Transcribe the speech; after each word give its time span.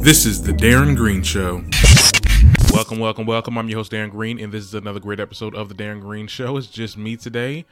This 0.00 0.24
is 0.24 0.42
the 0.42 0.52
Darren 0.52 0.96
Greene 0.96 1.24
Show. 1.24 1.64
Welcome, 2.72 3.00
welcome, 3.00 3.26
welcome. 3.26 3.58
I'm 3.58 3.68
your 3.68 3.80
host, 3.80 3.90
Darren 3.90 4.10
Greene, 4.10 4.38
and 4.38 4.52
this 4.52 4.64
is 4.64 4.72
another 4.72 5.00
great 5.00 5.18
episode 5.18 5.56
of 5.56 5.68
the 5.68 5.74
Darren 5.74 6.00
Greene 6.00 6.28
Show. 6.28 6.56
It's 6.56 6.68
just 6.68 6.96
me 6.96 7.16
today. 7.16 7.66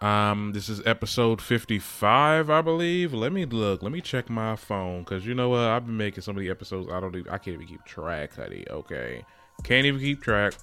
Um, 0.00 0.50
this 0.52 0.68
is 0.68 0.84
episode 0.84 1.40
55, 1.40 2.50
I 2.50 2.60
believe. 2.60 3.14
Let 3.14 3.32
me 3.32 3.44
look. 3.44 3.82
Let 3.82 3.92
me 3.92 4.00
check 4.00 4.28
my 4.28 4.56
phone 4.56 5.04
because 5.04 5.24
you 5.24 5.34
know 5.34 5.50
what? 5.50 5.60
I've 5.60 5.86
been 5.86 5.96
making 5.96 6.22
so 6.22 6.32
many 6.32 6.50
episodes. 6.50 6.88
I 6.90 6.98
don't. 6.98 7.14
Even, 7.14 7.32
I 7.32 7.38
can't 7.38 7.54
even 7.54 7.68
keep 7.68 7.84
track, 7.84 8.34
honey. 8.34 8.64
Okay, 8.68 9.24
can't 9.62 9.86
even 9.86 10.00
keep 10.00 10.20
track. 10.22 10.54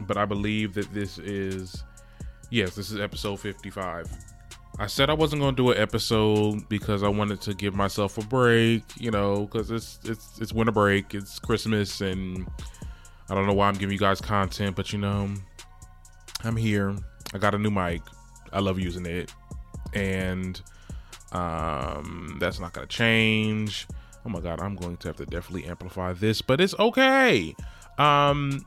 But 0.00 0.16
I 0.16 0.24
believe 0.24 0.74
that 0.74 0.92
this 0.94 1.18
is, 1.18 1.84
yes, 2.50 2.74
this 2.74 2.90
is 2.90 2.98
episode 2.98 3.38
55. 3.38 4.06
I 4.78 4.86
said 4.86 5.08
I 5.08 5.14
wasn't 5.14 5.40
going 5.40 5.56
to 5.56 5.62
do 5.62 5.70
an 5.70 5.78
episode 5.78 6.68
because 6.68 7.02
I 7.02 7.08
wanted 7.08 7.40
to 7.42 7.54
give 7.54 7.74
myself 7.74 8.18
a 8.18 8.24
break, 8.26 8.82
you 8.98 9.10
know, 9.10 9.46
because 9.46 9.70
it's 9.70 9.98
it's 10.04 10.38
it's 10.38 10.52
winter 10.52 10.72
break, 10.72 11.14
it's 11.14 11.38
Christmas, 11.38 12.02
and 12.02 12.46
I 13.30 13.34
don't 13.34 13.46
know 13.46 13.54
why 13.54 13.68
I'm 13.68 13.74
giving 13.74 13.92
you 13.92 13.98
guys 13.98 14.20
content, 14.20 14.76
but 14.76 14.92
you 14.92 14.98
know, 14.98 15.30
I'm 16.44 16.56
here. 16.56 16.94
I 17.32 17.38
got 17.38 17.54
a 17.54 17.58
new 17.58 17.70
mic. 17.70 18.02
I 18.52 18.60
love 18.60 18.78
using 18.78 19.06
it, 19.06 19.32
and 19.94 20.60
um, 21.32 22.36
that's 22.38 22.60
not 22.60 22.74
going 22.74 22.86
to 22.86 22.94
change. 22.94 23.86
Oh 24.26 24.28
my 24.28 24.40
god, 24.40 24.60
I'm 24.60 24.76
going 24.76 24.98
to 24.98 25.08
have 25.08 25.16
to 25.16 25.26
definitely 25.26 25.64
amplify 25.68 26.12
this, 26.12 26.42
but 26.42 26.60
it's 26.60 26.74
okay. 26.78 27.54
Um, 27.96 28.62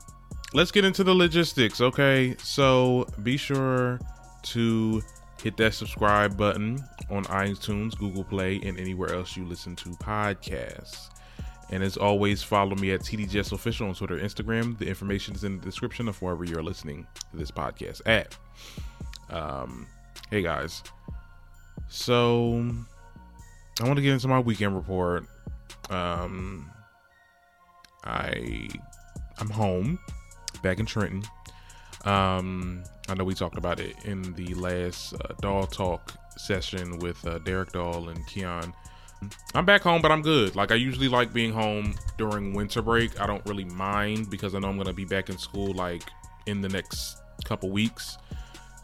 let's 0.54 0.72
get 0.72 0.84
into 0.84 1.04
the 1.04 1.14
logistics. 1.14 1.80
Okay, 1.80 2.34
so 2.42 3.06
be 3.22 3.36
sure 3.36 4.00
to 4.42 5.02
hit 5.42 5.56
that 5.56 5.74
subscribe 5.74 6.36
button 6.36 6.82
on 7.10 7.24
iTunes, 7.24 7.96
Google 7.96 8.24
Play, 8.24 8.60
and 8.64 8.78
anywhere 8.78 9.14
else 9.14 9.36
you 9.36 9.44
listen 9.44 9.74
to 9.76 9.90
podcasts. 9.90 11.08
And 11.70 11.82
as 11.82 11.96
always, 11.96 12.42
follow 12.42 12.74
me 12.76 12.92
at 12.92 13.00
TDGS 13.00 13.52
Official 13.52 13.88
on 13.88 13.94
Twitter, 13.94 14.18
Instagram. 14.18 14.76
The 14.76 14.86
information 14.86 15.34
is 15.34 15.44
in 15.44 15.58
the 15.58 15.64
description 15.64 16.08
of 16.08 16.20
wherever 16.20 16.44
you're 16.44 16.62
listening 16.62 17.06
to 17.30 17.36
this 17.36 17.50
podcast 17.50 18.02
at. 18.06 18.36
Um, 19.30 19.86
hey 20.30 20.42
guys, 20.42 20.82
so 21.88 22.64
I 23.80 23.84
want 23.84 23.96
to 23.96 24.02
get 24.02 24.12
into 24.12 24.26
my 24.26 24.40
weekend 24.40 24.74
report. 24.74 25.26
Um, 25.88 26.70
I 28.04 28.68
I'm 29.38 29.50
home, 29.50 29.98
back 30.62 30.80
in 30.80 30.86
Trenton. 30.86 31.22
Um, 32.04 32.82
I 33.10 33.14
know 33.14 33.24
we 33.24 33.34
talked 33.34 33.58
about 33.58 33.80
it 33.80 33.96
in 34.04 34.22
the 34.34 34.54
last 34.54 35.14
uh, 35.14 35.34
Doll 35.40 35.66
Talk 35.66 36.12
session 36.36 37.00
with 37.00 37.26
uh, 37.26 37.38
Derek 37.38 37.72
Doll 37.72 38.08
and 38.08 38.24
Keon. 38.28 38.72
I'm 39.52 39.64
back 39.64 39.82
home, 39.82 40.00
but 40.00 40.12
I'm 40.12 40.22
good. 40.22 40.54
Like 40.54 40.70
I 40.70 40.76
usually 40.76 41.08
like 41.08 41.32
being 41.32 41.52
home 41.52 41.94
during 42.18 42.54
winter 42.54 42.82
break. 42.82 43.20
I 43.20 43.26
don't 43.26 43.44
really 43.46 43.64
mind 43.64 44.30
because 44.30 44.54
I 44.54 44.60
know 44.60 44.68
I'm 44.68 44.78
gonna 44.78 44.92
be 44.92 45.04
back 45.04 45.28
in 45.28 45.36
school 45.38 45.74
like 45.74 46.04
in 46.46 46.60
the 46.60 46.68
next 46.68 47.20
couple 47.44 47.70
weeks. 47.70 48.16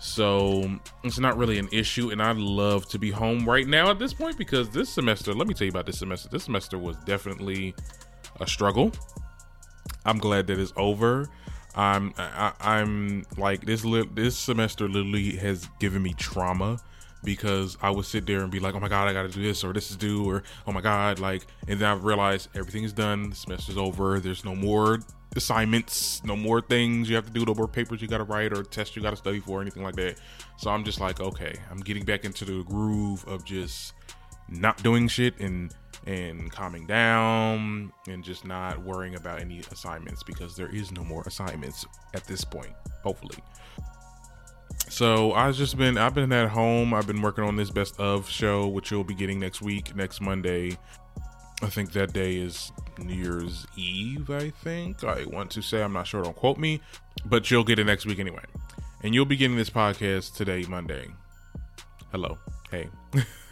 So 0.00 0.78
it's 1.04 1.20
not 1.20 1.38
really 1.38 1.58
an 1.58 1.68
issue, 1.70 2.10
and 2.10 2.20
I'd 2.20 2.36
love 2.36 2.86
to 2.88 2.98
be 2.98 3.12
home 3.12 3.48
right 3.48 3.66
now 3.66 3.90
at 3.90 4.00
this 4.00 4.12
point 4.12 4.36
because 4.36 4.68
this 4.70 4.90
semester, 4.90 5.34
let 5.34 5.46
me 5.46 5.54
tell 5.54 5.66
you 5.66 5.70
about 5.70 5.86
this 5.86 6.00
semester. 6.00 6.28
This 6.28 6.44
semester 6.44 6.78
was 6.78 6.96
definitely 7.04 7.74
a 8.40 8.46
struggle. 8.46 8.90
I'm 10.04 10.18
glad 10.18 10.48
that 10.48 10.58
it's 10.58 10.72
over. 10.76 11.28
I'm 11.76 12.14
I, 12.16 12.52
I'm 12.60 13.26
like 13.36 13.66
this 13.66 13.84
li- 13.84 14.08
this 14.14 14.36
semester 14.36 14.88
literally 14.88 15.36
has 15.36 15.68
given 15.78 16.02
me 16.02 16.14
trauma 16.14 16.78
because 17.22 17.76
I 17.82 17.90
would 17.90 18.04
sit 18.06 18.24
there 18.26 18.40
and 18.40 18.50
be 18.50 18.60
like, 18.60 18.74
oh 18.74 18.80
my 18.80 18.88
god, 18.88 19.08
I 19.08 19.12
got 19.12 19.22
to 19.22 19.28
do 19.28 19.42
this 19.42 19.64
or 19.64 19.72
this 19.72 19.90
is 19.90 19.96
due 19.96 20.24
or 20.24 20.42
oh 20.66 20.72
my 20.72 20.80
god, 20.80 21.18
like, 21.18 21.46
and 21.68 21.78
then 21.80 21.88
I 21.88 21.94
realized 21.94 22.48
everything 22.54 22.84
is 22.84 22.92
done. 22.92 23.30
The 23.30 23.36
semester's 23.36 23.76
over. 23.76 24.20
There's 24.20 24.44
no 24.44 24.54
more 24.54 25.00
assignments, 25.34 26.24
no 26.24 26.36
more 26.36 26.60
things 26.60 27.10
you 27.10 27.16
have 27.16 27.26
to 27.26 27.32
do, 27.32 27.44
no 27.44 27.54
more 27.54 27.68
papers 27.68 28.00
you 28.00 28.08
got 28.08 28.18
to 28.18 28.24
write 28.24 28.52
or 28.52 28.62
tests 28.62 28.96
you 28.96 29.02
got 29.02 29.10
to 29.10 29.16
study 29.16 29.40
for, 29.40 29.58
or 29.58 29.60
anything 29.60 29.82
like 29.82 29.96
that. 29.96 30.18
So 30.56 30.70
I'm 30.70 30.84
just 30.84 31.00
like, 31.00 31.20
okay, 31.20 31.54
I'm 31.70 31.80
getting 31.80 32.04
back 32.04 32.24
into 32.24 32.44
the 32.44 32.62
groove 32.64 33.26
of 33.26 33.44
just 33.44 33.92
not 34.48 34.82
doing 34.82 35.08
shit 35.08 35.38
and 35.40 35.74
and 36.06 36.50
calming 36.52 36.86
down 36.86 37.92
and 38.08 38.22
just 38.22 38.44
not 38.44 38.78
worrying 38.82 39.16
about 39.16 39.40
any 39.40 39.60
assignments 39.72 40.22
because 40.22 40.54
there 40.54 40.68
is 40.68 40.92
no 40.92 41.02
more 41.04 41.22
assignments 41.26 41.84
at 42.14 42.24
this 42.24 42.44
point 42.44 42.72
hopefully. 43.02 43.38
So 44.88 45.32
i've 45.32 45.56
just 45.56 45.76
been 45.76 45.98
i've 45.98 46.14
been 46.14 46.32
at 46.32 46.48
home. 46.48 46.94
I've 46.94 47.06
been 47.06 47.22
working 47.22 47.44
on 47.44 47.56
this 47.56 47.70
best 47.70 47.98
of 47.98 48.28
show 48.30 48.68
which 48.68 48.90
you'll 48.90 49.04
be 49.04 49.14
getting 49.14 49.40
next 49.40 49.60
week 49.60 49.94
next 49.96 50.20
monday. 50.20 50.78
I 51.62 51.66
think 51.66 51.92
that 51.92 52.12
day 52.12 52.36
is 52.36 52.70
new 52.98 53.14
year's 53.14 53.66
eve 53.76 54.30
i 54.30 54.50
think. 54.50 55.02
I 55.02 55.24
want 55.26 55.50
to 55.52 55.62
say 55.62 55.82
i'm 55.82 55.92
not 55.92 56.06
sure 56.06 56.22
don't 56.22 56.36
quote 56.36 56.58
me 56.58 56.80
but 57.24 57.50
you'll 57.50 57.64
get 57.64 57.78
it 57.78 57.84
next 57.84 58.06
week 58.06 58.20
anyway. 58.20 58.44
And 59.02 59.14
you'll 59.14 59.24
be 59.24 59.36
getting 59.36 59.56
this 59.56 59.70
podcast 59.70 60.36
today 60.36 60.64
monday. 60.68 61.08
Hello. 62.12 62.38
Hey. 62.70 62.88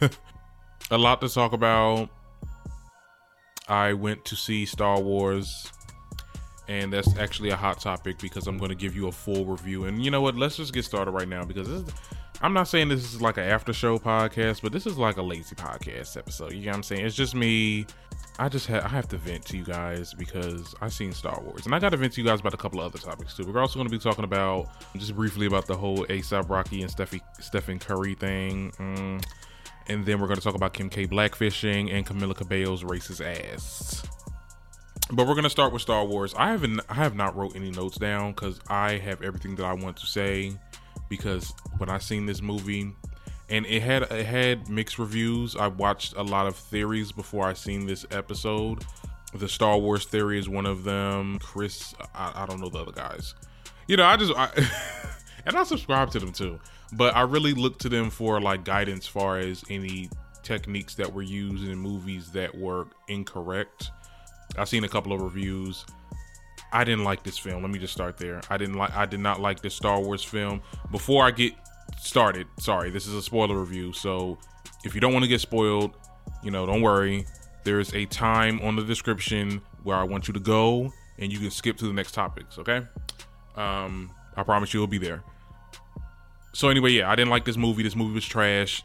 A 0.91 0.97
lot 0.97 1.19
to 1.21 1.29
talk 1.29 1.51
about 1.53 2.09
I 3.67 3.93
went 3.93 4.25
to 4.25 4.35
see 4.35 4.65
Star 4.65 4.99
Wars, 4.99 5.71
and 6.67 6.93
that's 6.93 7.17
actually 7.17 7.49
a 7.49 7.55
hot 7.55 7.79
topic 7.79 8.19
because 8.19 8.47
I'm 8.47 8.57
going 8.57 8.69
to 8.69 8.75
give 8.75 8.95
you 8.95 9.07
a 9.07 9.11
full 9.11 9.45
review. 9.45 9.85
And 9.85 10.03
you 10.03 10.11
know 10.11 10.21
what? 10.21 10.35
Let's 10.35 10.57
just 10.57 10.73
get 10.73 10.85
started 10.85 11.11
right 11.11 11.27
now 11.27 11.45
because 11.45 11.67
is, 11.67 11.83
I'm 12.41 12.53
not 12.53 12.67
saying 12.67 12.89
this 12.89 13.13
is 13.13 13.21
like 13.21 13.37
an 13.37 13.43
after 13.43 13.73
show 13.73 13.97
podcast, 13.97 14.61
but 14.61 14.71
this 14.71 14.85
is 14.85 14.97
like 14.97 15.17
a 15.17 15.21
lazy 15.21 15.55
podcast 15.55 16.17
episode. 16.17 16.53
You 16.53 16.61
know 16.61 16.71
what 16.71 16.75
I'm 16.77 16.83
saying? 16.83 17.05
It's 17.05 17.15
just 17.15 17.33
me. 17.33 17.85
I 18.37 18.49
just 18.49 18.67
have 18.67 18.83
I 18.83 18.89
have 18.89 19.07
to 19.09 19.17
vent 19.17 19.45
to 19.45 19.57
you 19.57 19.63
guys 19.63 20.13
because 20.13 20.75
I 20.81 20.89
seen 20.89 21.13
Star 21.13 21.39
Wars, 21.41 21.65
and 21.65 21.73
I 21.73 21.79
got 21.79 21.89
to 21.89 21.97
vent 21.97 22.13
to 22.13 22.21
you 22.21 22.27
guys 22.27 22.41
about 22.41 22.53
a 22.53 22.57
couple 22.57 22.81
of 22.81 22.87
other 22.87 22.99
topics 22.99 23.35
too. 23.35 23.45
We're 23.45 23.61
also 23.61 23.75
going 23.79 23.87
to 23.87 23.91
be 23.91 23.97
talking 23.97 24.25
about 24.25 24.67
just 24.97 25.15
briefly 25.15 25.45
about 25.45 25.67
the 25.67 25.77
whole 25.77 26.05
ASAP 26.07 26.49
Rocky 26.49 26.81
and 26.81 26.91
Steffi 26.91 27.21
Stephen 27.39 27.79
Curry 27.79 28.13
thing. 28.15 28.71
Mm 28.71 29.25
and 29.87 30.05
then 30.05 30.19
we're 30.19 30.27
going 30.27 30.39
to 30.39 30.43
talk 30.43 30.55
about 30.55 30.73
Kim 30.73 30.89
K 30.89 31.07
blackfishing 31.07 31.93
and 31.93 32.05
Camila 32.05 32.35
Cabello's 32.35 32.83
racist 32.83 33.21
ass. 33.23 34.03
But 35.11 35.27
we're 35.27 35.33
going 35.33 35.43
to 35.43 35.49
start 35.49 35.71
with 35.71 35.81
Star 35.81 36.03
Wars. 36.03 36.33
I 36.35 36.49
haven't 36.49 36.81
I 36.89 36.95
have 36.95 37.15
not 37.15 37.35
wrote 37.35 37.55
any 37.55 37.71
notes 37.71 37.97
down 37.97 38.33
cuz 38.33 38.59
I 38.67 38.93
have 38.97 39.21
everything 39.21 39.55
that 39.55 39.65
I 39.65 39.73
want 39.73 39.97
to 39.97 40.05
say 40.07 40.57
because 41.09 41.53
when 41.77 41.89
I 41.89 41.99
seen 41.99 42.25
this 42.25 42.41
movie 42.41 42.91
and 43.49 43.65
it 43.65 43.81
had 43.81 44.03
it 44.03 44.25
had 44.25 44.69
mixed 44.69 44.97
reviews. 44.97 45.55
I 45.55 45.67
watched 45.67 46.15
a 46.15 46.23
lot 46.23 46.47
of 46.47 46.55
theories 46.55 47.11
before 47.11 47.45
I 47.45 47.53
seen 47.53 47.85
this 47.85 48.05
episode. 48.11 48.83
The 49.33 49.47
Star 49.47 49.77
Wars 49.77 50.05
theory 50.05 50.39
is 50.39 50.47
one 50.47 50.65
of 50.65 50.83
them. 50.83 51.39
Chris, 51.39 51.93
I, 52.13 52.31
I 52.35 52.45
don't 52.45 52.59
know 52.59 52.69
the 52.69 52.79
other 52.79 52.91
guys. 52.91 53.35
You 53.87 53.97
know, 53.97 54.05
I 54.05 54.17
just 54.17 54.33
I, 54.35 54.49
and 55.45 55.55
I 55.55 55.63
subscribe 55.63 56.11
to 56.11 56.19
them 56.19 56.31
too 56.31 56.59
but 56.93 57.15
I 57.15 57.21
really 57.21 57.53
look 57.53 57.79
to 57.79 57.89
them 57.89 58.09
for 58.09 58.39
like 58.39 58.63
guidance 58.63 59.07
far 59.07 59.37
as 59.37 59.63
any 59.69 60.09
techniques 60.43 60.95
that 60.95 61.11
were 61.11 61.21
used 61.21 61.67
in 61.67 61.77
movies 61.77 62.31
that 62.31 62.55
were 62.55 62.87
incorrect. 63.07 63.91
I've 64.57 64.69
seen 64.69 64.83
a 64.83 64.89
couple 64.89 65.11
of 65.11 65.21
reviews. 65.21 65.85
I 66.71 66.83
didn't 66.83 67.03
like 67.03 67.23
this 67.23 67.37
film. 67.37 67.61
Let 67.63 67.71
me 67.71 67.79
just 67.79 67.93
start 67.93 68.17
there. 68.17 68.41
I 68.49 68.57
didn't 68.57 68.75
like 68.75 68.95
I 68.95 69.05
did 69.05 69.19
not 69.19 69.39
like 69.39 69.61
this 69.61 69.75
Star 69.75 69.99
Wars 69.99 70.23
film. 70.23 70.61
Before 70.91 71.25
I 71.25 71.31
get 71.31 71.53
started, 71.99 72.47
sorry, 72.59 72.89
this 72.89 73.07
is 73.07 73.13
a 73.13 73.21
spoiler 73.21 73.59
review. 73.59 73.93
So 73.93 74.37
if 74.83 74.93
you 74.93 75.01
don't 75.01 75.13
want 75.13 75.23
to 75.23 75.29
get 75.29 75.41
spoiled, 75.41 75.95
you 76.43 76.51
know, 76.51 76.65
don't 76.65 76.81
worry. 76.81 77.25
There's 77.63 77.93
a 77.95 78.05
time 78.05 78.59
on 78.61 78.75
the 78.75 78.83
description 78.83 79.61
where 79.83 79.95
I 79.95 80.03
want 80.03 80.27
you 80.27 80.33
to 80.35 80.39
go 80.39 80.93
and 81.17 81.31
you 81.31 81.39
can 81.39 81.49
skip 81.49 81.77
to 81.77 81.87
the 81.87 81.93
next 81.93 82.11
topics, 82.11 82.59
okay? 82.59 82.81
Um, 83.55 84.11
I 84.35 84.43
promise 84.43 84.73
you 84.73 84.81
it'll 84.83 84.87
be 84.87 84.99
there 84.99 85.23
so 86.55 86.69
anyway, 86.69 86.91
yeah, 86.91 87.11
I 87.11 87.15
didn't 87.17 87.31
like 87.31 87.43
this 87.43 87.57
movie. 87.57 87.83
This 87.83 87.97
movie 87.97 88.13
was 88.13 88.25
trash. 88.25 88.81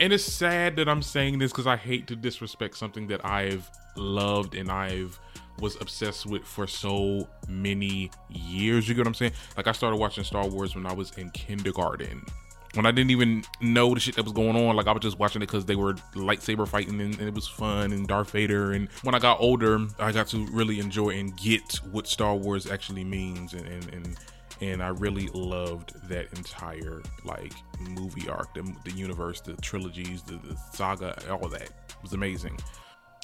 And 0.00 0.14
it's 0.14 0.24
sad 0.24 0.76
that 0.76 0.88
I'm 0.88 1.02
saying 1.02 1.40
this 1.40 1.52
because 1.52 1.66
I 1.66 1.76
hate 1.76 2.06
to 2.06 2.16
disrespect 2.16 2.78
something 2.78 3.06
that 3.08 3.22
I've 3.22 3.70
loved 3.96 4.54
and 4.54 4.70
I've 4.70 5.20
was 5.60 5.76
obsessed 5.82 6.24
with 6.24 6.44
for 6.44 6.66
so 6.66 7.28
many 7.48 8.10
years. 8.30 8.88
You 8.88 8.94
get 8.94 9.02
what 9.02 9.08
I'm 9.08 9.14
saying? 9.14 9.32
Like 9.58 9.66
I 9.66 9.72
started 9.72 9.98
watching 9.98 10.24
Star 10.24 10.48
Wars 10.48 10.74
when 10.74 10.86
I 10.86 10.94
was 10.94 11.10
in 11.18 11.28
kindergarten. 11.32 12.24
when 12.72 12.86
I 12.86 12.92
didn't 12.92 13.10
even 13.10 13.44
know 13.60 13.92
the 13.92 14.00
shit 14.00 14.16
that 14.16 14.22
was 14.22 14.32
going 14.32 14.56
on. 14.56 14.74
Like 14.74 14.86
I 14.86 14.92
was 14.92 15.02
just 15.02 15.18
watching 15.18 15.42
it 15.42 15.46
because 15.46 15.66
they 15.66 15.76
were 15.76 15.94
lightsaber 16.14 16.66
fighting 16.66 16.98
and, 16.98 17.18
and, 17.18 17.28
it 17.28 17.34
was 17.34 17.46
fun 17.46 17.92
and 17.92 18.08
Darth 18.08 18.30
Vader. 18.30 18.72
And 18.72 18.88
when 19.02 19.14
I 19.14 19.18
got 19.18 19.38
older, 19.38 19.80
I 19.98 20.12
got 20.12 20.28
to 20.28 20.46
really 20.46 20.80
enjoy 20.80 21.10
and 21.10 21.36
get 21.36 21.74
what 21.90 22.06
Star 22.06 22.34
Wars 22.34 22.70
actually 22.70 23.04
means 23.04 23.52
and 23.52 23.66
and 23.66 23.92
and, 23.92 24.16
and 24.60 24.82
I 24.82 24.88
really 24.88 25.28
loved 25.28 25.94
that 26.08 26.32
entire 26.36 27.02
like 27.24 27.52
movie 27.80 28.28
arc, 28.28 28.54
the, 28.54 28.74
the 28.84 28.92
universe, 28.92 29.40
the 29.40 29.54
trilogies, 29.54 30.22
the, 30.22 30.34
the 30.36 30.56
saga, 30.72 31.16
all 31.30 31.48
that 31.48 31.62
it 31.62 31.72
was 32.02 32.12
amazing. 32.12 32.58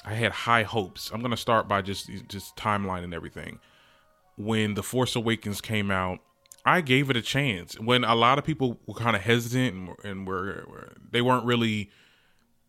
I 0.05 0.13
had 0.13 0.31
high 0.31 0.63
hopes. 0.63 1.11
I'm 1.13 1.21
gonna 1.21 1.37
start 1.37 1.67
by 1.67 1.81
just 1.81 2.09
just 2.27 2.55
timeline 2.55 3.03
and 3.03 3.13
everything. 3.13 3.59
When 4.37 4.73
the 4.73 4.83
Force 4.83 5.15
Awakens 5.15 5.61
came 5.61 5.89
out, 5.89 6.19
I 6.65 6.81
gave 6.81 7.09
it 7.09 7.17
a 7.17 7.21
chance. 7.21 7.79
When 7.79 8.03
a 8.03 8.15
lot 8.15 8.37
of 8.37 8.45
people 8.45 8.79
were 8.85 8.95
kind 8.95 9.15
of 9.15 9.21
hesitant 9.21 9.75
and, 9.75 9.95
and 10.03 10.27
were, 10.27 10.65
were 10.67 10.93
they 11.11 11.21
weren't 11.21 11.45
really 11.45 11.91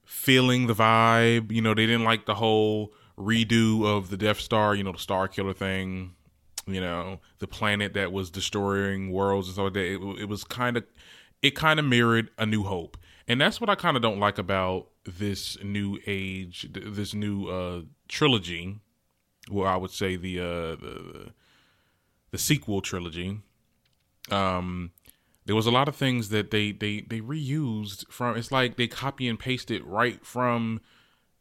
feeling 0.04 0.66
the 0.66 0.74
vibe. 0.74 1.52
You 1.52 1.62
know, 1.62 1.74
they 1.74 1.86
didn't 1.86 2.04
like 2.04 2.26
the 2.26 2.34
whole 2.34 2.92
redo 3.18 3.84
of 3.84 4.10
the 4.10 4.16
Death 4.16 4.40
Star. 4.40 4.74
You 4.74 4.84
know, 4.84 4.92
the 4.92 4.98
Star 4.98 5.28
Killer 5.28 5.54
thing. 5.54 6.15
You 6.66 6.80
know, 6.80 7.20
the 7.38 7.46
planet 7.46 7.94
that 7.94 8.12
was 8.12 8.30
destroying 8.30 9.12
worlds 9.12 9.48
and 9.48 9.54
stuff 9.54 9.64
like 9.64 9.74
that. 9.74 9.94
It, 9.94 10.22
it 10.22 10.28
was 10.28 10.42
kind 10.42 10.76
of, 10.76 10.84
it 11.42 11.52
kind 11.52 11.78
of 11.78 11.86
mirrored 11.86 12.30
A 12.38 12.46
New 12.46 12.64
Hope, 12.64 12.96
and 13.28 13.40
that's 13.40 13.60
what 13.60 13.70
I 13.70 13.76
kind 13.76 13.96
of 13.96 14.02
don't 14.02 14.18
like 14.18 14.38
about 14.38 14.88
this 15.04 15.56
new 15.62 15.98
age, 16.06 16.68
this 16.72 17.14
new 17.14 17.48
uh 17.48 17.82
trilogy. 18.08 18.80
Well, 19.50 19.68
I 19.68 19.76
would 19.76 19.92
say 19.92 20.16
the 20.16 20.40
uh 20.40 20.76
the 20.76 21.32
the 22.32 22.38
sequel 22.38 22.80
trilogy 22.80 23.40
um 24.30 24.90
there 25.44 25.54
was 25.54 25.66
a 25.66 25.70
lot 25.70 25.88
of 25.88 25.96
things 25.96 26.28
that 26.30 26.50
they 26.50 26.72
they 26.72 27.00
they 27.02 27.20
reused 27.20 28.06
from 28.08 28.36
it's 28.36 28.50
like 28.50 28.76
they 28.76 28.88
copy 28.88 29.28
and 29.28 29.38
pasted 29.38 29.82
right 29.84 30.24
from 30.24 30.80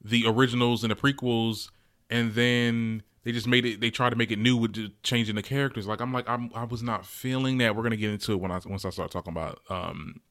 the 0.03 0.23
originals 0.27 0.83
and 0.83 0.91
the 0.91 0.95
prequels 0.95 1.69
and 2.09 2.33
then 2.33 3.03
they 3.23 3.31
just 3.31 3.47
made 3.47 3.65
it 3.65 3.81
they 3.81 3.89
tried 3.89 4.11
to 4.11 4.15
make 4.15 4.31
it 4.31 4.39
new 4.39 4.57
with 4.57 4.91
changing 5.03 5.35
the 5.35 5.41
characters 5.41 5.87
like 5.87 5.99
i'm 6.01 6.13
like 6.13 6.27
I'm, 6.29 6.51
i 6.53 6.63
was 6.63 6.83
not 6.83 7.05
feeling 7.05 7.57
that 7.59 7.75
we're 7.75 7.83
gonna 7.83 7.95
get 7.95 8.11
into 8.11 8.33
it 8.33 8.39
when 8.39 8.51
i 8.51 8.59
once 8.65 8.85
i 8.85 8.89
start 8.89 9.11
talking 9.11 9.31
about 9.31 9.59
um 9.69 10.21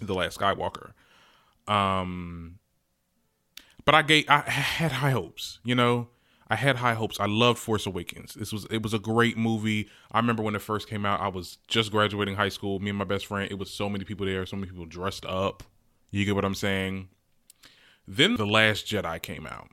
the 0.00 0.14
last 0.14 0.38
skywalker 0.38 0.92
um 1.68 2.58
but 3.84 3.94
i 3.94 4.02
gave 4.02 4.24
i 4.28 4.40
had 4.40 4.92
high 4.92 5.10
hopes 5.12 5.60
you 5.64 5.74
know 5.74 6.08
I 6.52 6.56
had 6.56 6.76
high 6.76 6.92
hopes. 6.92 7.18
I 7.18 7.24
loved 7.24 7.58
Force 7.58 7.86
Awakens. 7.86 8.34
This 8.34 8.52
was 8.52 8.66
it 8.66 8.82
was 8.82 8.92
a 8.92 8.98
great 8.98 9.38
movie. 9.38 9.88
I 10.10 10.18
remember 10.18 10.42
when 10.42 10.54
it 10.54 10.60
first 10.60 10.86
came 10.86 11.06
out. 11.06 11.18
I 11.18 11.28
was 11.28 11.56
just 11.66 11.90
graduating 11.90 12.34
high 12.34 12.50
school. 12.50 12.78
Me 12.78 12.90
and 12.90 12.98
my 12.98 13.06
best 13.06 13.24
friend. 13.24 13.50
It 13.50 13.58
was 13.58 13.70
so 13.70 13.88
many 13.88 14.04
people 14.04 14.26
there. 14.26 14.44
So 14.44 14.56
many 14.56 14.70
people 14.70 14.84
dressed 14.84 15.24
up. 15.24 15.62
You 16.10 16.26
get 16.26 16.34
what 16.34 16.44
I'm 16.44 16.54
saying? 16.54 17.08
Then 18.06 18.36
the 18.36 18.46
Last 18.46 18.86
Jedi 18.86 19.22
came 19.22 19.46
out, 19.46 19.70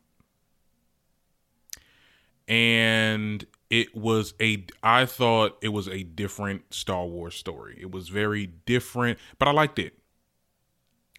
and 2.50 3.46
it 3.70 3.96
was 3.96 4.34
a. 4.42 4.66
I 4.84 5.06
thought 5.06 5.58
it 5.62 5.70
was 5.70 5.88
a 5.88 6.04
different 6.04 6.74
Star 6.74 7.06
Wars 7.06 7.36
story. 7.36 7.78
It 7.80 7.92
was 7.92 8.10
very 8.10 8.48
different, 8.48 9.20
but 9.38 9.48
I 9.48 9.52
liked 9.52 9.80
it. 9.80 9.94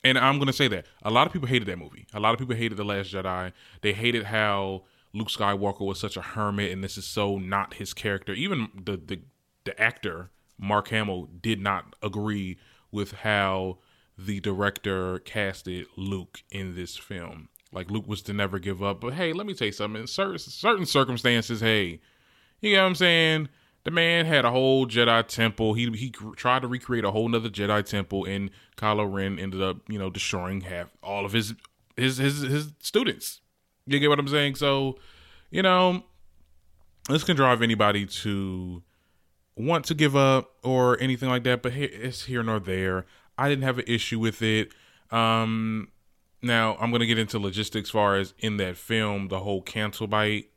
And 0.02 0.18
I'm 0.18 0.38
gonna 0.38 0.52
say 0.52 0.66
that 0.68 0.86
a 1.02 1.10
lot 1.10 1.26
of 1.26 1.32
people 1.32 1.48
hated 1.48 1.68
that 1.68 1.78
movie. 1.78 2.06
A 2.12 2.20
lot 2.20 2.32
of 2.32 2.38
people 2.40 2.56
hated 2.56 2.76
the 2.76 2.84
Last 2.84 3.12
Jedi. 3.12 3.52
They 3.82 3.92
hated 3.92 4.24
how 4.24 4.84
Luke 5.12 5.28
Skywalker 5.28 5.86
was 5.86 6.00
such 6.00 6.16
a 6.16 6.22
hermit 6.22 6.72
and 6.72 6.82
this 6.82 6.98
is 6.98 7.04
so 7.04 7.38
not 7.38 7.74
his 7.74 7.94
character. 7.94 8.32
Even 8.32 8.68
the 8.74 8.96
the, 8.96 9.20
the 9.64 9.80
actor 9.80 10.30
Mark 10.58 10.88
Hamill 10.88 11.28
did 11.40 11.60
not 11.60 11.94
agree 12.02 12.58
with 12.90 13.12
how 13.12 13.78
the 14.18 14.40
director 14.40 15.18
casted 15.20 15.86
Luke 15.96 16.42
in 16.50 16.74
this 16.74 16.96
film. 16.96 17.48
Like 17.72 17.90
Luke 17.90 18.06
was 18.06 18.22
to 18.22 18.32
never 18.32 18.58
give 18.58 18.82
up. 18.82 19.00
But 19.00 19.14
hey, 19.14 19.32
let 19.32 19.46
me 19.46 19.54
tell 19.54 19.66
you 19.66 19.72
something. 19.72 20.02
In 20.02 20.06
certain 20.06 20.38
certain 20.38 20.86
circumstances, 20.86 21.60
hey, 21.60 22.00
you 22.60 22.74
know 22.74 22.82
what 22.82 22.88
I'm 22.88 22.94
saying? 22.94 23.48
The 23.84 23.90
man 23.90 24.26
had 24.26 24.44
a 24.44 24.50
whole 24.50 24.86
Jedi 24.86 25.26
temple. 25.26 25.74
He 25.74 25.90
he 25.92 26.10
tried 26.36 26.62
to 26.62 26.68
recreate 26.68 27.04
a 27.04 27.10
whole 27.10 27.28
nother 27.28 27.48
Jedi 27.48 27.84
temple, 27.84 28.24
and 28.24 28.50
Kylo 28.76 29.10
Ren 29.10 29.38
ended 29.38 29.62
up, 29.62 29.78
you 29.88 29.98
know, 29.98 30.10
destroying 30.10 30.62
half 30.62 30.88
all 31.02 31.24
of 31.24 31.32
his 31.32 31.54
his 31.96 32.18
his 32.18 32.40
his 32.40 32.72
students. 32.80 33.40
You 33.86 33.98
get 33.98 34.08
what 34.08 34.18
I'm 34.18 34.28
saying? 34.28 34.56
So, 34.56 34.98
you 35.50 35.62
know, 35.62 36.04
this 37.08 37.24
can 37.24 37.36
drive 37.36 37.62
anybody 37.62 38.06
to 38.06 38.82
want 39.56 39.84
to 39.86 39.94
give 39.94 40.14
up 40.14 40.56
or 40.62 41.00
anything 41.00 41.28
like 41.28 41.44
that, 41.44 41.62
but 41.62 41.72
it's 41.72 42.24
here 42.24 42.42
nor 42.42 42.60
there. 42.60 43.06
I 43.38 43.48
didn't 43.48 43.64
have 43.64 43.78
an 43.78 43.84
issue 43.86 44.18
with 44.18 44.42
it. 44.42 44.72
Um, 45.10 45.88
now 46.42 46.76
I'm 46.80 46.90
gonna 46.90 47.06
get 47.06 47.18
into 47.18 47.38
logistics 47.38 47.90
far 47.90 48.16
as 48.16 48.34
in 48.38 48.56
that 48.58 48.76
film, 48.76 49.28
the 49.28 49.40
whole 49.40 49.62
Canto 49.62 50.06
Bight 50.06 50.50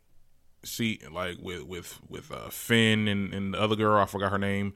see 0.65 0.99
like 1.11 1.37
with 1.41 1.63
with 1.63 1.99
with 2.09 2.31
uh, 2.31 2.49
Finn 2.49 3.07
and, 3.07 3.33
and 3.33 3.53
the 3.53 3.61
other 3.61 3.75
girl, 3.75 4.01
I 4.01 4.05
forgot 4.05 4.31
her 4.31 4.37
name. 4.37 4.73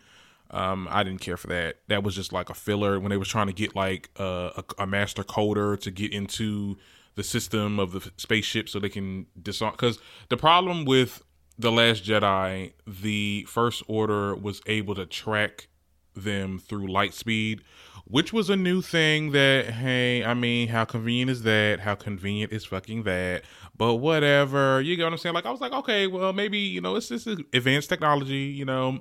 Um, 0.49 0.87
I 0.89 1.03
didn't 1.03 1.19
care 1.21 1.37
for 1.37 1.47
that. 1.47 1.77
That 1.87 2.03
was 2.03 2.15
just 2.15 2.31
like 2.31 2.49
a 2.49 2.53
filler 2.53 2.99
when 2.99 3.09
they 3.09 3.17
was 3.17 3.27
trying 3.27 3.47
to 3.47 3.53
get 3.53 3.75
like 3.75 4.09
uh, 4.17 4.51
a, 4.57 4.83
a 4.83 4.87
master 4.87 5.23
coder 5.23 5.79
to 5.81 5.91
get 5.91 6.13
into 6.13 6.77
the 7.15 7.23
system 7.23 7.79
of 7.79 7.91
the 7.91 8.11
spaceship 8.17 8.69
so 8.69 8.79
they 8.79 8.89
can 8.89 9.25
disarm. 9.41 9.71
Because 9.71 9.99
the 10.29 10.37
problem 10.37 10.85
with 10.85 11.21
the 11.59 11.71
Last 11.71 12.05
Jedi, 12.05 12.73
the 12.85 13.45
First 13.47 13.83
Order 13.87 14.35
was 14.35 14.61
able 14.67 14.95
to 14.95 15.05
track 15.05 15.67
them 16.15 16.59
through 16.59 16.87
light 16.87 17.13
speed, 17.13 17.61
which 18.09 18.31
was 18.31 18.49
a 18.49 18.55
new 18.55 18.81
thing. 18.81 19.31
That 19.31 19.65
hey, 19.65 20.23
I 20.23 20.33
mean, 20.33 20.69
how 20.69 20.85
convenient 20.85 21.31
is 21.31 21.43
that? 21.43 21.79
How 21.81 21.95
convenient 21.95 22.51
is 22.51 22.65
fucking 22.65 23.03
that? 23.03 23.43
But 23.75 23.95
whatever, 23.95 24.81
you 24.81 24.95
get 24.95 25.03
what 25.03 25.13
I'm 25.13 25.19
saying? 25.19 25.35
Like 25.35 25.45
I 25.45 25.51
was 25.51 25.61
like, 25.61 25.73
okay, 25.73 26.07
well, 26.07 26.33
maybe 26.33 26.57
you 26.57 26.81
know, 26.81 26.95
it's 26.95 27.09
just 27.09 27.27
advanced 27.27 27.89
technology, 27.89 28.45
you 28.45 28.65
know. 28.65 28.99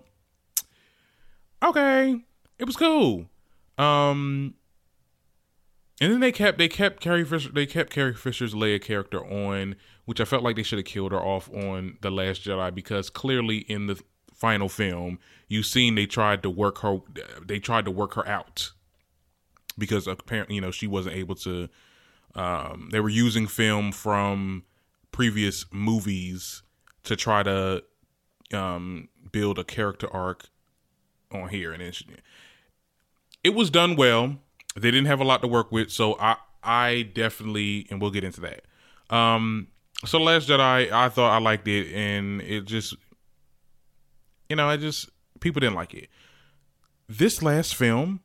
Okay, 1.62 2.24
it 2.58 2.64
was 2.64 2.76
cool. 2.76 3.26
Um, 3.78 4.54
and 6.00 6.12
then 6.12 6.20
they 6.20 6.32
kept 6.32 6.58
they 6.58 6.68
kept 6.68 7.00
Carrie 7.00 7.24
Fisher 7.24 7.50
they 7.50 7.66
kept 7.66 7.90
Carrie 7.90 8.14
Fisher's 8.14 8.54
Leia 8.54 8.80
character 8.80 9.24
on, 9.24 9.76
which 10.04 10.20
I 10.20 10.24
felt 10.24 10.42
like 10.42 10.56
they 10.56 10.62
should 10.62 10.78
have 10.78 10.86
killed 10.86 11.12
her 11.12 11.20
off 11.20 11.48
on 11.54 11.96
the 12.02 12.10
Last 12.10 12.44
Jedi 12.44 12.74
because 12.74 13.08
clearly 13.10 13.58
in 13.58 13.86
the 13.86 14.00
final 14.34 14.68
film 14.68 15.18
you 15.48 15.62
seen 15.62 15.94
they 15.94 16.04
tried 16.04 16.42
to 16.42 16.50
work 16.50 16.78
her 16.78 16.98
they 17.42 17.58
tried 17.58 17.86
to 17.86 17.90
work 17.90 18.14
her 18.14 18.28
out 18.28 18.72
because 19.78 20.06
apparently 20.06 20.56
you 20.56 20.60
know 20.60 20.70
she 20.70 20.86
wasn't 20.86 21.16
able 21.16 21.34
to. 21.36 21.68
Um, 22.34 22.90
they 22.92 23.00
were 23.00 23.08
using 23.08 23.46
film 23.46 23.92
from 23.92 24.64
previous 25.10 25.64
movies 25.72 26.62
to 27.04 27.16
try 27.16 27.42
to 27.42 27.82
um, 28.52 29.08
build 29.32 29.58
a 29.58 29.64
character 29.64 30.12
arc 30.12 30.50
on 31.32 31.48
here, 31.48 31.72
and 31.72 31.82
it, 31.82 32.02
it 33.42 33.54
was 33.54 33.70
done 33.70 33.96
well 33.96 34.36
they 34.76 34.90
didn't 34.90 35.06
have 35.06 35.20
a 35.20 35.24
lot 35.24 35.40
to 35.40 35.48
work 35.48 35.72
with, 35.72 35.90
so 35.90 36.16
I 36.20 36.36
I 36.62 37.10
definitely 37.14 37.86
and 37.90 38.00
we'll 38.00 38.10
get 38.10 38.24
into 38.24 38.42
that. 38.42 38.64
Um 39.14 39.68
so 40.04 40.20
Last 40.20 40.48
Jedi, 40.48 40.92
I 40.92 41.08
thought 41.08 41.32
I 41.32 41.38
liked 41.38 41.66
it 41.66 41.92
and 41.94 42.42
it 42.42 42.66
just 42.66 42.94
you 44.48 44.56
know, 44.56 44.68
I 44.68 44.76
just 44.76 45.08
people 45.40 45.60
didn't 45.60 45.74
like 45.74 45.94
it. 45.94 46.08
This 47.08 47.42
last 47.42 47.74
film, 47.74 48.20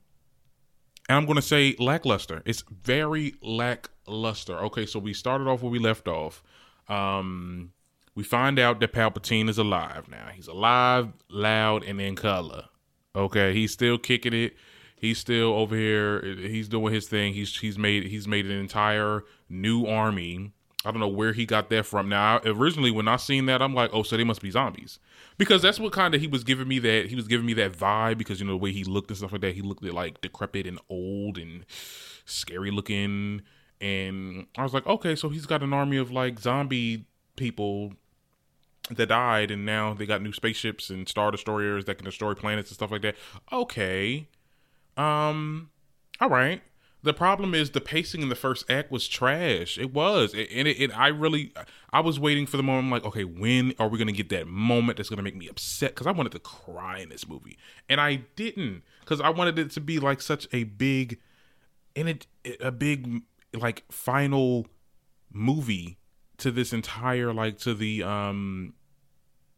and 1.12 1.18
I'm 1.18 1.26
gonna 1.26 1.42
say 1.42 1.76
lackluster. 1.78 2.42
It's 2.46 2.64
very 2.84 3.36
lackluster. 3.42 4.58
Okay, 4.60 4.86
so 4.86 4.98
we 4.98 5.14
started 5.14 5.46
off 5.46 5.62
where 5.62 5.72
we 5.72 5.80
left 5.80 6.08
off. 6.08 6.42
Um 6.88 7.74
we 8.16 8.24
find 8.24 8.58
out 8.58 8.80
that 8.80 8.94
Palpatine 8.94 9.50
is 9.50 9.58
alive 9.58 10.08
now. 10.10 10.30
He's 10.34 10.48
alive, 10.48 11.10
loud, 11.30 11.84
and 11.84 12.00
in 12.00 12.16
color. 12.16 12.66
Okay, 13.14 13.54
he's 13.54 13.74
still 13.74 13.98
kicking 13.98 14.34
it 14.34 14.56
he's 14.96 15.18
still 15.18 15.54
over 15.54 15.76
here. 15.76 16.24
He's 16.24 16.70
doing 16.70 16.94
his 16.94 17.10
thing. 17.10 17.34
He's 17.34 17.58
he's 17.58 17.78
made 17.78 18.04
he's 18.04 18.28
made 18.28 18.46
an 18.46 18.58
entire 18.58 19.26
new 19.50 19.86
army. 19.86 20.54
I 20.86 20.92
don't 20.92 21.02
know 21.02 21.10
where 21.10 21.34
he 21.34 21.46
got 21.46 21.70
that 21.72 21.86
from. 21.86 22.08
Now, 22.08 22.40
originally 22.46 22.90
when 22.90 23.08
I 23.08 23.18
seen 23.18 23.48
that, 23.48 23.62
I'm 23.62 23.76
like, 23.76 23.92
oh, 23.94 24.04
so 24.04 24.16
they 24.16 24.24
must 24.24 24.42
be 24.42 24.50
zombies, 24.50 25.00
because 25.38 25.62
that's 25.62 25.80
what 25.80 25.92
kind 25.94 26.14
of 26.14 26.22
he 26.22 26.28
was 26.28 26.44
giving 26.44 26.68
me 26.68 26.80
that 26.80 27.08
he 27.08 27.16
was 27.16 27.28
giving 27.28 27.46
me 27.46 27.54
that 27.54 27.74
vibe 27.74 28.18
because 28.18 28.40
you 28.40 28.46
know 28.46 28.54
the 28.54 28.58
way 28.58 28.72
he 28.72 28.84
looked 28.84 29.10
and 29.10 29.18
stuff 29.18 29.32
like 29.32 29.42
that. 29.42 29.56
He 29.56 29.62
looked 29.62 29.84
like 29.84 30.22
decrepit 30.22 30.68
and 30.68 30.80
old 30.90 31.38
and 31.38 31.66
scary 32.26 32.72
looking, 32.72 33.42
and 33.80 34.48
I 34.58 34.64
was 34.64 34.74
like, 34.74 34.86
okay, 34.86 35.16
so 35.16 35.30
he's 35.30 35.46
got 35.46 35.64
an 35.64 35.74
army 35.74 35.98
of 35.98 36.12
like 36.12 36.40
zombie 36.40 37.06
people 37.36 37.94
that 38.90 39.08
died, 39.08 39.52
and 39.52 39.66
now 39.66 39.94
they 39.94 40.06
got 40.06 40.22
new 40.22 40.34
spaceships 40.34 40.90
and 40.90 41.08
star 41.08 41.32
destroyers 41.32 41.86
that 41.86 41.96
can 41.96 42.06
destroy 42.06 42.34
planets 42.34 42.70
and 42.70 42.76
stuff 42.76 42.92
like 42.92 43.02
that. 43.02 43.16
Okay, 43.52 44.28
um, 44.98 45.70
all 46.20 46.30
right. 46.30 46.62
The 47.04 47.14
problem 47.14 47.56
is 47.56 47.72
the 47.72 47.82
pacing 47.82 48.22
in 48.22 48.30
the 48.30 48.36
first 48.36 48.70
act 48.70 48.92
was 48.92 49.08
trash. 49.08 49.78
It 49.80 49.92
was, 49.92 50.34
and 50.34 50.68
it, 50.68 50.80
it, 50.80 50.98
I 50.98 51.08
really, 51.08 51.52
I 51.92 52.00
was 52.00 52.20
waiting 52.20 52.46
for 52.46 52.58
the 52.58 52.64
moment. 52.64 52.86
I'm 52.86 52.92
like, 52.92 53.06
okay, 53.06 53.24
when 53.24 53.74
are 53.80 53.88
we 53.88 53.98
gonna 53.98 54.12
get 54.12 54.30
that 54.30 54.48
moment 54.48 54.98
that's 54.98 55.10
gonna 55.10 55.24
make 55.24 55.36
me 55.36 55.48
upset? 55.48 55.96
Because 55.96 56.06
I 56.06 56.12
wanted 56.12 56.32
to 56.34 56.40
cry 56.40 57.00
in 57.00 57.10
this 57.10 57.28
movie, 57.28 57.58
and 57.90 58.00
I 58.00 58.22
didn't, 58.36 58.84
because 59.00 59.20
I 59.20 59.30
wanted 59.30 59.58
it 59.58 59.72
to 59.72 59.82
be 59.82 59.98
like 59.98 60.22
such 60.22 60.48
a 60.52 60.64
big, 60.66 61.20
and 61.96 62.08
it 62.08 62.28
a 62.60 62.72
big 62.72 63.24
like 63.54 63.84
final 63.92 64.68
movie 65.32 65.98
to 66.38 66.52
this 66.52 66.74
entire 66.74 67.34
like 67.34 67.58
to 67.60 67.74
the 67.74 68.04
um 68.04 68.74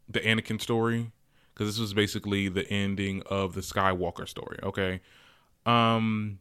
the 0.09 0.19
Anakin 0.19 0.61
story 0.61 1.11
because 1.53 1.67
this 1.67 1.79
was 1.79 1.93
basically 1.93 2.49
the 2.49 2.67
ending 2.69 3.21
of 3.27 3.53
the 3.53 3.61
Skywalker 3.61 4.27
story. 4.27 4.59
Okay, 4.63 5.01
um 5.65 6.39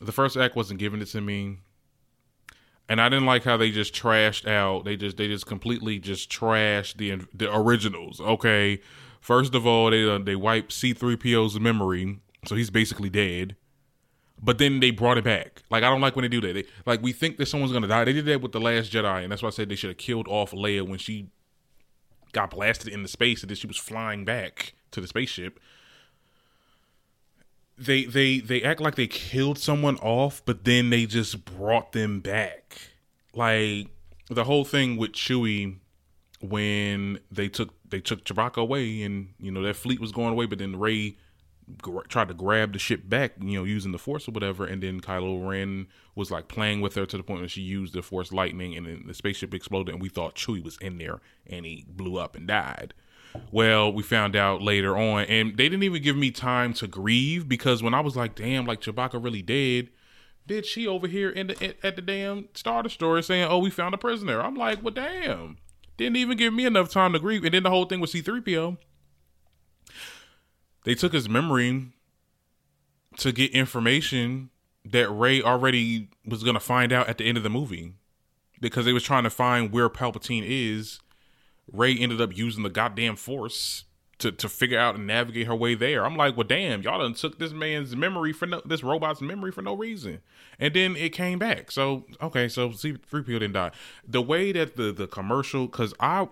the 0.00 0.12
first 0.12 0.36
act 0.36 0.56
wasn't 0.56 0.80
giving 0.80 1.00
it 1.00 1.06
to 1.06 1.20
me 1.20 1.58
and 2.88 3.00
I 3.00 3.08
didn't 3.08 3.26
like 3.26 3.44
how 3.44 3.56
they 3.56 3.70
just 3.70 3.94
trashed 3.94 4.46
out. 4.46 4.84
They 4.84 4.96
just 4.96 5.16
they 5.16 5.28
just 5.28 5.46
completely 5.46 5.98
just 5.98 6.30
trashed 6.30 6.96
the 6.96 7.26
the 7.34 7.54
originals. 7.54 8.20
Okay, 8.20 8.80
first 9.20 9.54
of 9.54 9.66
all, 9.66 9.90
they 9.90 10.08
uh, 10.08 10.18
they 10.18 10.36
wiped 10.36 10.72
C-3PO's 10.72 11.58
memory, 11.58 12.20
so 12.46 12.54
he's 12.54 12.70
basically 12.70 13.10
dead. 13.10 13.56
But 14.42 14.58
then 14.58 14.80
they 14.80 14.90
brought 14.90 15.16
it 15.16 15.24
back. 15.24 15.62
Like 15.70 15.82
I 15.82 15.88
don't 15.88 16.00
like 16.00 16.16
when 16.16 16.24
they 16.24 16.28
do 16.28 16.40
that. 16.42 16.52
They, 16.52 16.64
like 16.84 17.02
we 17.02 17.12
think 17.12 17.38
that 17.38 17.46
someone's 17.46 17.72
gonna 17.72 17.88
die. 17.88 18.04
They 18.04 18.12
did 18.12 18.26
that 18.26 18.42
with 18.42 18.52
the 18.52 18.60
Last 18.60 18.92
Jedi, 18.92 19.22
and 19.22 19.32
that's 19.32 19.42
why 19.42 19.48
I 19.48 19.52
said 19.52 19.68
they 19.68 19.76
should 19.76 19.90
have 19.90 19.98
killed 19.98 20.28
off 20.28 20.50
Leia 20.50 20.86
when 20.86 20.98
she 20.98 21.28
got 22.32 22.50
blasted 22.50 22.92
into 22.92 23.08
space, 23.08 23.42
and 23.42 23.48
then 23.48 23.56
she 23.56 23.66
was 23.66 23.78
flying 23.78 24.24
back 24.24 24.74
to 24.90 25.00
the 25.00 25.06
spaceship 25.06 25.58
they 27.76 28.04
they 28.04 28.40
they 28.40 28.62
act 28.62 28.80
like 28.80 28.94
they 28.94 29.06
killed 29.06 29.58
someone 29.58 29.96
off, 29.98 30.42
but 30.44 30.64
then 30.64 30.90
they 30.90 31.06
just 31.06 31.44
brought 31.44 31.92
them 31.92 32.20
back. 32.20 32.78
Like 33.34 33.88
the 34.30 34.44
whole 34.44 34.64
thing 34.64 34.96
with 34.96 35.12
Chewie 35.12 35.76
when 36.40 37.18
they 37.30 37.48
took 37.48 37.74
they 37.88 38.00
took 38.00 38.24
Chewbacca 38.24 38.58
away, 38.58 39.02
and 39.02 39.34
you 39.38 39.50
know 39.50 39.62
that 39.62 39.76
fleet 39.76 40.00
was 40.00 40.12
going 40.12 40.32
away, 40.32 40.46
but 40.46 40.58
then 40.58 40.78
Rey 40.78 41.16
tried 42.08 42.28
to 42.28 42.34
grab 42.34 42.72
the 42.72 42.78
ship 42.78 43.08
back, 43.08 43.34
you 43.40 43.58
know, 43.58 43.64
using 43.64 43.92
the 43.92 43.98
Force 43.98 44.28
or 44.28 44.32
whatever, 44.32 44.64
and 44.64 44.82
then 44.82 45.00
Kylo 45.00 45.46
Ren 45.46 45.86
was 46.14 46.30
like 46.30 46.48
playing 46.48 46.80
with 46.80 46.94
her 46.94 47.06
to 47.06 47.16
the 47.16 47.22
point 47.22 47.40
where 47.40 47.48
she 47.48 47.62
used 47.62 47.94
the 47.94 48.02
Force 48.02 48.32
lightning, 48.32 48.76
and 48.76 48.86
then 48.86 49.04
the 49.06 49.14
spaceship 49.14 49.54
exploded, 49.54 49.94
and 49.94 50.02
we 50.02 50.08
thought 50.08 50.34
Chewie 50.34 50.62
was 50.62 50.76
in 50.78 50.98
there, 50.98 51.20
and 51.46 51.64
he 51.64 51.86
blew 51.88 52.16
up 52.16 52.36
and 52.36 52.46
died. 52.46 52.94
Well, 53.50 53.92
we 53.92 54.02
found 54.02 54.36
out 54.36 54.62
later 54.62 54.96
on, 54.96 55.24
and 55.24 55.56
they 55.56 55.64
didn't 55.64 55.82
even 55.82 56.02
give 56.02 56.16
me 56.16 56.30
time 56.30 56.72
to 56.74 56.86
grieve 56.86 57.48
because 57.48 57.82
when 57.82 57.94
I 57.94 58.00
was 58.00 58.16
like, 58.16 58.34
"Damn, 58.34 58.64
like 58.64 58.80
Chewbacca 58.80 59.22
really 59.22 59.42
dead," 59.42 59.90
did 60.46 60.66
she 60.66 60.86
over 60.86 61.08
here 61.08 61.30
in 61.30 61.48
the 61.48 61.74
at 61.84 61.96
the 61.96 62.02
damn 62.02 62.48
Star 62.54 62.82
Destroyer 62.82 63.22
saying, 63.22 63.48
"Oh, 63.48 63.58
we 63.58 63.70
found 63.70 63.94
a 63.94 63.98
prisoner"? 63.98 64.40
I'm 64.40 64.54
like, 64.54 64.82
"Well, 64.82 64.94
damn." 64.94 65.58
Didn't 65.96 66.16
even 66.16 66.36
give 66.36 66.52
me 66.52 66.64
enough 66.64 66.90
time 66.90 67.12
to 67.12 67.20
grieve, 67.20 67.44
and 67.44 67.54
then 67.54 67.62
the 67.62 67.70
whole 67.70 67.84
thing 67.84 68.00
with 68.00 68.10
C-3PO. 68.10 68.76
They 70.84 70.94
took 70.94 71.12
his 71.12 71.28
memory 71.28 71.88
to 73.18 73.32
get 73.32 73.52
information 73.52 74.50
that 74.84 75.10
Rey 75.10 75.42
already 75.42 76.08
was 76.26 76.42
gonna 76.42 76.60
find 76.60 76.92
out 76.92 77.08
at 77.08 77.18
the 77.18 77.24
end 77.24 77.36
of 77.36 77.42
the 77.42 77.50
movie 77.50 77.94
because 78.60 78.84
they 78.84 78.92
was 78.92 79.02
trying 79.02 79.24
to 79.24 79.30
find 79.30 79.72
where 79.72 79.88
Palpatine 79.88 80.44
is 80.46 81.00
Rey 81.72 81.96
ended 81.96 82.20
up 82.20 82.36
using 82.36 82.62
the 82.62 82.70
goddamn 82.70 83.16
force 83.16 83.84
to, 84.18 84.30
to 84.30 84.48
figure 84.48 84.78
out 84.78 84.94
and 84.94 85.06
navigate 85.06 85.46
her 85.46 85.56
way 85.56 85.74
there. 85.74 86.04
I'm 86.04 86.16
like, 86.16 86.36
well, 86.36 86.46
damn, 86.46 86.82
y'all 86.82 87.00
done 87.00 87.14
took 87.14 87.38
this 87.38 87.52
man's 87.52 87.96
memory 87.96 88.32
for 88.32 88.46
no, 88.46 88.62
this 88.64 88.82
robot's 88.82 89.20
memory 89.20 89.50
for 89.50 89.62
no 89.62 89.74
reason, 89.74 90.20
and 90.58 90.74
then 90.74 90.96
it 90.96 91.10
came 91.10 91.38
back. 91.38 91.70
So 91.70 92.04
okay, 92.22 92.48
so 92.48 92.70
C-3PO 92.70 93.26
didn't 93.26 93.52
die. 93.52 93.72
The 94.06 94.22
way 94.22 94.52
that 94.52 94.76
the 94.76 94.92
the 94.92 95.06
commercial, 95.06 95.66
because 95.66 95.94
I 95.98 96.28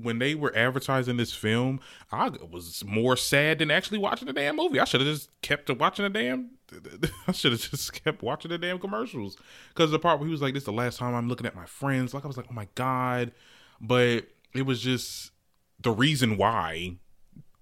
when 0.00 0.18
they 0.18 0.34
were 0.34 0.54
advertising 0.56 1.16
this 1.16 1.32
film, 1.32 1.80
I 2.10 2.30
was 2.50 2.84
more 2.84 3.16
sad 3.16 3.58
than 3.58 3.70
actually 3.70 3.98
watching 3.98 4.26
the 4.26 4.32
damn 4.32 4.56
movie. 4.56 4.80
I 4.80 4.84
should 4.84 5.00
have 5.00 5.10
just 5.10 5.30
kept 5.42 5.68
watching 5.70 6.04
the 6.04 6.10
damn. 6.10 6.50
I 7.28 7.32
should 7.32 7.52
have 7.52 7.60
just 7.60 7.92
kept 8.02 8.22
watching 8.22 8.50
the 8.50 8.58
damn 8.58 8.78
commercials 8.78 9.36
because 9.68 9.90
the 9.90 9.98
part 9.98 10.18
where 10.18 10.26
he 10.26 10.32
was 10.32 10.40
like, 10.40 10.54
"This 10.54 10.62
is 10.62 10.66
the 10.66 10.72
last 10.72 10.98
time 10.98 11.14
I'm 11.14 11.28
looking 11.28 11.46
at 11.46 11.54
my 11.54 11.66
friends." 11.66 12.14
Like 12.14 12.24
I 12.24 12.28
was 12.28 12.36
like, 12.36 12.46
"Oh 12.50 12.54
my 12.54 12.68
god," 12.74 13.32
but 13.80 14.26
it 14.54 14.62
was 14.62 14.80
just 14.80 15.32
the 15.80 15.90
reason 15.90 16.36
why, 16.36 16.96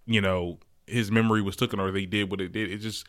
you 0.07 0.21
know, 0.21 0.59
his 0.87 1.11
memory 1.11 1.43
was 1.43 1.57
taken 1.57 1.81
or 1.81 1.91
they 1.91 2.07
did 2.07 2.31
what 2.31 2.41
it 2.41 2.53
did. 2.53 2.71
It 2.71 2.79
just 2.79 3.07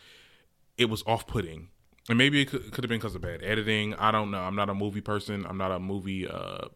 it 0.77 0.85
was 0.85 1.03
off 1.05 1.27
putting. 1.27 1.69
And 2.09 2.17
maybe 2.17 2.41
it 2.41 2.45
could, 2.45 2.71
could 2.71 2.83
have 2.83 2.89
been 2.89 2.99
because 2.99 3.13
of 3.13 3.21
bad 3.21 3.43
editing. 3.43 3.93
I 3.93 4.09
don't 4.09 4.31
know. 4.31 4.39
I'm 4.39 4.55
not 4.55 4.69
a 4.69 4.73
movie 4.73 5.01
person. 5.01 5.45
I'm 5.45 5.57
not 5.57 5.71
a 5.71 5.79
movie 5.79 6.27
uh 6.27 6.69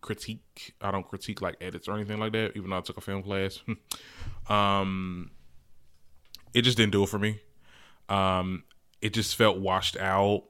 critique. 0.00 0.74
I 0.80 0.90
don't 0.90 1.06
critique 1.08 1.40
like 1.40 1.56
edits 1.60 1.88
or 1.88 1.94
anything 1.94 2.18
like 2.18 2.32
that, 2.32 2.52
even 2.56 2.70
though 2.70 2.78
I 2.78 2.80
took 2.80 2.96
a 2.96 3.00
film 3.00 3.22
class. 3.22 3.60
um 4.48 5.30
it 6.54 6.62
just 6.62 6.76
didn't 6.76 6.92
do 6.92 7.02
it 7.02 7.08
for 7.08 7.18
me. 7.18 7.40
Um 8.08 8.64
it 9.00 9.12
just 9.12 9.36
felt 9.36 9.58
washed 9.58 9.96
out. 9.96 10.44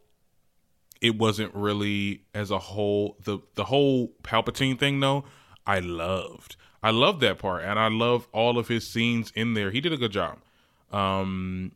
It 1.00 1.16
wasn't 1.16 1.54
really 1.54 2.24
as 2.34 2.50
a 2.50 2.58
whole 2.58 3.16
the 3.24 3.38
the 3.54 3.64
whole 3.64 4.12
Palpatine 4.22 4.78
thing 4.78 5.00
though 5.00 5.24
I 5.68 5.80
loved. 5.80 6.56
I 6.82 6.90
loved 6.90 7.20
that 7.20 7.38
part, 7.38 7.62
and 7.62 7.78
I 7.78 7.88
love 7.88 8.26
all 8.32 8.58
of 8.58 8.68
his 8.68 8.86
scenes 8.86 9.32
in 9.34 9.54
there. 9.54 9.70
He 9.70 9.80
did 9.80 9.92
a 9.92 9.96
good 9.96 10.12
job. 10.12 10.38
Um, 10.90 11.72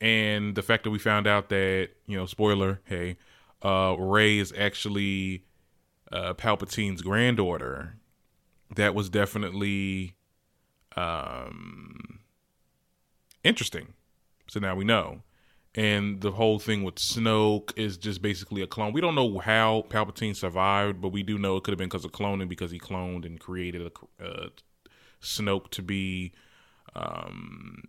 and 0.00 0.54
the 0.54 0.62
fact 0.62 0.84
that 0.84 0.90
we 0.90 0.98
found 0.98 1.26
out 1.26 1.50
that 1.50 1.90
you 2.06 2.16
know, 2.16 2.26
spoiler, 2.26 2.80
hey, 2.84 3.18
uh, 3.62 3.96
Rey 3.98 4.38
is 4.38 4.52
actually 4.56 5.44
uh, 6.12 6.34
Palpatine's 6.34 7.02
granddaughter. 7.02 7.96
That 8.74 8.94
was 8.94 9.08
definitely 9.08 10.16
um, 10.96 12.20
interesting. 13.44 13.94
So 14.48 14.60
now 14.60 14.74
we 14.74 14.84
know 14.84 15.22
and 15.76 16.22
the 16.22 16.32
whole 16.32 16.58
thing 16.58 16.82
with 16.84 16.94
Snoke 16.94 17.76
is 17.76 17.98
just 17.98 18.22
basically 18.22 18.62
a 18.62 18.66
clone. 18.66 18.94
We 18.94 19.02
don't 19.02 19.14
know 19.14 19.38
how 19.38 19.84
Palpatine 19.90 20.34
survived, 20.34 21.02
but 21.02 21.10
we 21.10 21.22
do 21.22 21.36
know 21.36 21.56
it 21.56 21.64
could 21.64 21.72
have 21.72 21.78
been 21.78 21.90
because 21.90 22.06
of 22.06 22.12
cloning, 22.12 22.48
because 22.48 22.70
he 22.70 22.78
cloned 22.78 23.26
and 23.26 23.38
created 23.38 23.82
a 23.82 24.24
uh, 24.24 24.48
Snoke 25.22 25.68
to 25.72 25.82
be, 25.82 26.32
um, 26.94 27.82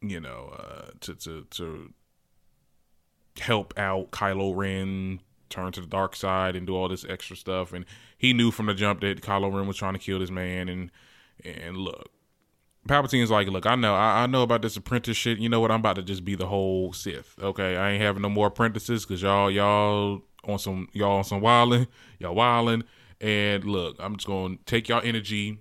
you 0.00 0.18
know, 0.18 0.52
uh, 0.58 0.90
to 1.00 1.14
to 1.14 1.46
to 1.50 1.92
help 3.38 3.72
out 3.78 4.10
Kylo 4.10 4.56
Ren 4.56 5.20
turn 5.54 5.72
to 5.72 5.80
the 5.80 5.86
dark 5.86 6.16
side 6.16 6.56
and 6.56 6.66
do 6.66 6.76
all 6.76 6.88
this 6.88 7.04
extra 7.08 7.36
stuff. 7.36 7.72
And 7.72 7.84
he 8.16 8.32
knew 8.32 8.50
from 8.50 8.66
the 8.66 8.74
jump 8.74 9.00
that 9.00 9.20
Kylo 9.20 9.54
Ren 9.54 9.66
was 9.66 9.76
trying 9.76 9.94
to 9.94 9.98
kill 9.98 10.18
this 10.18 10.30
man. 10.30 10.68
And 10.68 10.90
and 11.44 11.76
look, 11.76 12.10
Palpatine's 12.88 13.30
like, 13.30 13.48
look, 13.48 13.66
I 13.66 13.74
know, 13.74 13.94
I, 13.94 14.22
I, 14.22 14.26
know 14.26 14.42
about 14.42 14.62
this 14.62 14.76
apprentice 14.76 15.16
shit. 15.16 15.38
You 15.38 15.48
know 15.48 15.60
what? 15.60 15.70
I'm 15.70 15.80
about 15.80 15.96
to 15.96 16.02
just 16.02 16.24
be 16.24 16.34
the 16.34 16.46
whole 16.46 16.92
Sith. 16.92 17.34
Okay, 17.40 17.76
I 17.76 17.92
ain't 17.92 18.02
having 18.02 18.22
no 18.22 18.28
more 18.28 18.48
apprentices 18.48 19.04
because 19.04 19.22
y'all, 19.22 19.50
y'all 19.50 20.22
on 20.44 20.58
some, 20.58 20.88
y'all 20.92 21.18
on 21.18 21.24
some 21.24 21.40
wilding, 21.40 21.86
y'all 22.18 22.34
wilding. 22.34 22.84
And 23.20 23.64
look, 23.64 23.96
I'm 23.98 24.16
just 24.16 24.26
gonna 24.26 24.56
take 24.66 24.88
y'all 24.88 25.00
energy, 25.02 25.58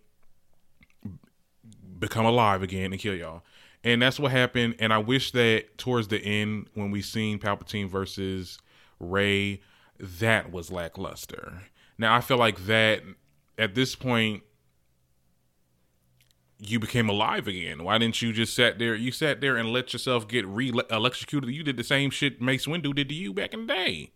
become 1.97 2.25
alive 2.25 2.61
again, 2.61 2.91
and 2.91 2.99
kill 2.99 3.15
y'all. 3.15 3.43
And 3.85 4.01
that's 4.01 4.19
what 4.19 4.31
happened. 4.31 4.75
And 4.79 4.93
I 4.93 4.97
wish 4.97 5.31
that 5.31 5.77
towards 5.77 6.09
the 6.09 6.19
end, 6.19 6.67
when 6.73 6.91
we 6.91 7.01
seen 7.01 7.39
Palpatine 7.39 7.89
versus 7.89 8.57
Rey, 8.99 9.61
that 9.99 10.51
was 10.51 10.71
lackluster. 10.71 11.63
Now 11.97 12.15
I 12.15 12.21
feel 12.21 12.37
like 12.37 12.65
that 12.65 13.03
at 13.57 13.75
this 13.75 13.95
point 13.95 14.43
you 16.59 16.79
became 16.79 17.09
alive 17.09 17.47
again. 17.47 17.83
Why 17.83 17.97
didn't 17.97 18.21
you 18.21 18.31
just 18.31 18.55
sat 18.55 18.79
there? 18.79 18.95
You 18.95 19.11
sat 19.11 19.41
there 19.41 19.57
and 19.57 19.69
let 19.69 19.93
yourself 19.93 20.27
get 20.27 20.45
re 20.47 20.71
electrocuted. 20.89 21.49
You 21.49 21.63
did 21.63 21.77
the 21.77 21.83
same 21.83 22.09
shit 22.09 22.41
Mace 22.41 22.65
Windu 22.65 22.95
did 22.95 23.09
to 23.09 23.15
you 23.15 23.33
back 23.33 23.53
in 23.53 23.67
the 23.67 23.73
day. 23.73 24.11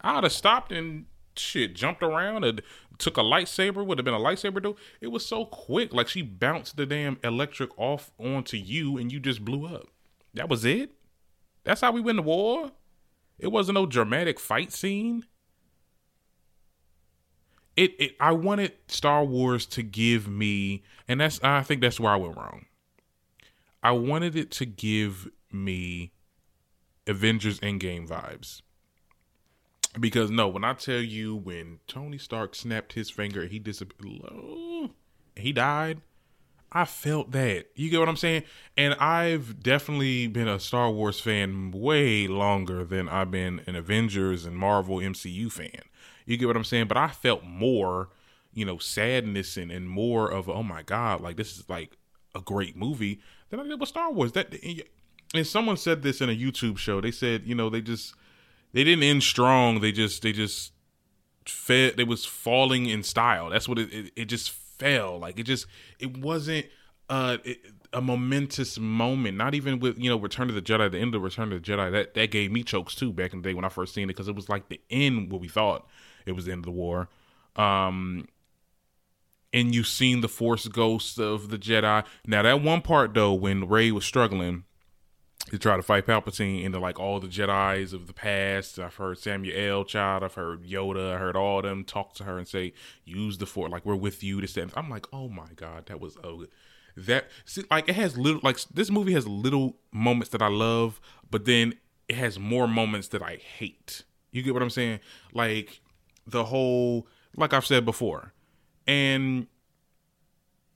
I'd 0.00 0.24
have 0.24 0.32
stopped 0.32 0.72
and 0.72 1.06
shit, 1.36 1.74
jumped 1.74 2.02
around 2.02 2.44
and 2.44 2.62
took 2.98 3.16
a 3.16 3.22
lightsaber. 3.22 3.84
Would 3.84 3.98
have 3.98 4.04
been 4.04 4.14
a 4.14 4.18
lightsaber 4.18 4.62
though. 4.62 4.76
It 5.00 5.08
was 5.08 5.26
so 5.26 5.44
quick. 5.44 5.92
Like 5.92 6.08
she 6.08 6.22
bounced 6.22 6.76
the 6.76 6.86
damn 6.86 7.18
electric 7.22 7.78
off 7.78 8.10
onto 8.18 8.56
you 8.56 8.96
and 8.96 9.12
you 9.12 9.20
just 9.20 9.44
blew 9.44 9.66
up. 9.66 9.88
That 10.34 10.48
was 10.48 10.64
it. 10.64 10.92
That's 11.64 11.82
how 11.82 11.92
we 11.92 12.00
win 12.00 12.16
the 12.16 12.22
war. 12.22 12.72
It 13.42 13.52
wasn't 13.52 13.74
no 13.74 13.84
dramatic 13.84 14.40
fight 14.40 14.72
scene 14.72 15.26
it, 17.76 17.94
it 17.98 18.16
I 18.20 18.32
wanted 18.32 18.72
Star 18.88 19.24
Wars 19.24 19.66
to 19.66 19.82
give 19.82 20.28
me 20.28 20.82
and 21.08 21.20
that's 21.20 21.40
I 21.42 21.62
think 21.62 21.80
that's 21.80 22.00
where 22.00 22.12
I 22.12 22.16
went 22.16 22.36
wrong. 22.36 22.66
I 23.82 23.92
wanted 23.92 24.36
it 24.36 24.50
to 24.52 24.66
give 24.66 25.28
me 25.50 26.12
Avengers 27.06 27.58
Endgame 27.60 28.06
vibes. 28.06 28.62
Because 29.98 30.30
no, 30.30 30.48
when 30.48 30.64
I 30.64 30.72
tell 30.72 31.00
you 31.00 31.34
when 31.34 31.80
Tony 31.86 32.16
Stark 32.16 32.54
snapped 32.54 32.94
his 32.94 33.10
finger, 33.10 33.46
he 33.46 33.58
disappeared, 33.58 34.90
he 35.36 35.52
died. 35.52 36.00
I 36.72 36.86
felt 36.86 37.32
that. 37.32 37.66
You 37.74 37.90
get 37.90 38.00
what 38.00 38.08
I'm 38.08 38.16
saying? 38.16 38.44
And 38.78 38.94
I've 38.94 39.62
definitely 39.62 40.26
been 40.26 40.48
a 40.48 40.58
Star 40.58 40.90
Wars 40.90 41.20
fan 41.20 41.70
way 41.70 42.26
longer 42.26 42.82
than 42.84 43.08
I've 43.08 43.30
been 43.30 43.60
an 43.66 43.76
Avengers 43.76 44.46
and 44.46 44.56
Marvel 44.56 44.96
MCU 44.96 45.52
fan. 45.52 45.82
You 46.24 46.38
get 46.38 46.46
what 46.46 46.56
I'm 46.56 46.64
saying? 46.64 46.88
But 46.88 46.96
I 46.96 47.08
felt 47.08 47.44
more, 47.44 48.08
you 48.54 48.64
know, 48.64 48.78
sadness 48.78 49.58
and, 49.58 49.70
and 49.70 49.88
more 49.88 50.28
of, 50.28 50.48
oh 50.48 50.62
my 50.62 50.82
God, 50.82 51.20
like 51.20 51.36
this 51.36 51.58
is 51.58 51.68
like 51.68 51.98
a 52.34 52.40
great 52.40 52.74
movie 52.74 53.20
than 53.50 53.60
I 53.60 53.64
did 53.64 53.78
with 53.78 53.90
Star 53.90 54.10
Wars. 54.10 54.32
That 54.32 54.54
and 55.34 55.46
someone 55.46 55.76
said 55.76 56.02
this 56.02 56.20
in 56.20 56.30
a 56.30 56.36
YouTube 56.36 56.78
show. 56.78 57.00
They 57.00 57.10
said, 57.10 57.42
you 57.44 57.54
know, 57.54 57.68
they 57.68 57.82
just 57.82 58.14
they 58.72 58.84
didn't 58.84 59.04
end 59.04 59.22
strong. 59.22 59.80
They 59.80 59.92
just 59.92 60.22
they 60.22 60.32
just 60.32 60.72
fed. 61.44 61.96
They 61.96 62.04
was 62.04 62.24
falling 62.24 62.86
in 62.86 63.02
style. 63.02 63.50
That's 63.50 63.68
what 63.68 63.78
it. 63.78 63.92
It, 63.92 64.12
it 64.16 64.24
just 64.26 64.54
fell. 64.82 65.18
Like 65.18 65.38
it 65.38 65.44
just 65.44 65.66
it 65.98 66.16
wasn't 66.18 66.66
uh 67.08 67.38
it, 67.44 67.58
a 67.92 68.00
momentous 68.00 68.78
moment. 68.78 69.36
Not 69.36 69.54
even 69.54 69.78
with 69.80 69.98
you 69.98 70.10
know 70.10 70.16
Return 70.18 70.48
of 70.48 70.54
the 70.54 70.62
Jedi. 70.62 70.90
The 70.90 70.98
end 70.98 71.14
of 71.14 71.22
Return 71.22 71.52
of 71.52 71.62
the 71.62 71.72
Jedi 71.72 71.90
that 71.92 72.14
that 72.14 72.30
gave 72.30 72.50
me 72.50 72.62
chokes 72.62 72.94
too 72.94 73.12
back 73.12 73.32
in 73.32 73.42
the 73.42 73.48
day 73.48 73.54
when 73.54 73.64
I 73.64 73.68
first 73.68 73.94
seen 73.94 74.04
it 74.04 74.08
because 74.08 74.28
it 74.28 74.34
was 74.34 74.48
like 74.48 74.68
the 74.68 74.80
end 74.90 75.30
what 75.30 75.40
we 75.40 75.48
thought 75.48 75.86
it 76.26 76.32
was 76.32 76.46
the 76.46 76.52
end 76.52 76.60
of 76.60 76.66
the 76.66 76.72
war. 76.72 77.08
Um, 77.56 78.28
and 79.52 79.74
you've 79.74 79.86
seen 79.86 80.22
the 80.22 80.28
Force 80.28 80.66
ghosts 80.68 81.18
of 81.18 81.50
the 81.50 81.58
Jedi. 81.58 82.04
Now 82.26 82.42
that 82.42 82.62
one 82.62 82.80
part 82.80 83.14
though, 83.14 83.34
when 83.34 83.68
Rey 83.68 83.90
was 83.90 84.04
struggling 84.04 84.64
to 85.50 85.58
try 85.58 85.76
to 85.76 85.82
fight 85.82 86.06
Palpatine 86.06 86.64
into 86.64 86.78
like 86.78 86.98
all 86.98 87.20
the 87.20 87.26
Jedi's 87.26 87.92
of 87.92 88.06
the 88.06 88.12
past. 88.12 88.78
I've 88.78 88.94
heard 88.94 89.18
Samuel 89.18 89.78
L. 89.78 89.84
Child, 89.84 90.22
I've 90.22 90.34
heard 90.34 90.64
Yoda, 90.64 91.14
I 91.14 91.18
heard 91.18 91.36
all 91.36 91.58
of 91.58 91.64
them 91.64 91.84
talk 91.84 92.14
to 92.14 92.24
her 92.24 92.38
and 92.38 92.48
say, 92.48 92.72
"Use 93.04 93.38
the 93.38 93.46
Force, 93.46 93.70
like 93.70 93.84
we're 93.84 93.96
with 93.96 94.22
you." 94.22 94.40
To 94.40 94.46
This, 94.46 94.72
I'm 94.74 94.88
like, 94.88 95.06
oh 95.12 95.28
my 95.28 95.48
god, 95.56 95.86
that 95.86 96.00
was 96.00 96.16
oh, 96.24 96.46
that 96.96 97.28
see, 97.44 97.64
like 97.70 97.88
it 97.88 97.96
has 97.96 98.16
little 98.16 98.40
like 98.42 98.58
this 98.72 98.90
movie 98.90 99.12
has 99.12 99.26
little 99.26 99.76
moments 99.92 100.30
that 100.30 100.42
I 100.42 100.48
love, 100.48 101.00
but 101.30 101.44
then 101.44 101.74
it 102.08 102.16
has 102.16 102.38
more 102.38 102.66
moments 102.68 103.08
that 103.08 103.22
I 103.22 103.36
hate. 103.36 104.04
You 104.30 104.42
get 104.42 104.54
what 104.54 104.62
I'm 104.62 104.70
saying? 104.70 105.00
Like 105.32 105.80
the 106.26 106.44
whole, 106.44 107.06
like 107.36 107.52
I've 107.52 107.66
said 107.66 107.84
before, 107.84 108.32
and 108.86 109.46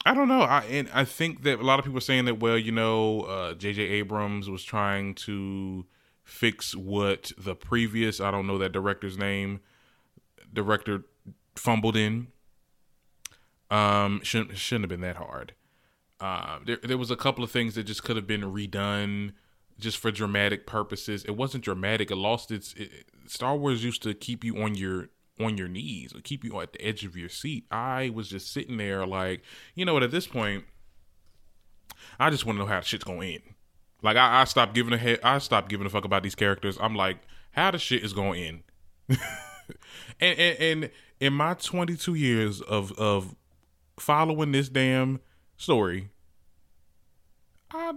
I 0.06 0.14
don't 0.14 0.28
know. 0.28 0.42
I 0.42 0.60
and 0.70 0.88
I 0.94 1.04
think 1.04 1.42
that 1.42 1.58
a 1.58 1.64
lot 1.64 1.80
of 1.80 1.84
people 1.84 1.98
are 1.98 2.00
saying 2.00 2.26
that 2.26 2.38
well, 2.38 2.56
you 2.56 2.70
know, 2.70 3.22
uh, 3.22 3.54
J.J. 3.54 3.82
Abrams 3.82 4.48
was 4.48 4.62
trying 4.62 5.16
to 5.16 5.84
fix 6.22 6.76
what 6.76 7.32
the 7.36 7.56
previous 7.56 8.20
I 8.20 8.30
don't 8.30 8.46
know 8.46 8.56
that 8.58 8.70
director's 8.70 9.18
name 9.18 9.60
director 10.52 11.06
fumbled 11.56 11.96
in. 11.96 12.28
Um, 13.68 14.20
shouldn't 14.22 14.56
shouldn't 14.56 14.84
have 14.84 14.90
been 14.90 15.00
that 15.00 15.16
hard. 15.16 15.54
Uh, 16.20 16.60
there 16.64 16.78
there 16.84 16.98
was 16.98 17.10
a 17.10 17.16
couple 17.16 17.42
of 17.42 17.50
things 17.50 17.74
that 17.74 17.82
just 17.82 18.04
could 18.04 18.14
have 18.14 18.28
been 18.28 18.42
redone 18.42 19.32
just 19.76 19.98
for 19.98 20.12
dramatic 20.12 20.68
purposes. 20.68 21.24
It 21.24 21.36
wasn't 21.36 21.64
dramatic. 21.64 22.12
It 22.12 22.16
lost 22.16 22.52
its. 22.52 22.74
It, 22.74 23.06
Star 23.26 23.56
Wars 23.56 23.82
used 23.82 24.04
to 24.04 24.14
keep 24.14 24.44
you 24.44 24.62
on 24.62 24.76
your 24.76 25.08
on 25.40 25.56
your 25.56 25.68
knees 25.68 26.14
or 26.14 26.20
keep 26.20 26.44
you 26.44 26.60
at 26.60 26.72
the 26.72 26.82
edge 26.82 27.04
of 27.04 27.16
your 27.16 27.28
seat. 27.28 27.66
I 27.70 28.10
was 28.10 28.28
just 28.28 28.52
sitting 28.52 28.76
there 28.76 29.06
like, 29.06 29.42
you 29.74 29.84
know 29.84 29.94
what, 29.94 30.02
at 30.02 30.10
this 30.10 30.26
point, 30.26 30.64
I 32.18 32.30
just 32.30 32.46
want 32.46 32.56
to 32.56 32.60
know 32.60 32.68
how 32.68 32.80
the 32.80 32.86
shit's 32.86 33.04
gonna 33.04 33.24
end. 33.24 33.42
Like 34.02 34.16
I, 34.16 34.42
I 34.42 34.44
stopped 34.44 34.74
giving 34.74 34.92
a 34.92 34.98
head 34.98 35.20
I 35.22 35.38
stopped 35.38 35.68
giving 35.68 35.86
a 35.86 35.90
fuck 35.90 36.04
about 36.04 36.22
these 36.22 36.34
characters. 36.34 36.78
I'm 36.80 36.94
like, 36.94 37.18
how 37.52 37.70
the 37.70 37.78
shit 37.78 38.04
is 38.04 38.12
gonna 38.12 38.38
end. 38.38 38.62
and, 39.08 39.18
and 40.38 40.58
and 40.58 40.90
in 41.20 41.32
my 41.32 41.54
22 41.54 42.14
years 42.14 42.60
of 42.60 42.92
of 42.92 43.34
following 43.98 44.52
this 44.52 44.68
damn 44.68 45.20
story, 45.56 46.10
I 47.70 47.94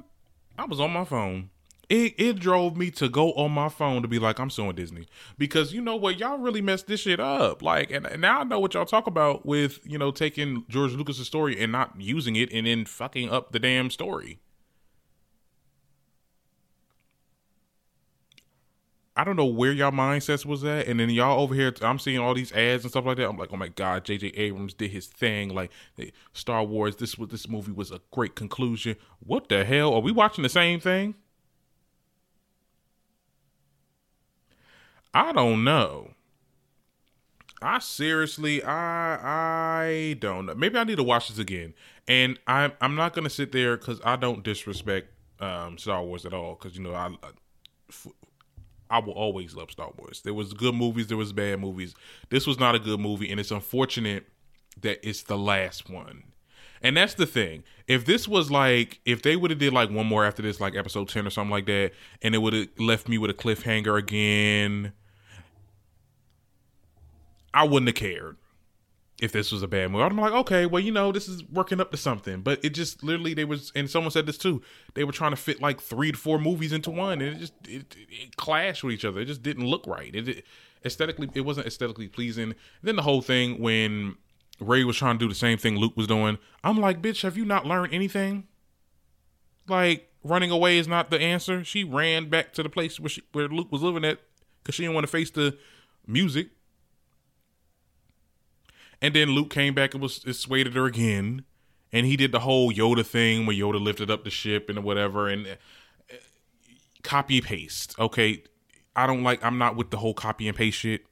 I 0.58 0.66
was 0.66 0.80
on 0.80 0.92
my 0.92 1.06
phone 1.06 1.50
it, 1.90 2.14
it 2.18 2.40
drove 2.40 2.78
me 2.78 2.92
to 2.92 3.10
go 3.10 3.34
on 3.34 3.52
my 3.52 3.68
phone 3.68 4.04
to 4.04 4.08
be 4.08 4.20
like, 4.20 4.40
I'm 4.40 4.52
suing 4.52 4.76
Disney. 4.76 5.08
Because 5.40 5.74
you 5.74 5.82
know 5.82 5.96
what? 5.96 6.20
Y'all 6.20 6.38
really 6.38 6.62
messed 6.62 6.86
this 6.86 7.02
shit 7.02 7.20
up. 7.20 7.64
Like, 7.64 7.90
and, 7.90 8.06
and 8.06 8.22
now 8.22 8.42
I 8.42 8.44
know 8.44 8.60
what 8.60 8.76
y'all 8.76 8.86
talk 8.86 9.08
about 9.08 9.46
with, 9.46 9.80
you 9.84 9.98
know, 9.98 10.12
taking 10.12 10.66
George 10.70 10.94
Lucas's 10.94 11.26
story 11.26 11.60
and 11.60 11.72
not 11.72 12.00
using 12.00 12.36
it 12.36 12.54
and 12.54 12.68
then 12.68 12.86
fucking 12.86 13.32
up 13.32 13.52
the 13.52 13.60
damn 13.60 13.90
story. 13.90 14.40
I 19.16 19.26
don't 19.26 19.36
know 19.36 19.46
where 19.46 19.74
y'all 19.74 19.92
mindsets 19.92 20.46
was 20.46 20.64
at, 20.64 20.88
and 20.88 20.98
then 20.98 21.10
y'all 21.10 21.42
over 21.42 21.54
here. 21.54 21.74
I'm 21.82 22.00
seeing 22.00 22.20
all 22.20 22.34
these 22.34 22.54
ads 22.54 22.86
and 22.86 22.92
stuff 22.92 23.06
like 23.06 23.18
that. 23.18 23.28
I'm 23.28 23.36
like, 23.36 23.50
oh 23.52 23.58
my 23.58 23.68
god, 23.68 24.06
J.J. 24.06 24.28
Abrams 24.28 24.74
did 24.74 24.92
his 24.92 25.08
thing. 25.08 25.54
Like 25.54 25.72
Star 26.32 26.64
Wars, 26.64 26.96
this 26.96 27.18
was 27.18 27.28
this 27.28 27.50
movie 27.50 27.74
was 27.74 27.92
a 27.92 28.00
great 28.12 28.36
conclusion. 28.36 28.96
What 29.20 29.50
the 29.50 29.66
hell? 29.66 29.94
Are 29.94 30.00
we 30.00 30.14
watching 30.14 30.44
the 30.44 30.50
same 30.50 30.80
thing? 30.80 31.16
I 35.14 35.32
don't 35.32 35.64
know. 35.64 36.12
I 37.62 37.80
seriously, 37.80 38.64
I 38.64 39.82
I 39.82 40.14
don't 40.20 40.46
know. 40.46 40.56
Maybe 40.56 40.78
I 40.78 40.84
need 40.84 40.96
to 40.96 41.04
watch 41.04 41.28
this 41.30 41.40
again. 41.40 41.74
And 42.08 42.40
I'm 42.48 42.72
I'm 42.80 42.96
not 42.96 43.14
gonna 43.14 43.30
sit 43.30 43.52
there 43.52 43.76
because 43.78 44.00
I 44.06 44.16
don't 44.16 44.44
disrespect 44.44 45.10
um, 45.40 45.78
Star 45.78 46.04
Wars 46.04 46.26
at 46.26 46.34
all. 46.34 46.56
Because 46.56 46.78
you 46.78 46.84
know 46.84 46.94
I 46.94 47.12
I 48.90 49.00
will 49.00 49.14
always 49.14 49.56
love 49.56 49.72
Star 49.72 49.92
Wars. 49.98 50.22
There 50.22 50.34
was 50.34 50.54
good 50.54 50.74
movies, 50.74 51.08
there 51.08 51.18
was 51.18 51.34
bad 51.34 51.60
movies. 51.60 51.94
This 52.30 52.48
was 52.48 52.60
not 52.60 52.76
a 52.76 52.80
good 52.80 53.00
movie, 53.00 53.30
and 53.30 53.40
it's 53.40 53.52
unfortunate 53.52 54.28
that 54.82 55.06
it's 55.08 55.24
the 55.24 55.38
last 55.38 55.90
one. 55.90 56.24
And 56.82 56.96
that's 56.96 57.14
the 57.14 57.26
thing. 57.26 57.64
If 57.88 58.06
this 58.06 58.28
was 58.28 58.50
like, 58.50 59.00
if 59.06 59.22
they 59.22 59.36
would 59.36 59.52
have 59.52 59.60
did 59.60 59.74
like 59.74 59.90
one 59.90 60.06
more 60.06 60.26
after 60.26 60.42
this, 60.42 60.62
like 60.62 60.76
episode 60.76 61.10
ten 61.10 61.28
or 61.28 61.30
something 61.30 61.52
like 61.52 61.66
that, 61.66 61.92
and 62.22 62.34
it 62.36 62.38
would 62.38 62.54
have 62.54 62.68
left 62.78 63.10
me 63.10 63.18
with 63.18 63.30
a 63.30 63.34
cliffhanger 63.34 63.98
again, 63.98 64.94
I 67.54 67.64
wouldn't 67.64 67.88
have 67.88 67.96
cared 67.96 68.38
if 69.22 69.32
this 69.32 69.52
was 69.52 69.62
a 69.64 69.68
bad 69.68 69.92
movie. 69.92 70.04
I'm 70.04 70.18
like, 70.18 70.32
okay, 70.32 70.66
well, 70.66 70.82
you 70.82 70.92
know, 70.92 71.12
this 71.12 71.28
is 71.28 71.44
working 71.50 71.82
up 71.82 71.92
to 71.92 71.98
something. 71.98 72.42
But 72.42 72.64
it 72.64 72.70
just 72.70 73.04
literally 73.04 73.34
they 73.34 73.46
was, 73.46 73.72
and 73.76 73.90
someone 73.90 74.12
said 74.12 74.26
this 74.26 74.38
too. 74.38 74.62
They 74.94 75.04
were 75.04 75.12
trying 75.12 75.32
to 75.32 75.38
fit 75.38 75.62
like 75.62 75.82
three 75.82 76.12
to 76.12 76.18
four 76.18 76.40
movies 76.40 76.72
into 76.72 76.92
one, 76.92 77.22
and 77.22 77.36
it 77.36 77.40
just 77.40 77.54
it, 77.68 77.96
it 78.10 78.38
clashed 78.38 78.84
with 78.84 78.94
each 78.94 79.06
other. 79.06 79.20
It 79.20 79.26
just 79.26 79.44
didn't 79.44 79.66
look 79.66 79.86
right. 79.88 80.14
It, 80.16 80.30
it 80.30 80.46
aesthetically, 80.86 81.30
it 81.34 81.42
wasn't 81.42 81.68
aesthetically 81.68 82.08
pleasing. 82.08 82.44
And 82.52 82.56
then 82.84 82.96
the 82.96 83.02
whole 83.02 83.22
thing 83.22 83.60
when 83.60 84.16
Rey 84.60 84.84
was 84.84 84.98
trying 84.98 85.18
to 85.18 85.26
do 85.26 85.30
the 85.30 85.36
same 85.36 85.58
thing 85.58 85.78
Luke 85.78 85.96
was 85.96 86.08
doing, 86.08 86.38
I'm 86.64 86.80
like, 86.80 87.02
bitch, 87.02 87.24
have 87.24 87.38
you 87.38 87.46
not 87.46 87.66
learned 87.66 87.94
anything? 87.94 88.48
Like 89.68 90.10
running 90.24 90.52
away 90.52 90.78
is 90.78 90.88
not 90.88 91.10
the 91.10 91.20
answer. 91.20 91.64
She 91.64 91.84
ran 91.84 92.30
back 92.30 92.54
to 92.54 92.64
the 92.64 92.70
place 92.70 93.00
where 93.00 93.10
she, 93.10 93.22
where 93.32 93.48
Luke 93.48 93.72
was 93.72 93.82
living 93.82 94.06
at 94.06 94.20
because 94.62 94.76
she 94.76 94.84
didn't 94.84 94.96
want 94.96 95.06
to 95.06 95.12
face 95.12 95.32
the 95.32 95.58
music. 96.06 96.50
And 99.02 99.16
then 99.16 99.30
Luke 99.30 99.50
came 99.50 99.74
back 99.74 99.94
and 99.94 100.04
was 100.04 100.20
dissuaded 100.20 100.74
her 100.76 100.86
again, 100.86 101.46
and 101.94 102.06
he 102.06 102.18
did 102.18 102.34
the 102.34 102.42
whole 102.42 102.72
Yoda 102.72 103.06
thing 103.06 103.46
where 103.46 103.56
Yoda 103.56 103.82
lifted 103.82 104.12
up 104.12 104.26
the 104.26 104.30
ship 104.30 104.70
and 104.70 104.84
whatever, 104.84 105.30
and 105.30 105.48
uh, 105.48 106.16
copy 107.02 107.40
paste. 107.40 107.98
Okay, 107.98 108.44
I 108.98 109.08
don't 109.08 109.24
like. 109.24 109.44
I'm 109.44 109.58
not 109.58 109.78
with 109.78 109.90
the 109.92 109.98
whole 109.98 110.14
copy 110.14 110.50
and 110.50 110.58
paste 110.58 110.80
shit. 110.80 111.06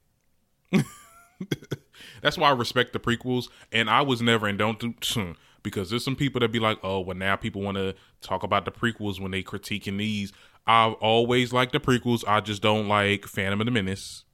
That's 2.28 2.38
why 2.38 2.50
I 2.50 2.52
respect 2.52 2.92
the 2.92 3.00
prequels, 3.00 3.48
and 3.72 3.90
I 3.90 4.02
was 4.02 4.22
never 4.22 4.48
and 4.48 4.60
don't 4.60 5.00
do 5.00 5.36
because 5.64 5.90
there's 5.90 6.04
some 6.04 6.18
people 6.18 6.42
that 6.42 6.52
be 6.52 6.60
like, 6.60 6.78
oh, 6.84 7.00
well 7.00 7.16
now 7.16 7.38
people 7.38 7.62
want 7.62 7.78
to 7.78 7.96
talk 8.20 8.44
about 8.44 8.66
the 8.66 8.72
prequels 8.72 9.18
when 9.18 9.32
they 9.32 9.42
critiquing 9.42 9.98
these. 9.98 10.34
I've 10.68 10.96
always 10.96 11.54
liked 11.54 11.72
the 11.72 11.80
prequels. 11.80 12.26
I 12.28 12.42
just 12.42 12.62
don't 12.62 12.90
like 12.90 13.26
Phantom 13.28 13.62
of 13.62 13.66
the 13.66 13.72
Menace. 13.72 14.26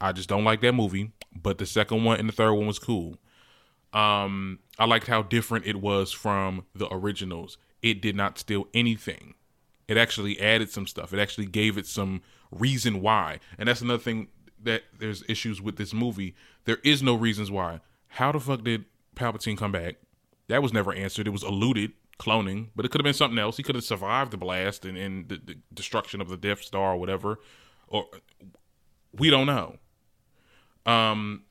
I 0.00 0.12
just 0.12 0.28
don't 0.28 0.44
like 0.44 0.60
that 0.60 0.74
movie. 0.74 1.10
But 1.34 1.58
the 1.58 1.66
second 1.66 2.04
one 2.04 2.20
and 2.20 2.28
the 2.28 2.32
third 2.32 2.52
one 2.52 2.68
was 2.68 2.78
cool. 2.78 3.16
Um, 3.92 4.60
I 4.78 4.84
liked 4.84 5.08
how 5.08 5.22
different 5.22 5.66
it 5.66 5.80
was 5.80 6.12
from 6.12 6.66
the 6.72 6.86
originals. 6.94 7.58
It 7.82 8.00
did 8.00 8.14
not 8.14 8.38
steal 8.38 8.68
anything. 8.74 9.34
It 9.88 9.96
actually 9.96 10.40
added 10.40 10.70
some 10.70 10.86
stuff. 10.86 11.12
It 11.12 11.18
actually 11.18 11.46
gave 11.46 11.76
it 11.76 11.88
some 11.88 12.22
reason 12.52 13.00
why. 13.00 13.40
And 13.58 13.68
that's 13.68 13.80
another 13.80 13.98
thing 13.98 14.28
that 14.62 14.82
there's 14.98 15.24
issues 15.28 15.60
with 15.60 15.76
this 15.76 15.92
movie. 15.92 16.34
There 16.64 16.78
is 16.84 17.02
no 17.02 17.14
reasons 17.14 17.50
why. 17.50 17.80
How 18.08 18.32
the 18.32 18.40
fuck 18.40 18.64
did 18.64 18.84
Palpatine 19.16 19.56
come 19.56 19.72
back? 19.72 19.96
That 20.48 20.62
was 20.62 20.72
never 20.72 20.92
answered. 20.92 21.26
It 21.26 21.30
was 21.30 21.42
alluded, 21.42 21.92
cloning, 22.18 22.68
but 22.76 22.84
it 22.84 22.90
could 22.90 23.00
have 23.00 23.04
been 23.04 23.14
something 23.14 23.38
else. 23.38 23.56
He 23.56 23.62
could 23.62 23.74
have 23.74 23.84
survived 23.84 24.32
the 24.32 24.36
blast 24.36 24.84
and, 24.84 24.96
and 24.96 25.28
the, 25.28 25.40
the 25.44 25.56
destruction 25.72 26.20
of 26.20 26.28
the 26.28 26.36
Death 26.36 26.62
Star 26.62 26.94
or 26.94 26.96
whatever. 26.96 27.38
Or 27.88 28.06
we 29.12 29.30
don't 29.30 29.46
know. 29.46 29.76
Um, 30.86 31.44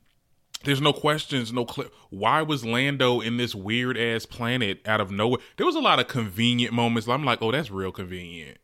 there's 0.64 0.80
no 0.80 0.92
questions, 0.92 1.52
no. 1.52 1.66
Why 2.10 2.42
was 2.42 2.64
Lando 2.64 3.20
in 3.20 3.36
this 3.36 3.54
weird 3.54 3.96
ass 3.96 4.26
planet 4.26 4.80
out 4.86 5.00
of 5.00 5.10
nowhere? 5.10 5.40
There 5.56 5.66
was 5.66 5.76
a 5.76 5.80
lot 5.80 5.98
of 5.98 6.08
convenient 6.08 6.74
moments. 6.74 7.08
I'm 7.08 7.24
like, 7.24 7.40
oh, 7.40 7.50
that's 7.50 7.70
real 7.70 7.92
convenient. 7.92 8.58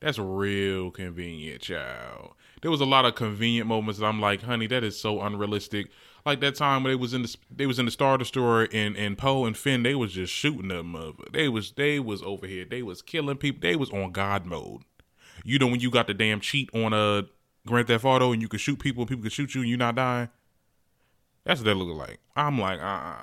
That's 0.00 0.18
real 0.18 0.90
convenient, 0.90 1.62
child. 1.62 2.32
There 2.62 2.70
was 2.70 2.80
a 2.80 2.86
lot 2.86 3.04
of 3.04 3.14
convenient 3.14 3.66
moments 3.68 4.00
that 4.00 4.06
I'm 4.06 4.20
like, 4.20 4.42
honey, 4.42 4.66
that 4.68 4.82
is 4.82 4.98
so 4.98 5.20
unrealistic. 5.20 5.88
Like 6.24 6.40
that 6.40 6.54
time 6.54 6.82
when 6.82 6.92
they 6.92 6.96
was 6.96 7.14
in 7.14 7.22
the 7.22 7.36
they 7.50 7.66
was 7.66 7.78
in 7.78 7.84
the 7.84 7.90
Star 7.90 8.18
Destroyer 8.18 8.68
and 8.72 8.96
and 8.96 9.16
Poe 9.16 9.44
and 9.46 9.56
Finn, 9.56 9.82
they 9.82 9.94
was 9.94 10.12
just 10.12 10.32
shooting 10.32 10.68
them. 10.68 10.96
They 11.32 11.48
was 11.48 11.72
they 11.72 11.98
was 11.98 12.22
over 12.22 12.46
here. 12.46 12.64
They 12.64 12.82
was 12.82 13.02
killing 13.02 13.36
people. 13.36 13.60
They 13.60 13.76
was 13.76 13.90
on 13.90 14.12
God 14.12 14.46
mode. 14.46 14.82
You 15.44 15.58
know 15.58 15.66
when 15.66 15.80
you 15.80 15.90
got 15.90 16.06
the 16.06 16.14
damn 16.14 16.40
cheat 16.40 16.70
on 16.74 16.92
a 16.92 17.26
Grand 17.66 17.86
Theft 17.86 18.04
Auto 18.04 18.32
and 18.32 18.42
you 18.42 18.48
could 18.48 18.60
shoot 18.60 18.78
people 18.78 19.02
and 19.02 19.08
people 19.08 19.22
could 19.22 19.32
shoot 19.32 19.54
you 19.54 19.62
and 19.62 19.70
you 19.70 19.76
not 19.76 19.94
dying. 19.94 20.28
That's 21.44 21.60
what 21.60 21.66
that 21.66 21.74
looked 21.74 21.96
like. 21.96 22.20
I'm 22.36 22.58
like, 22.58 22.80
uh, 22.80 23.14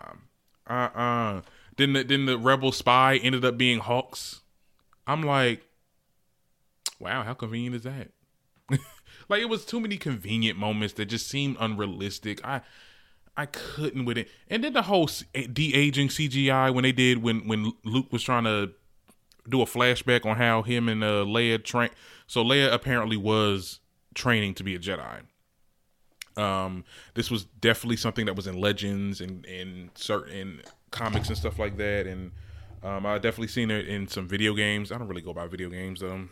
uh, 0.69 0.73
uh, 0.73 0.99
uh. 0.99 1.41
Then 1.77 1.93
the 1.93 2.03
then 2.03 2.25
the 2.25 2.37
rebel 2.37 2.71
spy 2.71 3.17
ended 3.17 3.45
up 3.45 3.57
being 3.57 3.79
Hux. 3.79 4.41
I'm 5.05 5.21
like, 5.21 5.66
wow, 6.99 7.23
how 7.23 7.33
convenient 7.33 7.75
is 7.75 7.83
that? 7.83 8.09
like 9.29 9.41
it 9.41 9.49
was 9.49 9.65
too 9.65 9.79
many 9.79 9.97
convenient 9.97 10.57
moments 10.57 10.93
that 10.95 11.05
just 11.05 11.27
seemed 11.27 11.57
unrealistic. 11.59 12.45
I 12.45 12.61
I 13.35 13.45
couldn't 13.45 14.05
with 14.05 14.17
it. 14.17 14.29
And 14.47 14.63
then 14.63 14.73
the 14.73 14.81
whole 14.83 15.09
de 15.33 15.73
aging 15.75 16.09
CGI 16.09 16.73
when 16.73 16.83
they 16.83 16.91
did 16.91 17.21
when 17.21 17.47
when 17.47 17.71
Luke 17.83 18.11
was 18.11 18.23
trying 18.23 18.45
to 18.45 18.71
do 19.47 19.61
a 19.61 19.65
flashback 19.65 20.25
on 20.25 20.37
how 20.37 20.63
him 20.63 20.89
and 20.89 21.03
uh, 21.03 21.23
Leia 21.23 21.63
train. 21.63 21.89
So 22.25 22.43
Leia 22.43 22.73
apparently 22.73 23.15
was 23.15 23.79
training 24.15 24.55
to 24.55 24.63
be 24.63 24.75
a 24.75 24.79
Jedi. 24.79 25.21
Um, 26.35 26.83
this 27.13 27.31
was 27.31 27.45
definitely 27.45 27.97
something 27.97 28.25
that 28.25 28.35
was 28.35 28.47
in 28.47 28.59
legends 28.59 29.21
and 29.21 29.45
in 29.45 29.89
certain 29.95 30.61
comics 30.91 31.29
and 31.29 31.37
stuff 31.37 31.57
like 31.57 31.77
that. 31.77 32.05
And 32.05 32.31
um, 32.83 33.05
I 33.05 33.15
definitely 33.15 33.47
seen 33.47 33.71
it 33.71 33.87
in 33.87 34.07
some 34.07 34.27
video 34.27 34.53
games. 34.53 34.91
I 34.91 34.97
don't 34.97 35.07
really 35.07 35.21
go 35.21 35.33
by 35.33 35.47
video 35.47 35.69
games 35.69 36.01
though. 36.01 36.27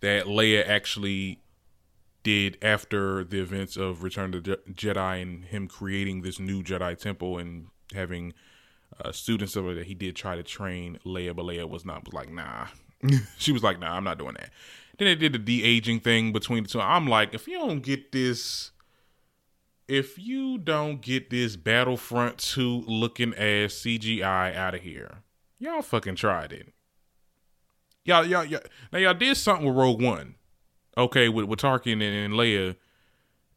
That 0.00 0.26
Leia 0.26 0.66
actually 0.66 1.40
did 2.22 2.58
after 2.62 3.24
the 3.24 3.40
events 3.40 3.76
of 3.76 4.02
Return 4.02 4.34
of 4.34 4.44
the 4.44 4.58
Jedi 4.70 5.22
and 5.22 5.44
him 5.44 5.66
creating 5.66 6.22
this 6.22 6.38
new 6.38 6.62
Jedi 6.62 6.96
temple 6.96 7.38
and 7.38 7.66
having 7.94 8.34
uh, 9.02 9.12
students 9.12 9.56
of 9.56 9.66
it 9.68 9.74
that 9.74 9.86
he 9.86 9.94
did 9.94 10.16
try 10.16 10.36
to 10.36 10.42
train 10.42 10.98
Leia, 11.04 11.34
but 11.34 11.44
Leia 11.44 11.68
was 11.68 11.84
not 11.84 12.04
was 12.04 12.14
like 12.14 12.30
nah. 12.30 12.66
she 13.38 13.52
was 13.52 13.62
like 13.62 13.78
nah, 13.78 13.96
I'm 13.96 14.04
not 14.04 14.18
doing 14.18 14.34
that. 14.34 14.50
Then 14.98 15.06
they 15.06 15.14
did 15.14 15.32
the 15.32 15.38
de 15.38 15.64
aging 15.64 16.00
thing 16.00 16.32
between 16.32 16.64
the 16.64 16.68
two. 16.68 16.80
I'm 16.80 17.06
like, 17.06 17.32
if 17.32 17.46
you 17.46 17.58
don't 17.58 17.80
get 17.80 18.10
this, 18.10 18.72
if 19.86 20.18
you 20.18 20.58
don't 20.58 21.00
get 21.00 21.30
this 21.30 21.56
Battlefront 21.56 22.38
2 22.38 22.82
looking 22.86 23.32
ass 23.34 23.74
CGI 23.74 24.54
out 24.56 24.74
of 24.74 24.80
here, 24.80 25.22
y'all 25.58 25.82
fucking 25.82 26.16
tried 26.16 26.52
it. 26.52 26.72
Y'all, 28.08 28.24
y'all, 28.24 28.42
y'all, 28.42 28.62
now 28.90 28.98
y'all 28.98 29.12
did 29.12 29.36
something 29.36 29.66
with 29.66 29.76
Rogue 29.76 30.00
One, 30.00 30.36
okay, 30.96 31.28
with, 31.28 31.44
with 31.44 31.58
Tarkin 31.58 31.92
and, 31.92 32.02
and 32.02 32.32
Leia 32.32 32.74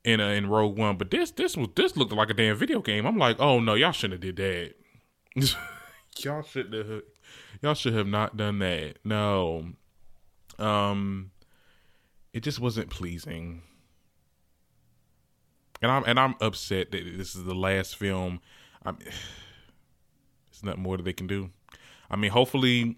in 0.03 0.19
uh, 0.19 0.27
in 0.27 0.49
Rogue 0.49 0.77
One, 0.77 0.97
but 0.97 1.09
this 1.09 1.31
this 1.31 1.55
was 1.55 1.69
this 1.77 1.95
looked 1.95 2.11
like 2.11 2.29
a 2.29 2.33
damn 2.33 2.57
video 2.57 2.81
game. 2.81 3.05
I'm 3.05 3.17
like, 3.17 3.39
oh 3.39 3.61
no, 3.61 3.75
y'all 3.75 3.93
shouldn't 3.93 4.21
have 4.21 4.35
did 4.35 4.73
that. 5.37 5.55
y'all 6.17 6.41
should 6.43 6.73
have, 6.73 7.01
y'all 7.61 7.75
should 7.75 7.93
have 7.93 8.07
not 8.07 8.35
done 8.35 8.59
that. 8.59 8.97
No, 9.05 9.69
um, 10.59 11.31
it 12.33 12.41
just 12.41 12.59
wasn't 12.59 12.89
pleasing, 12.89 13.61
and 15.81 15.89
I'm 15.89 16.03
and 16.05 16.19
I'm 16.19 16.35
upset 16.41 16.91
that 16.91 17.05
this 17.17 17.35
is 17.35 17.45
the 17.45 17.55
last 17.55 17.95
film. 17.95 18.41
I'm, 18.83 18.97
there's 18.99 20.61
nothing 20.61 20.83
more 20.83 20.97
that 20.97 21.03
they 21.03 21.13
can 21.13 21.27
do. 21.27 21.51
I 22.09 22.17
mean, 22.17 22.31
hopefully 22.31 22.97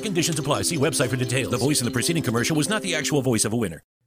and 0.00 0.06
conditions 0.06 0.38
apply. 0.38 0.62
See 0.62 0.76
website 0.76 1.08
for 1.08 1.16
details. 1.16 1.50
The 1.50 1.58
voice 1.58 1.80
in 1.80 1.84
the 1.84 1.90
preceding 1.90 2.22
commercial 2.22 2.56
was 2.56 2.68
not 2.68 2.82
the 2.82 2.94
actual 2.94 3.22
voice 3.22 3.44
of 3.44 3.52
a 3.52 3.56
winner. 3.56 3.82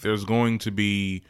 there's 0.00 0.24
going 0.24 0.58
to 0.60 0.70
be 0.70 1.22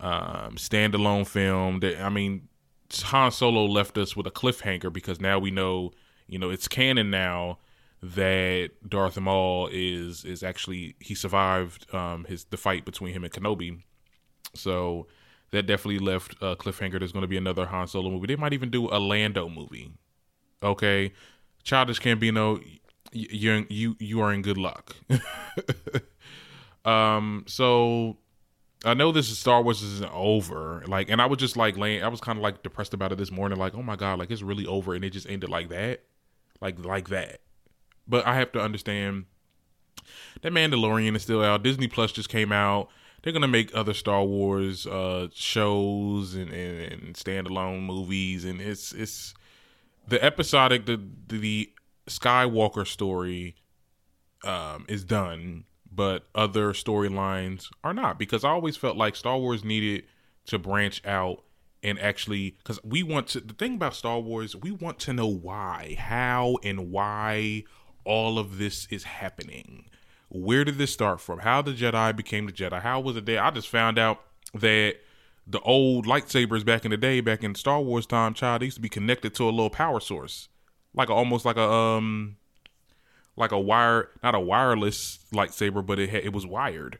um, 0.00 0.56
standalone 0.56 1.26
film 1.26 1.80
that 1.80 2.00
I 2.00 2.08
mean 2.08 2.48
Han 2.92 3.30
Solo 3.30 3.64
left 3.64 3.98
us 3.98 4.16
with 4.16 4.26
a 4.26 4.30
cliffhanger 4.30 4.92
because 4.92 5.20
now 5.20 5.38
we 5.38 5.50
know 5.50 5.92
you 6.26 6.38
know 6.38 6.50
it's 6.50 6.68
canon 6.68 7.10
now 7.10 7.58
that 8.02 8.70
Darth 8.88 9.18
Maul 9.18 9.68
is 9.72 10.24
is 10.24 10.42
actually 10.42 10.94
he 11.00 11.14
survived 11.14 11.92
um, 11.94 12.24
his 12.24 12.44
the 12.44 12.56
fight 12.56 12.84
between 12.84 13.12
him 13.12 13.24
and 13.24 13.32
Kenobi, 13.32 13.82
so 14.54 15.06
that 15.50 15.66
definitely 15.66 15.98
left 15.98 16.34
a 16.40 16.54
cliffhanger. 16.54 16.98
There's 16.98 17.12
going 17.12 17.22
to 17.22 17.28
be 17.28 17.36
another 17.36 17.66
Han 17.66 17.88
Solo 17.88 18.10
movie. 18.10 18.28
They 18.28 18.36
might 18.36 18.52
even 18.52 18.70
do 18.70 18.88
a 18.88 18.98
Lando 18.98 19.48
movie. 19.48 19.90
Okay, 20.62 21.12
Childish 21.64 22.00
Gambino, 22.00 22.62
you 23.12 23.66
you 23.68 23.96
you 23.98 24.20
are 24.20 24.32
in 24.32 24.42
good 24.42 24.58
luck. 24.58 24.96
Um, 26.88 27.44
so 27.46 28.16
I 28.84 28.94
know 28.94 29.12
this 29.12 29.30
is 29.30 29.38
Star 29.38 29.62
Wars 29.62 29.82
isn't 29.82 30.12
over. 30.12 30.82
Like, 30.86 31.10
and 31.10 31.20
I 31.20 31.26
was 31.26 31.38
just 31.38 31.56
like 31.56 31.76
laying, 31.76 32.02
I 32.02 32.08
was 32.08 32.20
kind 32.20 32.38
of 32.38 32.42
like 32.42 32.62
depressed 32.62 32.94
about 32.94 33.12
it 33.12 33.18
this 33.18 33.30
morning. 33.30 33.58
Like, 33.58 33.74
oh 33.74 33.82
my 33.82 33.96
god, 33.96 34.18
like 34.18 34.30
it's 34.30 34.42
really 34.42 34.66
over, 34.66 34.94
and 34.94 35.04
it 35.04 35.10
just 35.10 35.28
ended 35.28 35.50
like 35.50 35.68
that, 35.68 36.04
like 36.60 36.82
like 36.84 37.08
that. 37.10 37.40
But 38.06 38.26
I 38.26 38.36
have 38.36 38.52
to 38.52 38.60
understand 38.60 39.26
that 40.40 40.52
Mandalorian 40.52 41.14
is 41.14 41.22
still 41.22 41.42
out. 41.42 41.62
Disney 41.62 41.88
Plus 41.88 42.10
just 42.12 42.30
came 42.30 42.52
out. 42.52 42.88
They're 43.22 43.32
gonna 43.34 43.48
make 43.48 43.74
other 43.74 43.92
Star 43.92 44.24
Wars 44.24 44.86
uh, 44.86 45.28
shows 45.34 46.34
and, 46.34 46.50
and, 46.50 46.92
and 46.92 47.14
standalone 47.14 47.82
movies, 47.82 48.46
and 48.46 48.62
it's 48.62 48.92
it's 48.92 49.34
the 50.06 50.22
episodic 50.24 50.86
the 50.86 50.98
the 51.26 51.70
Skywalker 52.06 52.86
story 52.86 53.56
um, 54.44 54.86
is 54.88 55.04
done 55.04 55.64
but 55.98 56.28
other 56.32 56.72
storylines 56.72 57.72
are 57.82 57.92
not 57.92 58.20
because 58.20 58.44
I 58.44 58.50
always 58.50 58.76
felt 58.76 58.96
like 58.96 59.16
Star 59.16 59.36
Wars 59.36 59.64
needed 59.64 60.04
to 60.46 60.56
branch 60.56 61.04
out 61.04 61.42
and 61.82 61.98
actually 61.98 62.52
because 62.52 62.78
we 62.84 63.02
want 63.02 63.26
to 63.28 63.40
the 63.40 63.52
thing 63.52 63.74
about 63.74 63.96
Star 63.96 64.20
Wars 64.20 64.54
we 64.54 64.70
want 64.70 65.00
to 65.00 65.12
know 65.12 65.26
why 65.26 65.96
how 65.98 66.56
and 66.62 66.92
why 66.92 67.64
all 68.04 68.38
of 68.38 68.58
this 68.58 68.86
is 68.90 69.02
happening. 69.02 69.86
Where 70.28 70.64
did 70.64 70.78
this 70.78 70.92
start 70.92 71.20
from? 71.20 71.40
How 71.40 71.62
the 71.62 71.72
Jedi 71.72 72.14
became 72.14 72.46
the 72.46 72.52
Jedi? 72.52 72.80
How 72.80 73.00
was 73.00 73.16
it 73.16 73.26
there? 73.26 73.42
I 73.42 73.50
just 73.50 73.68
found 73.68 73.98
out 73.98 74.20
that 74.54 74.98
the 75.48 75.60
old 75.62 76.06
lightsabers 76.06 76.64
back 76.64 76.84
in 76.84 76.92
the 76.92 76.96
day 76.96 77.20
back 77.20 77.42
in 77.42 77.56
Star 77.56 77.80
Wars 77.80 78.06
time 78.06 78.34
child 78.34 78.62
used 78.62 78.76
to 78.76 78.80
be 78.80 78.88
connected 78.88 79.34
to 79.34 79.44
a 79.44 79.50
little 79.50 79.68
power 79.68 79.98
source. 79.98 80.48
Like 80.94 81.08
a, 81.08 81.12
almost 81.12 81.44
like 81.44 81.56
a 81.56 81.68
um 81.68 82.36
like 83.38 83.52
a 83.52 83.58
wire, 83.58 84.10
not 84.22 84.34
a 84.34 84.40
wireless 84.40 85.20
lightsaber, 85.32 85.84
but 85.84 85.98
it 85.98 86.10
had, 86.10 86.24
it 86.24 86.32
was 86.32 86.44
wired. 86.44 86.98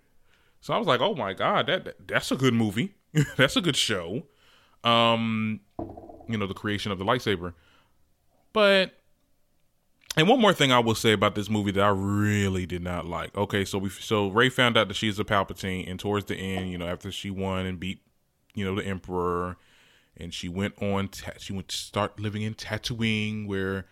So 0.61 0.73
I 0.73 0.79
was 0.79 0.87
like, 0.87 1.01
oh 1.01 1.15
my 1.15 1.35
god, 1.35 1.67
that, 1.67 1.85
that 1.85 2.09
that's 2.09 2.31
a 2.31 2.37
good 2.37 2.55
movie. 2.55 2.95
that's 3.37 3.57
a 3.57 3.61
good 3.61 3.77
show. 3.77 4.23
Um, 4.85 5.61
you 6.29 6.39
know, 6.39 6.47
the 6.47 6.55
creation 6.55 6.93
of 6.93 6.99
the 6.99 7.05
lightsaber. 7.05 7.55
But 8.53 8.93
and 10.17 10.29
one 10.29 10.41
more 10.41 10.53
thing 10.53 10.73
I 10.73 10.79
will 10.79 10.95
say 10.95 11.13
about 11.13 11.35
this 11.35 11.49
movie 11.49 11.71
that 11.73 11.83
I 11.83 11.91
really 11.91 12.67
did 12.67 12.83
not 12.83 13.07
like. 13.07 13.37
Okay, 13.37 13.65
so 13.65 13.79
we 13.79 13.91
so 13.91 14.29
Rey 14.29 14.49
found 14.49 14.77
out 14.77 14.89
that 14.89 14.95
she's 14.95 15.19
a 15.19 15.25
Palpatine, 15.25 15.89
and 15.89 15.99
towards 15.99 16.27
the 16.27 16.37
end, 16.37 16.71
you 16.71 16.79
know, 16.79 16.87
after 16.87 17.13
she 17.13 17.31
won 17.31 17.67
and 17.67 17.79
beat, 17.79 18.01
you 18.55 18.65
know, 18.65 18.75
the 18.75 18.85
Emperor, 18.85 19.57
and 20.17 20.33
she 20.33 20.49
went 20.49 20.81
on, 20.83 21.09
ta- 21.09 21.33
she 21.39 21.53
went 21.53 21.69
to 21.69 21.77
start 21.77 22.19
living 22.19 22.43
in 22.43 22.55
Tatooine, 22.55 23.47
where 23.47 23.87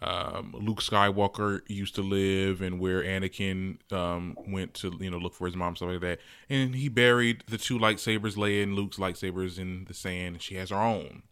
um, 0.00 0.54
Luke 0.58 0.80
Skywalker 0.80 1.60
used 1.66 1.94
to 1.96 2.02
live 2.02 2.62
and 2.62 2.78
where 2.78 3.02
Anakin 3.02 3.78
um, 3.92 4.36
went 4.46 4.74
to 4.74 4.96
you 5.00 5.10
know 5.10 5.18
look 5.18 5.34
for 5.34 5.46
his 5.46 5.56
mom 5.56 5.76
stuff 5.76 5.88
like 5.90 6.00
that. 6.00 6.20
And 6.48 6.74
he 6.74 6.88
buried 6.88 7.42
the 7.48 7.58
two 7.58 7.78
lightsabers, 7.78 8.36
Leia 8.36 8.62
and 8.62 8.74
Luke's 8.74 8.98
lightsabers, 8.98 9.58
in 9.58 9.84
the 9.86 9.94
sand. 9.94 10.36
And 10.36 10.42
she 10.42 10.54
has 10.54 10.70
her 10.70 10.76
own. 10.76 11.22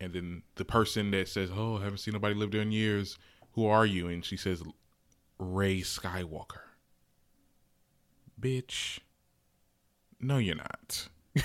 And 0.00 0.12
then 0.12 0.42
the 0.54 0.64
person 0.64 1.10
that 1.12 1.28
says, 1.28 1.50
"Oh, 1.52 1.78
I 1.78 1.84
haven't 1.84 1.98
seen 1.98 2.14
nobody 2.14 2.34
live 2.34 2.52
there 2.52 2.62
in 2.62 2.70
years. 2.70 3.18
Who 3.52 3.66
are 3.66 3.86
you?" 3.86 4.06
And 4.08 4.24
she 4.24 4.36
says, 4.36 4.62
"Rey 5.38 5.80
Skywalker." 5.80 6.60
Bitch, 8.40 9.00
no, 10.20 10.38
you're 10.38 10.54
not. 10.54 11.08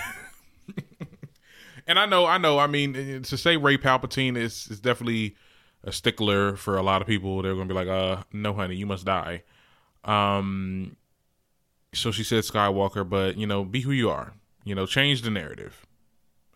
and 1.87 1.97
I 1.97 2.05
know, 2.05 2.25
I 2.25 2.37
know. 2.37 2.59
I 2.59 2.67
mean, 2.67 3.23
to 3.23 3.37
say 3.37 3.57
Rey 3.57 3.77
Palpatine 3.77 4.37
is 4.37 4.67
is 4.69 4.79
definitely 4.79 5.35
a 5.83 5.91
stickler 5.91 6.55
for 6.55 6.77
a 6.77 6.83
lot 6.83 7.01
of 7.01 7.07
people. 7.07 7.41
They're 7.41 7.55
gonna 7.55 7.65
be 7.65 7.73
like, 7.73 7.87
"Uh, 7.87 8.23
no, 8.31 8.53
honey, 8.53 8.75
you 8.75 8.85
must 8.85 9.05
die." 9.05 9.43
Um, 10.03 10.95
so 11.93 12.11
she 12.11 12.23
said 12.23 12.43
Skywalker, 12.43 13.07
but 13.07 13.37
you 13.37 13.47
know, 13.47 13.63
be 13.63 13.81
who 13.81 13.91
you 13.91 14.09
are. 14.09 14.33
You 14.63 14.75
know, 14.75 14.85
change 14.85 15.21
the 15.23 15.31
narrative. 15.31 15.85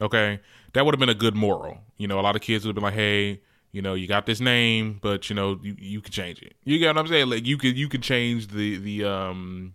Okay, 0.02 0.40
that 0.74 0.86
would 0.86 0.94
have 0.94 1.00
been 1.00 1.10
a 1.10 1.16
good 1.16 1.36
moral. 1.36 1.80
You 1.98 2.08
know, 2.08 2.20
a 2.20 2.22
lot 2.22 2.36
of 2.36 2.42
kids 2.42 2.66
would 2.66 2.70
have 2.70 2.76
been 2.76 2.84
like, 2.84 2.94
"Hey, 2.94 3.42
you 3.72 3.82
know, 3.82 3.94
you 3.94 4.08
got 4.08 4.26
this 4.26 4.40
name, 4.40 5.00
but 5.02 5.30
you 5.30 5.36
know, 5.36 5.60
you 5.64 5.76
you 5.80 6.02
can 6.02 6.12
change 6.12 6.42
it." 6.42 6.56
You 6.64 6.78
get 6.80 6.96
what 6.96 7.00
I'm 7.00 7.08
saying? 7.08 7.30
Like, 7.30 7.46
you 7.46 7.58
could 7.58 7.78
you 7.78 7.90
could 7.90 8.04
change 8.04 8.48
the 8.48 8.78
the 8.78 9.06
um 9.06 9.74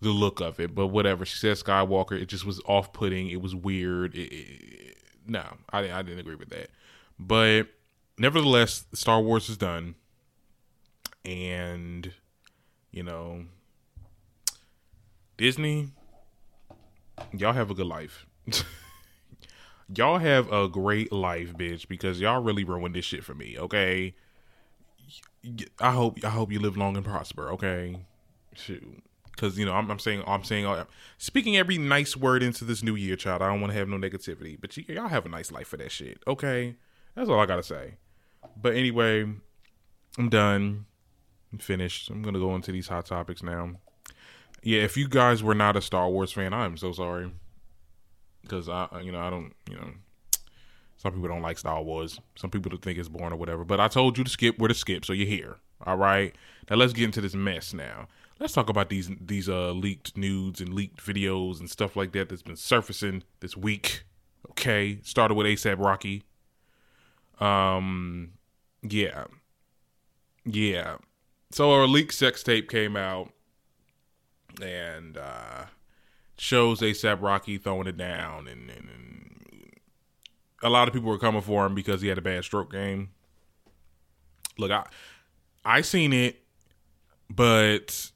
the 0.00 0.10
look 0.10 0.40
of 0.40 0.58
it, 0.60 0.74
but 0.74 0.88
whatever. 0.88 1.24
She 1.24 1.38
said 1.38 1.56
Skywalker. 1.56 2.20
It 2.20 2.26
just 2.26 2.44
was 2.44 2.60
off 2.66 2.92
putting. 2.92 3.28
It 3.30 3.40
was 3.40 3.54
weird. 3.54 4.14
It, 4.14 4.32
it, 4.32 4.96
no, 5.26 5.44
I 5.72 5.92
I 5.92 6.02
didn't 6.02 6.20
agree 6.20 6.34
with 6.34 6.50
that, 6.50 6.70
but 7.18 7.68
nevertheless, 8.22 8.86
Star 8.94 9.20
Wars 9.20 9.48
is 9.48 9.56
done, 9.56 9.96
and 11.24 12.12
you 12.92 13.02
know, 13.02 13.46
Disney, 15.36 15.88
y'all 17.36 17.52
have 17.52 17.70
a 17.70 17.74
good 17.74 17.86
life. 17.86 18.26
y'all 19.94 20.18
have 20.18 20.50
a 20.52 20.68
great 20.68 21.12
life, 21.12 21.52
bitch, 21.54 21.88
because 21.88 22.20
y'all 22.20 22.40
really 22.40 22.62
ruined 22.62 22.94
this 22.94 23.04
shit 23.04 23.24
for 23.24 23.34
me. 23.34 23.58
Okay, 23.58 24.14
I 25.80 25.90
hope 25.90 26.18
I 26.24 26.30
hope 26.30 26.52
you 26.52 26.60
live 26.60 26.76
long 26.76 26.96
and 26.96 27.04
prosper. 27.04 27.50
Okay, 27.50 28.06
shoot. 28.54 29.02
Because 29.32 29.58
you 29.58 29.64
know, 29.64 29.72
I'm, 29.72 29.90
I'm, 29.90 29.98
saying, 29.98 30.22
I'm 30.26 30.44
saying, 30.44 30.66
uh, 30.66 30.84
speaking 31.16 31.56
every 31.56 31.78
nice 31.78 32.16
word 32.16 32.42
into 32.42 32.64
this 32.64 32.82
new 32.82 32.94
year, 32.94 33.16
child. 33.16 33.42
I 33.42 33.48
don't 33.48 33.62
want 33.62 33.72
to 33.72 33.78
have 33.78 33.88
no 33.88 33.96
negativity, 33.96 34.60
but 34.60 34.76
y- 34.76 34.84
y'all 34.88 35.08
have 35.08 35.26
a 35.26 35.28
nice 35.28 35.50
life 35.50 35.66
for 35.66 35.78
that 35.78 35.90
shit. 35.90 36.22
Okay, 36.28 36.76
that's 37.16 37.28
all 37.28 37.40
I 37.40 37.46
gotta 37.46 37.62
say. 37.62 37.94
But 38.60 38.74
anyway, 38.74 39.26
I'm 40.18 40.28
done. 40.28 40.86
I'm 41.52 41.58
finished. 41.58 42.10
I'm 42.10 42.22
gonna 42.22 42.38
go 42.38 42.54
into 42.54 42.72
these 42.72 42.88
hot 42.88 43.06
topics 43.06 43.42
now. 43.42 43.72
Yeah, 44.62 44.82
if 44.82 44.96
you 44.96 45.08
guys 45.08 45.42
were 45.42 45.54
not 45.54 45.76
a 45.76 45.80
Star 45.80 46.08
Wars 46.08 46.32
fan, 46.32 46.52
I'm 46.52 46.76
so 46.76 46.92
sorry. 46.92 47.32
Because 48.42 48.68
I, 48.68 48.88
you 49.02 49.12
know, 49.12 49.20
I 49.20 49.30
don't, 49.30 49.52
you 49.68 49.76
know, 49.76 49.90
some 50.96 51.12
people 51.12 51.28
don't 51.28 51.42
like 51.42 51.58
Star 51.58 51.82
Wars. 51.82 52.20
Some 52.36 52.50
people 52.50 52.76
think 52.78 52.98
it's 52.98 53.08
boring 53.08 53.32
or 53.32 53.36
whatever. 53.36 53.64
But 53.64 53.80
I 53.80 53.88
told 53.88 54.16
you 54.18 54.24
to 54.24 54.30
skip 54.30 54.58
where 54.58 54.68
to 54.68 54.74
skip, 54.74 55.04
so 55.04 55.12
you're 55.12 55.26
here. 55.26 55.56
All 55.84 55.96
right. 55.96 56.34
Now 56.70 56.76
let's 56.76 56.92
get 56.92 57.04
into 57.04 57.20
this 57.20 57.34
mess. 57.34 57.74
Now 57.74 58.06
let's 58.38 58.52
talk 58.52 58.68
about 58.68 58.88
these 58.88 59.10
these 59.20 59.48
uh 59.48 59.72
leaked 59.72 60.16
nudes 60.16 60.60
and 60.60 60.72
leaked 60.72 61.04
videos 61.04 61.60
and 61.60 61.68
stuff 61.68 61.96
like 61.96 62.12
that 62.12 62.28
that's 62.28 62.42
been 62.42 62.56
surfacing 62.56 63.24
this 63.40 63.56
week. 63.56 64.04
Okay, 64.50 65.00
started 65.02 65.34
with 65.34 65.46
ASAP 65.46 65.78
Rocky. 65.78 66.22
Um, 67.40 68.32
yeah, 68.82 69.24
yeah. 70.44 70.96
So 71.50 71.82
a 71.82 71.86
leaked 71.86 72.14
sex 72.14 72.42
tape 72.42 72.70
came 72.70 72.96
out 72.96 73.32
and 74.60 75.16
uh 75.16 75.64
shows 76.36 76.80
ASAP 76.80 77.22
Rocky 77.22 77.56
throwing 77.56 77.86
it 77.86 77.96
down, 77.96 78.48
and, 78.48 78.68
and, 78.68 78.88
and 78.88 79.72
a 80.62 80.68
lot 80.68 80.88
of 80.88 80.94
people 80.94 81.08
were 81.08 81.18
coming 81.18 81.40
for 81.40 81.64
him 81.66 81.74
because 81.74 82.02
he 82.02 82.08
had 82.08 82.18
a 82.18 82.22
bad 82.22 82.44
stroke 82.44 82.72
game. 82.72 83.10
Look, 84.58 84.70
I 84.70 84.86
I 85.64 85.80
seen 85.82 86.12
it, 86.12 86.42
but 87.30 88.10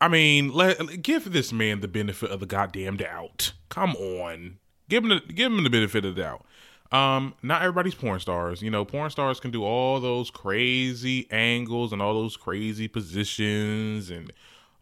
I 0.00 0.08
mean, 0.08 0.52
let 0.52 1.02
give 1.02 1.32
this 1.32 1.52
man 1.52 1.80
the 1.80 1.88
benefit 1.88 2.30
of 2.30 2.40
the 2.40 2.46
goddamn 2.46 2.96
doubt. 2.96 3.52
Come 3.68 3.94
on, 3.96 4.58
give 4.88 5.04
him 5.04 5.10
the, 5.10 5.20
give 5.20 5.52
him 5.52 5.62
the 5.64 5.70
benefit 5.70 6.04
of 6.04 6.14
the 6.14 6.22
doubt. 6.22 6.44
Um, 6.92 7.34
not 7.42 7.62
everybody's 7.62 7.94
porn 7.94 8.20
stars. 8.20 8.62
You 8.62 8.70
know, 8.70 8.84
porn 8.84 9.10
stars 9.10 9.40
can 9.40 9.50
do 9.50 9.64
all 9.64 9.98
those 9.98 10.30
crazy 10.30 11.26
angles 11.30 11.92
and 11.92 12.02
all 12.02 12.12
those 12.12 12.36
crazy 12.36 12.86
positions 12.86 14.10
and 14.10 14.30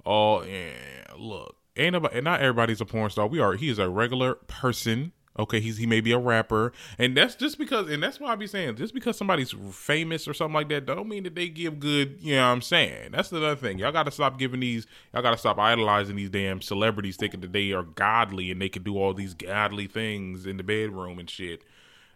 all. 0.05 0.44
Yeah, 0.44 0.73
look, 1.16 1.57
ain't 1.77 1.92
nobody, 1.92 2.20
not 2.20 2.40
everybody's 2.40 2.81
a 2.81 2.85
porn 2.85 3.11
star. 3.11 3.29
We 3.29 3.38
are. 3.38 3.55
He 3.55 3.68
is 3.68 3.79
a 3.79 3.88
regular 3.88 4.35
person. 4.35 5.12
Okay, 5.38 5.61
he's 5.61 5.77
he 5.77 5.87
may 5.87 6.01
be 6.01 6.11
a 6.11 6.18
rapper, 6.18 6.73
and 6.99 7.16
that's 7.16 7.37
just 7.37 7.57
because, 7.57 7.88
and 7.88 8.03
that's 8.03 8.18
why 8.18 8.33
I 8.33 8.35
be 8.35 8.49
saying, 8.49 8.75
just 8.77 8.92
because 8.92 9.16
somebody's 9.16 9.55
famous 9.70 10.27
or 10.27 10.35
something 10.35 10.55
like 10.55 10.68
that, 10.70 10.87
don't 10.87 11.09
mean 11.09 11.23
that 11.23 11.37
they 11.37 11.49
give 11.49 11.79
good. 11.79 12.18
You 12.20 12.35
know 12.35 12.42
what 12.42 12.53
I'm 12.53 12.62
saying? 12.62 13.12
That's 13.12 13.31
the 13.31 13.37
other 13.37 13.55
thing. 13.55 13.79
Y'all 13.79 13.92
got 13.92 14.03
to 14.03 14.11
stop 14.11 14.38
giving 14.38 14.61
these. 14.61 14.88
Y'all 15.14 15.23
got 15.23 15.31
to 15.31 15.38
stop 15.38 15.59
idolizing 15.59 16.16
these 16.16 16.31
damn 16.31 16.61
celebrities, 16.61 17.16
thinking 17.16 17.40
that 17.40 17.53
they 17.53 17.70
are 17.70 17.85
godly 17.85 18.51
and 18.51 18.61
they 18.61 18.68
can 18.68 18.83
do 18.83 18.99
all 18.99 19.14
these 19.14 19.33
godly 19.33 19.87
things 19.87 20.46
in 20.46 20.57
the 20.57 20.64
bedroom 20.64 21.20
and 21.20 21.31
shit. 21.31 21.62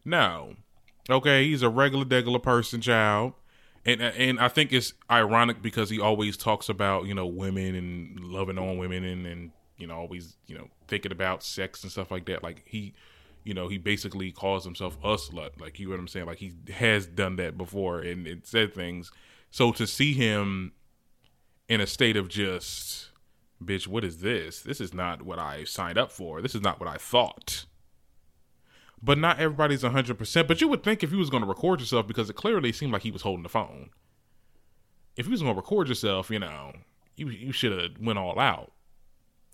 No, 0.04 0.56
okay, 1.08 1.46
he's 1.46 1.62
a 1.62 1.68
regular, 1.68 2.04
degular 2.04 2.42
person, 2.42 2.80
child, 2.80 3.32
and 3.84 4.00
and 4.00 4.38
I 4.40 4.48
think 4.48 4.72
it's 4.72 4.94
ironic 5.10 5.62
because 5.62 5.90
he 5.90 6.00
always 6.00 6.36
talks 6.36 6.68
about 6.68 7.06
you 7.06 7.14
know 7.14 7.26
women 7.26 7.74
and 7.74 8.20
loving 8.20 8.58
on 8.58 8.78
women 8.78 9.04
and 9.04 9.26
and 9.26 9.50
you 9.76 9.86
know 9.86 9.96
always 9.96 10.36
you 10.46 10.56
know 10.56 10.68
thinking 10.88 11.12
about 11.12 11.42
sex 11.42 11.82
and 11.82 11.92
stuff 11.92 12.10
like 12.10 12.26
that. 12.26 12.42
Like 12.42 12.62
he, 12.66 12.94
you 13.44 13.54
know, 13.54 13.68
he 13.68 13.78
basically 13.78 14.30
calls 14.32 14.64
himself 14.64 14.96
a 15.02 15.16
slut. 15.16 15.60
Like 15.60 15.78
you 15.78 15.86
know 15.86 15.92
what 15.92 16.00
I'm 16.00 16.08
saying? 16.08 16.26
Like 16.26 16.38
he 16.38 16.52
has 16.72 17.06
done 17.06 17.36
that 17.36 17.56
before 17.56 18.00
and 18.00 18.26
it 18.26 18.46
said 18.46 18.74
things. 18.74 19.10
So 19.50 19.72
to 19.72 19.86
see 19.86 20.14
him 20.14 20.72
in 21.68 21.80
a 21.80 21.86
state 21.86 22.16
of 22.16 22.28
just, 22.28 23.10
bitch, 23.62 23.86
what 23.86 24.04
is 24.04 24.18
this? 24.18 24.62
This 24.62 24.80
is 24.80 24.92
not 24.92 25.22
what 25.22 25.38
I 25.38 25.64
signed 25.64 25.98
up 25.98 26.10
for. 26.10 26.42
This 26.42 26.54
is 26.54 26.60
not 26.60 26.80
what 26.80 26.88
I 26.88 26.96
thought. 26.96 27.64
But 29.04 29.18
not 29.18 29.38
everybody's 29.38 29.82
100%. 29.82 30.48
But 30.48 30.62
you 30.62 30.68
would 30.68 30.82
think 30.82 31.02
if 31.02 31.10
he 31.10 31.16
was 31.16 31.28
going 31.28 31.42
to 31.42 31.48
record 31.48 31.80
yourself, 31.80 32.06
because 32.06 32.30
it 32.30 32.36
clearly 32.36 32.72
seemed 32.72 32.92
like 32.92 33.02
he 33.02 33.10
was 33.10 33.20
holding 33.20 33.42
the 33.42 33.50
phone. 33.50 33.90
If 35.14 35.26
he 35.26 35.30
was 35.32 35.42
going 35.42 35.54
to 35.54 35.60
record 35.60 35.88
yourself, 35.88 36.30
you 36.30 36.38
know, 36.38 36.72
you 37.14 37.28
you 37.28 37.52
should 37.52 37.78
have 37.78 38.00
went 38.00 38.18
all 38.18 38.40
out. 38.40 38.72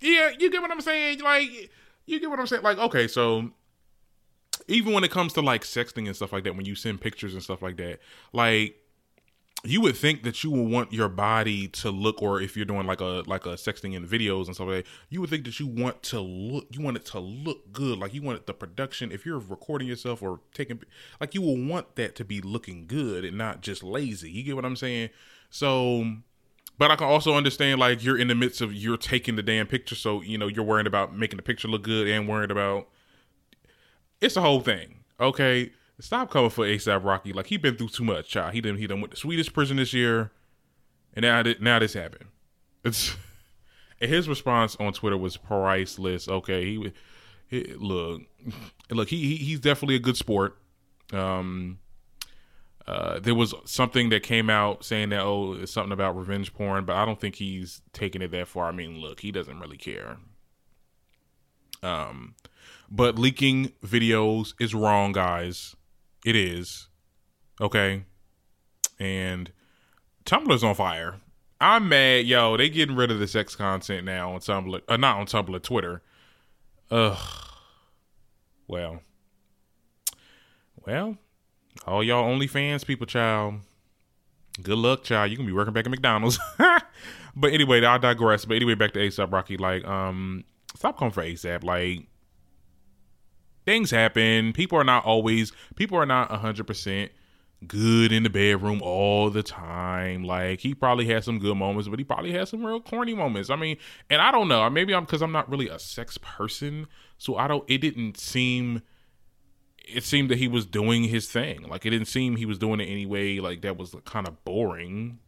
Yeah, 0.01 0.31
you 0.39 0.51
get 0.51 0.63
what 0.63 0.71
I'm 0.71 0.81
saying? 0.81 1.21
Like, 1.21 1.71
you 2.07 2.21
get 2.21 2.31
what 2.31 2.39
I'm 2.39 2.47
saying? 2.47 2.63
Like, 2.63 2.79
okay, 2.79 3.09
so 3.09 3.51
even 4.69 4.93
when 4.93 5.03
it 5.05 5.11
comes 5.11 5.33
to 5.33 5.43
like 5.43 5.63
sexting 5.63 6.07
and 6.07 6.15
stuff 6.15 6.33
like 6.33 6.45
that, 6.45 6.57
when 6.57 6.65
you 6.65 6.77
send 6.77 7.01
pictures 7.01 7.35
and 7.35 7.43
stuff 7.43 7.61
like 7.61 7.77
that, 7.79 7.99
like 8.33 8.77
you 9.63 9.81
would 9.83 9.97
think 9.97 10.23
that 10.23 10.43
you 10.43 10.51
would 10.51 10.71
want 10.71 10.93
your 10.93 11.09
body 11.09 11.69
to 11.69 11.91
look, 11.91 12.23
or 12.23 12.41
if 12.41 12.57
you're 12.57 12.65
doing 12.65 12.87
like 12.87 13.01
a 13.01 13.23
like 13.27 13.47
a 13.47 13.51
sexting 13.51 13.95
in 13.95 14.07
videos 14.07 14.47
and 14.47 14.55
stuff 14.55 14.69
like 14.69 14.85
that, 14.85 14.91
you 15.11 15.21
would 15.21 15.31
think 15.31 15.45
that 15.45 15.61
you 15.61 15.67
want 15.67 16.03
to 16.05 16.21
look, 16.21 16.67
you 16.71 16.81
want 16.81 16.97
it 16.97 17.05
to 17.07 17.21
look 17.21 17.73
good, 17.73 17.99
like 17.99 18.15
you 18.15 18.23
want 18.23 18.47
the 18.47 18.55
production. 18.55 19.13
If 19.13 19.27
you're 19.27 19.39
recording 19.39 19.87
yourself 19.89 20.23
or 20.23 20.41
taking, 20.55 20.81
like 21.21 21.35
you 21.35 21.43
will 21.43 21.63
want 21.63 21.97
that 21.97 22.17
to 22.17 22.25
be 22.25 22.41
looking 22.41 22.87
good 22.87 23.25
and 23.25 23.37
not 23.37 23.61
just 23.61 23.83
lazy. 23.83 24.31
You 24.31 24.43
get 24.43 24.57
what 24.57 24.65
I'm 24.65 24.77
saying? 24.77 25.11
So 25.51 26.07
but 26.81 26.91
I 26.91 26.97
can 26.97 27.09
also 27.09 27.35
understand 27.35 27.79
like 27.79 28.03
you're 28.03 28.17
in 28.17 28.29
the 28.29 28.35
midst 28.35 28.63
of 28.63 28.73
you're 28.73 28.97
taking 28.97 29.37
the 29.37 29.43
damn 29.43 29.67
picture, 29.67 29.95
so 29.95 30.23
you 30.23 30.39
know 30.39 30.47
you're 30.47 30.65
worried 30.65 30.87
about 30.87 31.15
making 31.15 31.37
the 31.37 31.43
picture 31.43 31.69
look 31.69 31.83
good 31.83 32.09
and 32.09 32.27
worried 32.27 32.51
about 32.51 32.89
it's 34.23 34.35
a 34.37 34.41
whole 34.41 34.61
thing. 34.61 35.01
Okay, 35.21 35.73
stop 36.01 36.31
coming 36.31 36.51
for 36.51 36.65
ASAP 36.65 37.05
Rocky. 37.05 37.33
Like 37.33 37.47
he 37.47 37.57
been 37.57 37.77
through 37.77 37.89
too 37.89 38.05
much, 38.05 38.29
child. 38.29 38.55
He 38.55 38.61
didn't 38.61 38.79
he 38.79 38.87
done 38.87 39.01
went 39.01 39.13
to 39.13 39.17
Swedish 39.17 39.53
prison 39.53 39.77
this 39.77 39.93
year, 39.93 40.33
and 41.15 41.23
now 41.23 41.43
now 41.61 41.79
this 41.79 41.95
happened. 41.95 42.27
It's 42.85 43.17
and 44.01 44.11
his 44.11 44.29
response 44.29 44.77
on 44.81 44.93
Twitter 44.93 45.19
was 45.19 45.37
priceless. 45.37 46.29
Okay, 46.29 46.65
he, 46.65 46.93
he 47.49 47.75
look 47.75 48.23
look 48.91 49.09
he, 49.09 49.37
he 49.37 49.37
he's 49.37 49.61
definitely 49.61 49.97
a 49.97 50.01
good 50.01 50.17
sport. 50.17 50.57
Um, 51.13 51.79
uh, 52.87 53.21
there 53.21 53.35
was 53.35 53.55
something 53.65 54.09
that 54.09 54.23
came 54.23 54.49
out 54.49 54.85
saying 54.85 55.11
that 55.11 55.21
oh 55.21 55.55
it's 55.55 55.73
something 55.73 55.93
about 55.93 56.17
revenge 56.17 56.53
porn, 56.55 56.85
but 56.85 56.97
I 56.97 57.05
don't 57.05 57.21
think 57.21 57.37
he's 57.37 57.83
taking 57.93 58.23
it 58.23 58.31
that 58.33 58.49
far. 58.49 58.67
I 58.67 58.73
mean, 58.73 59.01
look, 59.01 59.21
he 59.21 59.33
doesn't 59.33 59.59
really 59.61 59.77
care. 59.77 60.17
Um, 61.83 62.35
but 62.91 63.19
leaking 63.19 63.73
videos 63.85 64.55
is 64.61 64.75
wrong, 64.75 65.13
guys. 65.13 65.77
It 66.25 66.37
is 66.37 66.89
okay, 67.61 68.05
and 68.99 69.51
Tumblr's 70.25 70.63
on 70.63 70.75
fire. 70.75 71.21
I'm 71.61 71.89
mad, 71.89 72.27
yo. 72.27 72.57
They 72.57 72.71
getting 72.71 72.97
rid 72.97 73.11
of 73.11 73.19
the 73.19 73.27
sex 73.27 73.55
content 73.55 74.05
now 74.07 74.33
on 74.33 74.41
Tumblr, 74.41 74.81
uh, 74.89 74.97
not 74.97 75.19
on 75.19 75.27
Tumblr, 75.27 75.63
Twitter. 75.63 76.03
Ugh. 76.91 77.19
Well, 78.67 79.03
well, 80.87 81.17
All 81.87 82.05
y'all 82.05 82.25
OnlyFans 82.25 82.87
people, 82.87 83.07
child. 83.07 83.61
Good 84.63 84.79
luck, 84.79 85.05
child. 85.05 85.31
You 85.31 85.37
can 85.37 85.47
be 85.47 85.53
working 85.53 85.73
back 85.73 85.87
at 85.87 85.91
McDonald's. 85.91 86.39
but 87.37 87.53
anyway, 87.53 87.85
I 87.85 87.99
digress. 87.99 88.45
But 88.45 88.55
anyway, 88.57 88.75
back 88.75 88.93
to 88.93 89.01
ASAP 89.01 89.33
Rocky. 89.33 89.57
Like, 89.57 89.85
um, 89.87 90.45
stop 90.77 90.97
calling 90.99 91.13
for 91.13 91.23
ASAP. 91.23 91.65
Like, 91.65 92.07
things 93.65 93.91
happen. 93.91 94.53
People 94.53 94.79
are 94.79 94.85
not 94.85 95.05
always. 95.05 95.53
People 95.77 95.99
are 95.99 96.07
not 96.07 96.31
hundred 96.31 96.67
percent 96.67 97.13
good 97.67 98.11
in 98.11 98.23
the 98.23 98.31
bedroom 98.31 98.81
all 98.83 99.31
the 99.31 99.43
time. 99.43 100.25
Like 100.25 100.61
he 100.61 100.75
probably 100.75 101.07
had 101.07 101.25
some 101.25 101.39
good 101.39 101.57
moments, 101.57 101.89
but 101.89 101.99
he 101.99 102.05
probably 102.05 102.33
had 102.33 102.49
some 102.49 102.65
real 102.65 102.81
corny 102.81 103.15
moments. 103.15 103.51
I 103.51 103.57
mean, 103.57 103.77
and 104.09 104.21
I 104.21 104.31
don't 104.31 104.49
know. 104.49 104.69
Maybe 104.71 104.95
I'm 104.95 105.05
because 105.05 105.23
I'm 105.23 105.33
not 105.33 105.51
really 105.51 105.69
a 105.69 105.79
sex 105.79 106.19
person, 106.19 106.87
so 107.19 107.37
I 107.37 107.49
don't. 107.49 107.65
It 107.69 107.79
didn't 107.79 108.19
seem. 108.19 108.83
It 109.87 110.05
seemed 110.05 110.31
that 110.31 110.39
he 110.39 110.47
was 110.47 110.67
doing 110.67 111.05
his 111.05 111.29
thing. 111.29 111.63
Like 111.63 111.85
it 111.85 111.91
didn't 111.91 112.09
seem 112.09 112.37
he 112.37 112.47
was 112.47 112.59
doing 112.59 112.81
it 112.81 112.87
anyway. 112.87 113.39
Like 113.39 113.63
that 113.63 113.77
was 113.77 113.95
kind 114.05 114.27
of 114.29 114.45
boring. 114.45 115.19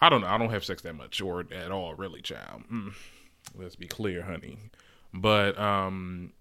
I 0.00 0.08
don't 0.08 0.22
know. 0.22 0.28
I 0.28 0.38
don't 0.38 0.50
have 0.50 0.64
sex 0.64 0.82
that 0.82 0.94
much 0.94 1.20
or 1.20 1.44
at 1.52 1.70
all, 1.70 1.94
really, 1.94 2.22
child. 2.22 2.62
Mm. 2.72 2.94
Let's 3.54 3.76
be 3.76 3.86
clear, 3.86 4.22
honey. 4.22 4.58
But 5.12 5.58
um, 5.58 6.32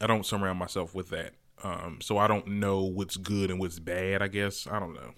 I 0.00 0.06
don't 0.06 0.26
surround 0.26 0.58
myself 0.58 0.94
with 0.94 1.10
that. 1.10 1.32
Um, 1.62 1.98
so 2.00 2.18
I 2.18 2.26
don't 2.26 2.46
know 2.46 2.82
what's 2.82 3.16
good 3.16 3.50
and 3.50 3.60
what's 3.60 3.78
bad, 3.78 4.22
I 4.22 4.28
guess. 4.28 4.66
I 4.66 4.78
don't 4.78 4.94
know. 4.94 5.12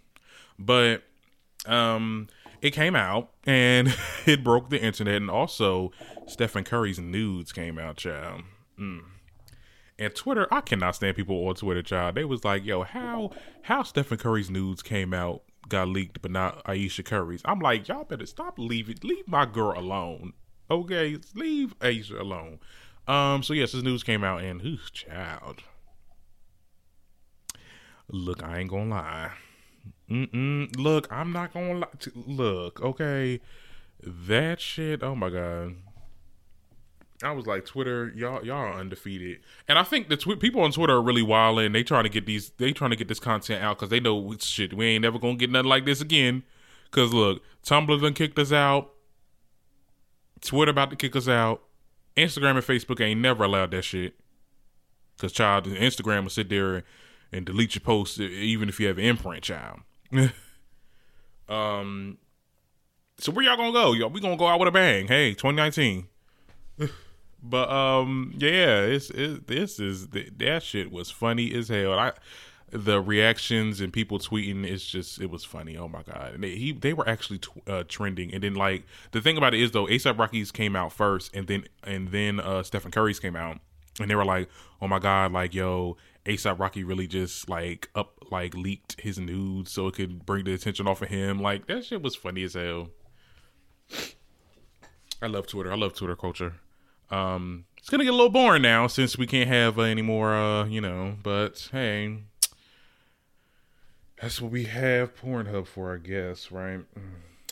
But 0.59 1.03
um 1.67 2.29
it 2.61 2.73
came 2.73 2.97
out 2.97 3.31
and 3.45 3.95
it 4.27 4.43
broke 4.43 4.71
the 4.71 4.81
internet 4.81 5.17
and 5.17 5.31
also 5.31 5.93
Stephen 6.27 6.65
Curry's 6.65 6.99
nudes 6.99 7.53
came 7.53 7.79
out, 7.79 7.97
child. 7.97 8.43
Mm. 8.79 9.03
And 9.99 10.15
Twitter, 10.15 10.49
I 10.51 10.63
cannot 10.63 10.97
stand 10.97 11.17
people 11.17 11.47
on 11.47 11.55
Twitter, 11.55 11.83
child. 11.83 12.15
They 12.15 12.25
was 12.25 12.45
like, 12.45 12.65
yo, 12.65 12.83
how 12.83 13.31
how 13.63 13.83
Stephen 13.83 14.19
Curry's 14.19 14.51
nudes 14.51 14.83
came 14.83 15.13
out, 15.13 15.43
got 15.69 15.89
leaked, 15.89 16.23
but 16.23 16.31
not 16.31 16.63
Ayesha 16.65 17.03
Curry's. 17.03 17.43
I'm 17.45 17.61
like, 17.61 17.89
y'all 17.89 18.05
better 18.05 18.27
stop 18.27 18.59
leaving 18.59 18.99
leave 19.03 19.29
my 19.29 19.45
girl 19.45 19.79
alone. 19.79 20.33
Okay, 20.71 21.19
leave 21.35 21.75
Ayesha 21.81 22.21
alone. 22.21 22.59
Um, 23.07 23.43
so 23.43 23.53
yes, 23.53 23.73
this 23.73 23.83
news 23.83 24.03
came 24.03 24.23
out 24.23 24.43
and 24.43 24.63
who's 24.63 24.91
child. 24.91 25.63
Look, 28.09 28.43
I 28.43 28.59
ain't 28.59 28.71
gonna 28.71 28.91
lie. 28.91 29.31
Mm-mm. 30.11 30.77
Look, 30.77 31.11
I'm 31.11 31.33
not 31.33 31.53
gonna 31.53 31.79
lie. 31.79 31.89
Look, 32.15 32.81
okay, 32.81 33.41
that 34.03 34.61
shit. 34.61 35.03
Oh 35.03 35.15
my 35.15 35.31
god. 35.31 35.77
I 37.25 37.31
was 37.31 37.47
like, 37.47 37.65
Twitter, 37.65 38.13
y'all, 38.17 38.45
y'all 38.45 38.57
are 38.57 38.75
undefeated, 38.75 39.39
and 39.69 39.79
I 39.79 39.85
think 39.85 40.09
the 40.09 40.17
tw- 40.17 40.41
people 40.41 40.61
on 40.63 40.73
Twitter 40.73 40.95
are 40.95 41.03
really 41.03 41.23
wild, 41.23 41.61
and 41.61 41.73
they 41.73 41.85
trying 41.85 42.03
to 42.03 42.11
get 42.11 42.27
these, 42.27 42.51
they 42.59 42.73
trying 42.73 42.91
to 42.91 42.97
get 42.97 43.07
this 43.07 43.21
content 43.21 43.63
out 43.63 43.79
because 43.79 43.91
they 43.91 44.01
know 44.01 44.35
shit. 44.41 44.75
We 44.75 44.87
ain't 44.87 45.03
never 45.03 45.21
gonna 45.21 45.37
get 45.37 45.51
nothing 45.51 45.69
like 45.69 45.85
this 45.85 46.01
again. 46.01 46.43
Cause 46.91 47.15
look, 47.15 47.43
Tumblr 47.65 48.03
done 48.03 48.13
kicked 48.13 48.39
us 48.39 48.53
out. 48.53 48.91
Twitter 50.43 50.73
about 50.73 50.91
to 50.91 50.97
kick 50.97 51.17
us 51.17 51.29
out. 51.29 51.63
Instagram 52.17 52.51
and 52.51 52.59
Facebook 52.59 53.01
ain't 53.01 53.21
never 53.21 53.45
allowed 53.45 53.71
that 53.73 53.83
shit. 53.83 54.15
Cause 55.19 55.33
child, 55.33 55.67
Instagram 55.67 56.25
will 56.25 56.31
sit 56.31 56.49
there 56.49 56.85
and 57.31 57.47
delete 57.47 57.75
your 57.75 57.81
posts 57.81 58.19
even 58.19 58.69
if 58.69 58.81
you 58.81 58.89
have 58.89 58.99
an 58.99 59.05
imprint, 59.05 59.45
child. 59.45 59.81
um, 61.49 62.19
so 63.19 63.31
where 63.31 63.45
y'all 63.45 63.57
gonna 63.57 63.73
go? 63.73 63.93
Y'all, 63.93 64.11
we 64.11 64.21
gonna 64.21 64.37
go 64.37 64.47
out 64.47 64.59
with 64.59 64.69
a 64.69 64.73
bang. 64.73 65.07
Hey, 65.07 65.31
2019. 65.35 66.09
but 67.43 67.71
um, 67.71 68.35
yeah, 68.37 68.81
it's 68.81 69.11
it, 69.11 69.47
this 69.47 69.79
is 69.79 70.09
that 70.09 70.63
shit 70.63 70.91
was 70.91 71.11
funny 71.11 71.55
as 71.55 71.69
hell. 71.69 71.99
I 71.99 72.13
the 72.73 73.03
reactions 73.03 73.83
and 73.83 73.93
people 73.93 74.19
tweeting 74.19 74.65
it's 74.65 74.85
just 74.87 75.21
it 75.21 75.31
was 75.31 75.45
funny. 75.45 75.77
Oh 75.77 75.89
my 75.89 76.03
god. 76.03 76.33
And 76.35 76.43
they, 76.43 76.57
he 76.57 76.73
they 76.73 76.95
were 76.95 77.07
actually 77.07 77.39
t- 77.39 77.51
uh, 77.67 77.85
trending. 77.87 78.33
And 78.33 78.43
then 78.43 78.55
like 78.55 78.85
the 79.13 79.21
thing 79.21 79.37
about 79.37 79.53
it 79.53 79.61
is 79.61 79.73
though 79.73 79.89
A$AP 79.89 80.19
Rocky's 80.19 80.51
came 80.51 80.75
out 80.75 80.93
first 80.93 81.35
and 81.35 81.47
then 81.47 81.65
and 81.85 82.09
then 82.09 82.41
uh 82.41 82.63
stephen 82.63 82.91
curry's 82.91 83.21
came 83.21 83.37
out. 83.37 83.59
And 84.01 84.11
they 84.11 84.15
were 84.15 84.25
like 84.25 84.49
oh 84.81 84.89
my 84.89 84.99
god 84.99 85.33
like 85.33 85.53
yo 85.53 85.99
A$AP 86.27 86.59
Rocky 86.59 86.83
really 86.83 87.07
just 87.07 87.47
like 87.47 87.91
up 87.95 88.19
like 88.31 88.55
leaked 88.55 88.99
his 88.99 89.19
nudes 89.19 89.71
so 89.71 89.87
it 89.89 89.95
could 89.95 90.25
bring 90.25 90.45
the 90.45 90.55
attention 90.55 90.89
off 90.89 91.03
of 91.03 91.09
him. 91.09 91.41
Like 91.41 91.67
that 91.67 91.85
shit 91.85 92.01
was 92.01 92.17
funny 92.17 92.43
as 92.43 92.55
hell. 92.55 92.89
I 95.21 95.27
love 95.27 95.47
twitter. 95.47 95.71
I 95.71 95.77
love 95.77 95.93
twitter 95.93 96.17
culture. 96.17 96.55
Um 97.11 97.67
it's 97.77 97.91
gonna 97.91 98.05
get 98.05 98.15
a 98.15 98.17
little 98.17 98.31
boring 98.31 98.63
now 98.63 98.87
since 98.87 99.19
we 99.19 99.27
can't 99.27 99.49
have 99.49 99.79
uh, 99.79 99.83
any 99.83 100.01
more 100.01 100.33
uh 100.33 100.65
you 100.65 100.81
know 100.81 101.17
but 101.23 101.69
hey 101.71 102.23
that's 104.23 104.41
what 104.41 104.53
we 104.53 104.65
have 104.65 105.17
Pornhub 105.17 105.67
for, 105.67 105.93
I 105.93 105.99
guess, 105.99 106.53
right? 106.53 106.81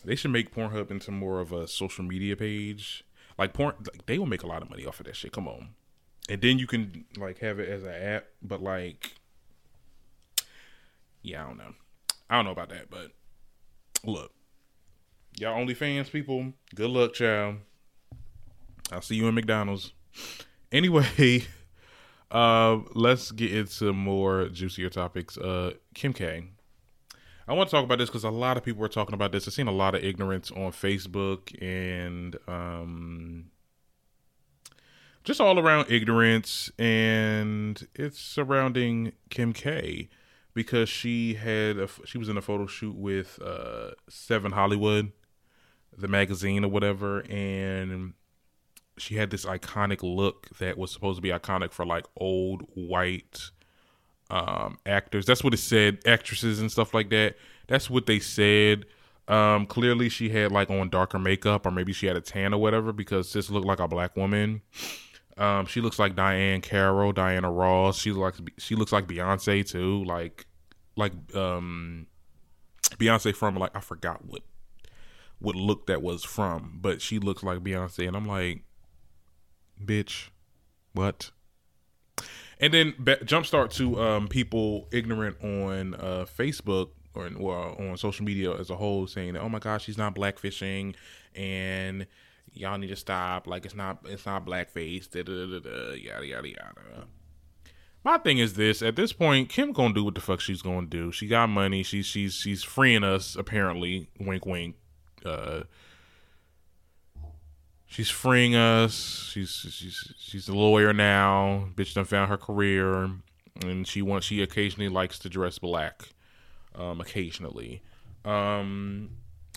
They 0.04 0.14
should 0.14 0.30
make 0.30 0.54
Pornhub 0.54 0.92
into 0.92 1.10
more 1.10 1.40
of 1.40 1.52
a 1.52 1.66
social 1.66 2.04
media 2.04 2.36
page. 2.36 3.04
Like 3.36 3.52
porn, 3.54 3.74
like, 3.80 4.06
they 4.06 4.18
will 4.18 4.26
make 4.26 4.44
a 4.44 4.46
lot 4.46 4.62
of 4.62 4.70
money 4.70 4.86
off 4.86 5.00
of 5.00 5.06
that 5.06 5.16
shit. 5.16 5.32
Come 5.32 5.48
on, 5.48 5.70
and 6.28 6.40
then 6.40 6.58
you 6.58 6.68
can 6.68 7.06
like 7.16 7.38
have 7.38 7.58
it 7.58 7.68
as 7.68 7.82
an 7.82 7.92
app, 7.92 8.26
but 8.40 8.62
like, 8.62 9.14
yeah, 11.22 11.42
I 11.42 11.48
don't 11.48 11.58
know. 11.58 11.74
I 12.28 12.36
don't 12.36 12.44
know 12.44 12.52
about 12.52 12.68
that, 12.68 12.88
but 12.88 13.10
look, 14.04 14.32
y'all 15.38 15.56
OnlyFans 15.56 16.12
people, 16.12 16.52
good 16.74 16.90
luck, 16.90 17.14
child. 17.14 17.56
I'll 18.92 19.02
see 19.02 19.16
you 19.16 19.26
in 19.26 19.34
McDonald's. 19.34 19.92
Anyway, 20.70 21.46
uh, 22.30 22.78
let's 22.94 23.32
get 23.32 23.52
into 23.52 23.92
more 23.92 24.48
juicier 24.50 24.90
topics. 24.90 25.36
Uh, 25.36 25.72
Kim 25.94 26.12
K 26.12 26.44
I 27.50 27.52
want 27.52 27.68
to 27.68 27.74
talk 27.74 27.84
about 27.84 27.98
this 27.98 28.08
because 28.08 28.22
a 28.22 28.30
lot 28.30 28.56
of 28.56 28.62
people 28.62 28.84
are 28.84 28.88
talking 28.88 29.12
about 29.12 29.32
this. 29.32 29.48
I've 29.48 29.54
seen 29.54 29.66
a 29.66 29.72
lot 29.72 29.96
of 29.96 30.04
ignorance 30.04 30.52
on 30.52 30.70
Facebook 30.70 31.60
and 31.60 32.36
um, 32.46 33.46
just 35.24 35.40
all 35.40 35.58
around 35.58 35.90
ignorance, 35.90 36.70
and 36.78 37.88
it's 37.92 38.20
surrounding 38.20 39.14
Kim 39.30 39.52
K 39.52 40.08
because 40.54 40.88
she 40.88 41.34
had 41.34 41.76
a, 41.76 41.88
she 42.04 42.18
was 42.18 42.28
in 42.28 42.36
a 42.36 42.40
photo 42.40 42.68
shoot 42.68 42.94
with 42.94 43.40
uh, 43.44 43.90
7Hollywood, 44.08 45.10
the 45.98 46.06
magazine 46.06 46.64
or 46.64 46.68
whatever, 46.68 47.24
and 47.28 48.12
she 48.96 49.16
had 49.16 49.30
this 49.30 49.44
iconic 49.44 50.04
look 50.04 50.56
that 50.58 50.78
was 50.78 50.92
supposed 50.92 51.16
to 51.16 51.22
be 51.22 51.30
iconic 51.30 51.72
for 51.72 51.84
like 51.84 52.06
old 52.16 52.62
white 52.74 53.50
um, 54.30 54.78
actors. 54.86 55.26
That's 55.26 55.42
what 55.44 55.54
it 55.54 55.58
said. 55.58 55.98
Actresses 56.06 56.60
and 56.60 56.70
stuff 56.70 56.94
like 56.94 57.10
that. 57.10 57.36
That's 57.66 57.90
what 57.90 58.06
they 58.06 58.18
said. 58.18 58.86
Um, 59.28 59.66
clearly, 59.66 60.08
she 60.08 60.28
had 60.28 60.50
like 60.50 60.70
on 60.70 60.88
darker 60.88 61.18
makeup, 61.18 61.66
or 61.66 61.70
maybe 61.70 61.92
she 61.92 62.06
had 62.06 62.16
a 62.16 62.20
tan 62.20 62.54
or 62.54 62.60
whatever, 62.60 62.92
because 62.92 63.32
this 63.32 63.50
looked 63.50 63.66
like 63.66 63.80
a 63.80 63.88
black 63.88 64.16
woman. 64.16 64.62
Um, 65.36 65.66
she 65.66 65.80
looks 65.80 65.98
like 65.98 66.16
Diahann 66.16 66.62
Carroll, 66.62 67.12
Diana 67.12 67.50
Ross. 67.50 67.98
She 67.98 68.12
looks 68.12 68.40
she 68.58 68.74
looks 68.74 68.92
like 68.92 69.06
Beyonce 69.06 69.66
too, 69.66 70.04
like 70.04 70.46
like 70.96 71.12
um 71.34 72.06
Beyonce 72.98 73.34
from 73.34 73.56
like 73.56 73.74
I 73.74 73.80
forgot 73.80 74.24
what 74.24 74.42
what 75.38 75.54
look 75.56 75.86
that 75.86 76.02
was 76.02 76.24
from, 76.24 76.78
but 76.80 77.00
she 77.00 77.18
looks 77.18 77.42
like 77.42 77.60
Beyonce, 77.60 78.06
and 78.06 78.16
I'm 78.16 78.26
like, 78.26 78.64
bitch, 79.82 80.28
what? 80.92 81.30
And 82.60 82.72
then 82.72 82.94
be- 83.02 83.16
jumpstart 83.16 83.70
to 83.74 84.00
um, 84.00 84.28
people 84.28 84.88
ignorant 84.92 85.42
on 85.42 85.94
uh, 85.94 86.26
Facebook 86.38 86.90
or 87.14 87.28
well, 87.36 87.76
on 87.78 87.96
social 87.96 88.24
media 88.24 88.54
as 88.54 88.70
a 88.70 88.76
whole, 88.76 89.06
saying, 89.06 89.36
"Oh 89.36 89.48
my 89.48 89.58
gosh, 89.58 89.84
she's 89.84 89.98
not 89.98 90.14
blackfishing," 90.14 90.94
and 91.34 92.06
y'all 92.52 92.78
need 92.78 92.88
to 92.88 92.96
stop. 92.96 93.46
Like 93.46 93.64
it's 93.64 93.74
not 93.74 94.04
it's 94.04 94.26
not 94.26 94.46
blackface. 94.46 95.10
Da, 95.10 95.22
da, 95.22 95.46
da, 95.46 95.58
da, 95.58 95.92
yada 95.94 96.26
yada 96.26 96.48
yada. 96.48 97.06
My 98.04 98.18
thing 98.18 98.38
is 98.38 98.54
this: 98.54 98.82
at 98.82 98.96
this 98.96 99.12
point, 99.12 99.48
Kim 99.48 99.72
gonna 99.72 99.94
do 99.94 100.04
what 100.04 100.14
the 100.14 100.20
fuck 100.20 100.40
she's 100.40 100.62
gonna 100.62 100.86
do. 100.86 101.10
She 101.12 101.26
got 101.26 101.48
money. 101.48 101.82
She's 101.82 102.06
she's 102.06 102.34
she's 102.34 102.62
freeing 102.62 103.04
us. 103.04 103.36
Apparently, 103.36 104.08
wink 104.18 104.46
wink. 104.46 104.76
Uh, 105.24 105.62
she's 107.90 108.08
freeing 108.08 108.54
us. 108.56 109.28
She's 109.30 109.50
she's 109.50 110.14
she's 110.18 110.48
a 110.48 110.54
lawyer 110.54 110.94
now. 110.94 111.68
Bitch 111.74 111.92
done 111.92 112.06
found 112.06 112.30
her 112.30 112.38
career, 112.38 113.10
and 113.62 113.86
she 113.86 114.00
wants 114.00 114.26
she 114.26 114.40
occasionally 114.40 114.88
likes 114.88 115.18
to 115.18 115.28
dress 115.28 115.58
black. 115.58 116.08
Um, 116.74 117.00
occasionally. 117.00 117.82
Um, 118.24 119.10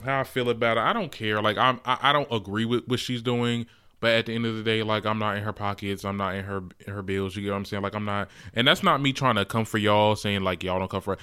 how 0.04 0.22
I 0.22 0.24
feel 0.24 0.50
about 0.50 0.78
it, 0.78 0.82
I 0.82 0.94
don't 0.94 1.12
care. 1.12 1.42
Like 1.42 1.58
I'm, 1.58 1.80
I, 1.86 1.98
I 2.02 2.14
don't 2.14 2.28
agree 2.32 2.66
with 2.66 2.88
what 2.88 3.00
she's 3.00 3.22
doing. 3.22 3.68
But 4.00 4.12
at 4.16 4.26
the 4.26 4.36
end 4.36 4.46
of 4.46 4.58
the 4.58 4.64
day, 4.64 4.84
like 4.84 5.06
I'm 5.06 5.20
not 5.20 5.38
in 5.38 5.44
her 5.44 5.54
pockets, 5.54 6.04
I'm 6.04 6.18
not 6.18 6.36
in 6.36 6.44
her 6.44 6.64
her 6.88 7.02
bills. 7.02 7.38
You 7.38 7.44
get 7.44 7.52
what 7.52 7.58
I'm 7.58 7.66
saying? 7.66 7.84
Like 7.84 7.96
I'm 7.96 8.04
not, 8.04 8.30
and 8.54 8.68
that's 8.68 8.84
not 8.84 9.00
me 9.00 9.14
trying 9.14 9.36
to 9.36 9.46
come 9.46 9.64
for 9.64 9.78
y'all, 9.78 10.18
saying 10.18 10.42
like 10.42 10.62
y'all 10.64 10.80
don't 10.80 10.92
come 10.92 11.02
for. 11.02 11.18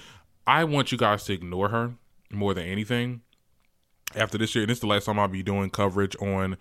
I 0.47 0.65
want 0.65 0.91
you 0.91 0.97
guys 0.97 1.25
to 1.25 1.35
ignore 1.35 1.69
her 1.69 1.93
more 2.31 2.55
than 2.55 2.65
anything. 2.65 3.21
After 4.15 4.39
this 4.39 4.55
year, 4.55 4.63
and 4.63 4.71
it's 4.71 4.81
the 4.81 4.87
last 4.87 5.05
time 5.05 5.19
I'll 5.19 5.29
be 5.29 5.43
doing 5.43 5.69
coverage 5.69 6.17
on 6.23 6.57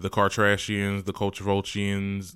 the 0.00 0.10
Kardashians, 0.10 1.04
the 1.04 1.12
Culture 1.12 1.44
the, 1.44 2.32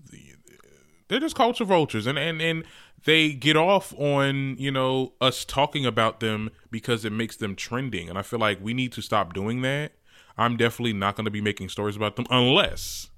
They're 1.08 1.20
just 1.20 1.36
culture 1.36 1.64
vultures, 1.64 2.06
and 2.06 2.18
and 2.18 2.40
and 2.40 2.64
they 3.04 3.32
get 3.32 3.56
off 3.56 3.94
on 3.98 4.56
you 4.58 4.70
know 4.70 5.12
us 5.20 5.44
talking 5.44 5.86
about 5.86 6.20
them 6.20 6.50
because 6.70 7.04
it 7.04 7.12
makes 7.12 7.36
them 7.36 7.54
trending, 7.54 8.08
and 8.08 8.18
I 8.18 8.22
feel 8.22 8.38
like 8.38 8.58
we 8.62 8.74
need 8.74 8.92
to 8.92 9.02
stop 9.02 9.34
doing 9.34 9.62
that. 9.62 9.92
I'm 10.36 10.56
definitely 10.56 10.94
not 10.94 11.16
going 11.16 11.26
to 11.26 11.30
be 11.30 11.40
making 11.40 11.68
stories 11.68 11.96
about 11.96 12.16
them 12.16 12.26
unless, 12.28 13.08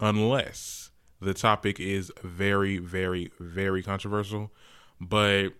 unless 0.00 0.90
the 1.20 1.34
topic 1.34 1.78
is 1.78 2.10
very, 2.22 2.78
very, 2.78 3.30
very 3.38 3.82
controversial. 3.82 4.50
But 5.00 5.50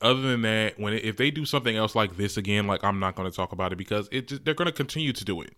other 0.00 0.22
than 0.22 0.42
that, 0.42 0.78
when 0.78 0.94
if 0.94 1.16
they 1.16 1.30
do 1.30 1.44
something 1.44 1.76
else 1.76 1.94
like 1.94 2.16
this 2.16 2.36
again, 2.36 2.66
like 2.66 2.82
I'm 2.82 2.98
not 2.98 3.14
going 3.14 3.30
to 3.30 3.36
talk 3.36 3.52
about 3.52 3.72
it 3.72 3.76
because 3.76 4.08
it 4.10 4.28
just, 4.28 4.44
they're 4.44 4.54
going 4.54 4.66
to 4.66 4.72
continue 4.72 5.12
to 5.12 5.24
do 5.24 5.40
it. 5.40 5.54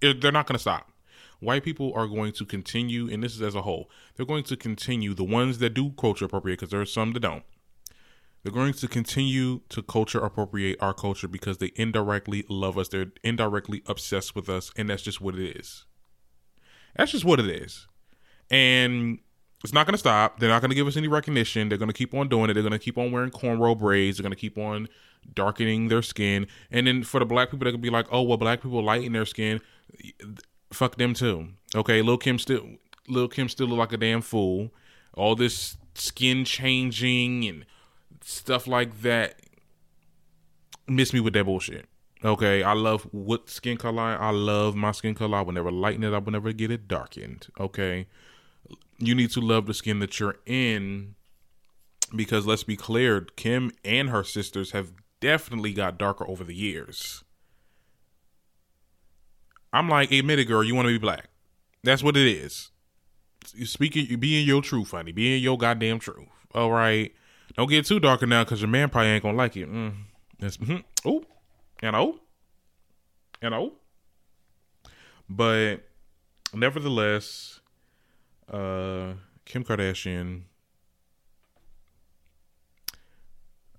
it 0.00 0.20
they're 0.20 0.32
not 0.32 0.46
going 0.46 0.56
to 0.56 0.60
stop. 0.60 0.90
White 1.40 1.64
people 1.64 1.92
are 1.94 2.06
going 2.06 2.32
to 2.32 2.44
continue, 2.44 3.10
and 3.10 3.22
this 3.22 3.34
is 3.34 3.42
as 3.42 3.54
a 3.54 3.62
whole, 3.62 3.90
they're 4.14 4.26
going 4.26 4.44
to 4.44 4.56
continue. 4.56 5.14
The 5.14 5.24
ones 5.24 5.58
that 5.58 5.70
do 5.70 5.90
culture 5.92 6.26
appropriate, 6.26 6.56
because 6.56 6.70
there 6.70 6.80
are 6.80 6.86
some 6.86 7.12
that 7.14 7.20
don't, 7.20 7.44
they're 8.42 8.52
going 8.52 8.72
to 8.74 8.88
continue 8.88 9.60
to 9.70 9.82
culture 9.82 10.18
appropriate 10.18 10.78
our 10.80 10.94
culture 10.94 11.28
because 11.28 11.58
they 11.58 11.72
indirectly 11.76 12.44
love 12.48 12.78
us. 12.78 12.88
They're 12.88 13.12
indirectly 13.22 13.82
obsessed 13.86 14.34
with 14.34 14.48
us, 14.48 14.70
and 14.76 14.88
that's 14.88 15.02
just 15.02 15.20
what 15.20 15.34
it 15.34 15.56
is. 15.56 15.84
That's 16.96 17.12
just 17.12 17.24
what 17.24 17.40
it 17.40 17.46
is. 17.46 17.86
And 18.50 19.18
it's 19.62 19.72
not 19.72 19.86
going 19.86 19.92
to 19.94 19.98
stop. 19.98 20.40
They're 20.40 20.48
not 20.48 20.62
going 20.62 20.70
to 20.70 20.74
give 20.74 20.86
us 20.86 20.96
any 20.96 21.08
recognition. 21.08 21.68
They're 21.68 21.78
going 21.78 21.90
to 21.90 21.94
keep 21.94 22.14
on 22.14 22.28
doing 22.28 22.50
it. 22.50 22.54
They're 22.54 22.62
going 22.62 22.72
to 22.72 22.78
keep 22.78 22.96
on 22.96 23.12
wearing 23.12 23.30
cornrow 23.30 23.78
braids. 23.78 24.16
They're 24.16 24.22
going 24.22 24.32
to 24.32 24.40
keep 24.40 24.56
on 24.56 24.88
darkening 25.34 25.88
their 25.88 26.02
skin. 26.02 26.46
And 26.70 26.86
then 26.86 27.02
for 27.02 27.20
the 27.20 27.26
black 27.26 27.50
people, 27.50 27.64
they 27.66 27.72
could 27.72 27.82
be 27.82 27.90
like, 27.90 28.06
"Oh, 28.10 28.22
well, 28.22 28.38
black 28.38 28.62
people 28.62 28.82
lighten 28.82 29.12
their 29.12 29.26
skin. 29.26 29.60
Fuck 30.72 30.96
them 30.96 31.14
too." 31.14 31.48
Okay, 31.74 32.02
Lil 32.02 32.18
Kim 32.18 32.38
still, 32.38 32.66
Lil 33.08 33.28
Kim 33.28 33.48
still 33.48 33.68
look 33.68 33.78
like 33.78 33.92
a 33.92 33.96
damn 33.96 34.22
fool. 34.22 34.70
All 35.14 35.34
this 35.34 35.76
skin 35.94 36.44
changing 36.44 37.46
and 37.46 37.66
stuff 38.22 38.66
like 38.66 39.02
that. 39.02 39.40
Miss 40.86 41.12
me 41.12 41.20
with 41.20 41.34
that 41.34 41.44
bullshit. 41.44 41.88
Okay, 42.24 42.62
I 42.62 42.74
love 42.74 43.02
what 43.12 43.48
skin 43.48 43.78
color 43.78 44.02
I, 44.02 44.30
love 44.30 44.74
my 44.74 44.92
skin 44.92 45.14
color. 45.14 45.38
I 45.38 45.40
will 45.42 45.52
never 45.52 45.70
lighten 45.70 46.04
it. 46.04 46.12
I 46.12 46.18
will 46.18 46.32
never 46.32 46.52
get 46.52 46.70
it 46.70 46.86
darkened. 46.86 47.48
Okay, 47.58 48.06
you 48.98 49.14
need 49.14 49.30
to 49.30 49.40
love 49.40 49.66
the 49.66 49.74
skin 49.74 50.00
that 50.00 50.20
you're 50.20 50.36
in 50.44 51.14
because 52.14 52.46
let's 52.46 52.64
be 52.64 52.76
clear, 52.76 53.22
Kim 53.36 53.70
and 53.84 54.10
her 54.10 54.24
sisters 54.24 54.72
have 54.72 54.92
definitely 55.20 55.72
got 55.72 55.98
darker 55.98 56.28
over 56.28 56.44
the 56.44 56.54
years. 56.54 57.24
I'm 59.72 59.88
like, 59.88 60.10
admit 60.10 60.38
it, 60.38 60.46
girl, 60.46 60.64
you 60.64 60.74
want 60.74 60.86
to 60.86 60.92
be 60.92 60.98
black. 60.98 61.28
That's 61.82 62.02
what 62.02 62.16
it 62.16 62.26
is. 62.26 62.70
You 63.54 63.66
speaking, 63.66 64.06
you 64.06 64.16
being 64.16 64.46
your 64.46 64.62
truth, 64.62 64.90
honey. 64.90 65.12
Being 65.12 65.42
your 65.42 65.56
goddamn 65.56 65.98
truth. 65.98 66.28
All 66.54 66.70
right. 66.70 67.12
Don't 67.56 67.68
get 67.68 67.86
too 67.86 68.00
darker 68.00 68.26
now 68.26 68.44
because 68.44 68.60
your 68.60 68.68
man 68.68 68.90
probably 68.90 69.10
ain't 69.10 69.22
gonna 69.22 69.36
like 69.36 69.56
it. 69.56 69.70
Mm. 69.70 69.94
That's 70.38 70.56
mm-hmm. 70.56 70.78
oh, 71.04 71.24
and 71.80 71.96
oh, 71.96 72.20
and 73.42 73.54
oh. 73.54 73.72
But 75.28 75.78
nevertheless, 76.52 77.60
uh, 78.50 79.14
Kim 79.44 79.64
Kardashian. 79.64 80.42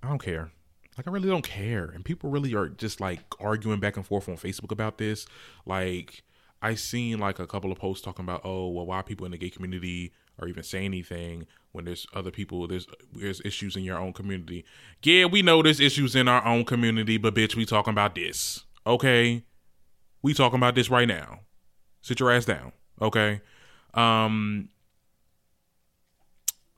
I 0.02 0.08
don't 0.08 0.22
care. 0.22 0.50
Like 1.02 1.10
I 1.10 1.14
really 1.14 1.28
don't 1.28 1.44
care. 1.44 1.86
And 1.86 2.04
people 2.04 2.30
really 2.30 2.54
are 2.54 2.68
just 2.68 3.00
like 3.00 3.20
arguing 3.40 3.80
back 3.80 3.96
and 3.96 4.06
forth 4.06 4.28
on 4.28 4.36
Facebook 4.36 4.70
about 4.70 4.98
this. 4.98 5.26
Like 5.66 6.22
I 6.60 6.76
seen 6.76 7.18
like 7.18 7.40
a 7.40 7.46
couple 7.46 7.72
of 7.72 7.78
posts 7.78 8.04
talking 8.04 8.24
about, 8.24 8.42
oh, 8.44 8.68
well, 8.68 8.86
why 8.86 9.02
people 9.02 9.26
in 9.26 9.32
the 9.32 9.38
gay 9.38 9.50
community 9.50 10.12
or 10.38 10.46
even 10.46 10.62
say 10.62 10.84
anything 10.84 11.48
when 11.72 11.86
there's 11.86 12.06
other 12.14 12.30
people 12.30 12.68
there's 12.68 12.86
there's 13.12 13.40
issues 13.44 13.74
in 13.74 13.82
your 13.82 13.98
own 13.98 14.12
community. 14.12 14.64
Yeah, 15.02 15.24
we 15.24 15.42
know 15.42 15.60
there's 15.60 15.80
issues 15.80 16.14
in 16.14 16.28
our 16.28 16.46
own 16.46 16.64
community, 16.64 17.18
but 17.18 17.34
bitch, 17.34 17.56
we 17.56 17.66
talking 17.66 17.92
about 17.92 18.14
this. 18.14 18.64
Okay? 18.86 19.42
We 20.22 20.34
talking 20.34 20.58
about 20.58 20.76
this 20.76 20.88
right 20.88 21.08
now. 21.08 21.40
Sit 22.00 22.20
your 22.20 22.30
ass 22.30 22.44
down. 22.44 22.70
Okay? 23.00 23.40
Um 23.94 24.68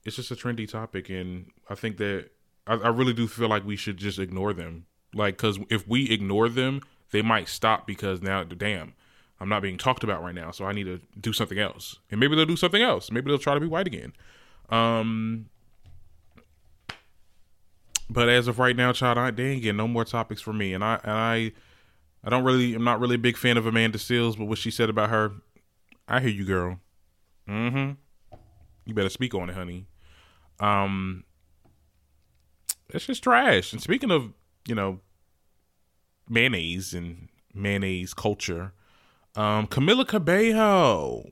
it's 0.03 0.17
just 0.17 0.31
a 0.31 0.35
trendy 0.35 0.71
topic 0.71 1.11
and 1.11 1.51
I 1.69 1.75
think 1.75 1.99
that 1.99 2.31
I, 2.67 2.75
I 2.75 2.89
really 2.89 3.13
do 3.13 3.27
feel 3.29 3.49
like 3.49 3.65
we 3.65 3.77
should 3.77 3.97
just 3.97 4.19
ignore 4.19 4.53
them. 4.53 4.87
Like 5.15 5.37
cuz 5.37 5.59
if 5.71 5.87
we 5.87 6.11
ignore 6.11 6.49
them, 6.49 6.81
they 7.11 7.23
might 7.23 7.49
stop 7.49 7.87
because 7.87 8.23
now 8.23 8.43
damn 8.45 8.95
I'm 9.41 9.49
not 9.49 9.63
being 9.63 9.79
talked 9.79 10.05
about 10.05 10.23
right 10.23 10.35
now, 10.35 10.51
so 10.53 10.65
I 10.65 10.73
need 10.73 10.85
to 10.85 11.01
do 11.21 11.33
something 11.33 11.59
else. 11.59 11.99
And 12.11 12.21
maybe 12.21 12.37
they'll 12.37 12.47
do 12.47 12.57
something 12.57 12.83
else. 12.83 13.11
Maybe 13.11 13.31
they'll 13.31 13.39
try 13.39 13.55
to 13.55 13.61
be 13.61 13.67
white 13.67 13.87
again. 13.87 14.13
Um, 14.71 15.47
but 18.09 18.29
as 18.29 18.49
of 18.49 18.59
right 18.59 18.77
now, 18.77 18.93
child, 18.93 19.19
I 19.19 19.31
dang 19.31 19.61
get 19.61 19.75
no 19.75 19.89
more 19.89 20.05
topics 20.05 20.41
for 20.41 20.53
me. 20.53 20.73
And 20.73 20.85
I 20.85 21.01
and 21.03 21.13
I 21.13 21.53
I 22.23 22.31
don't 22.31 22.45
really 22.45 22.75
I'm 22.75 22.85
not 22.85 23.01
really 23.01 23.17
a 23.17 23.19
big 23.19 23.37
fan 23.37 23.57
of 23.57 23.67
Amanda 23.67 23.99
Seales, 23.99 24.39
but 24.39 24.47
what 24.47 24.59
she 24.59 24.71
said 24.71 24.89
about 24.89 25.11
her, 25.11 25.33
I 26.07 26.21
hear 26.21 26.31
you, 26.31 26.45
girl. 26.45 26.79
Mm-hmm. 27.49 27.93
You 28.87 28.95
better 28.95 29.11
speak 29.11 29.35
on 29.35 29.51
it, 29.51 29.57
honey. 29.57 29.87
Um 30.61 31.25
it's 32.95 33.07
just 33.07 33.23
trash. 33.23 33.73
And 33.73 33.83
speaking 33.83 34.11
of, 34.11 34.33
you 34.67 34.75
know, 34.75 35.01
mayonnaise 36.29 36.95
and 36.95 37.29
mayonnaise 37.53 38.15
culture, 38.15 38.73
um, 39.35 39.67
Camila 39.67 40.07
Cabello, 40.07 41.25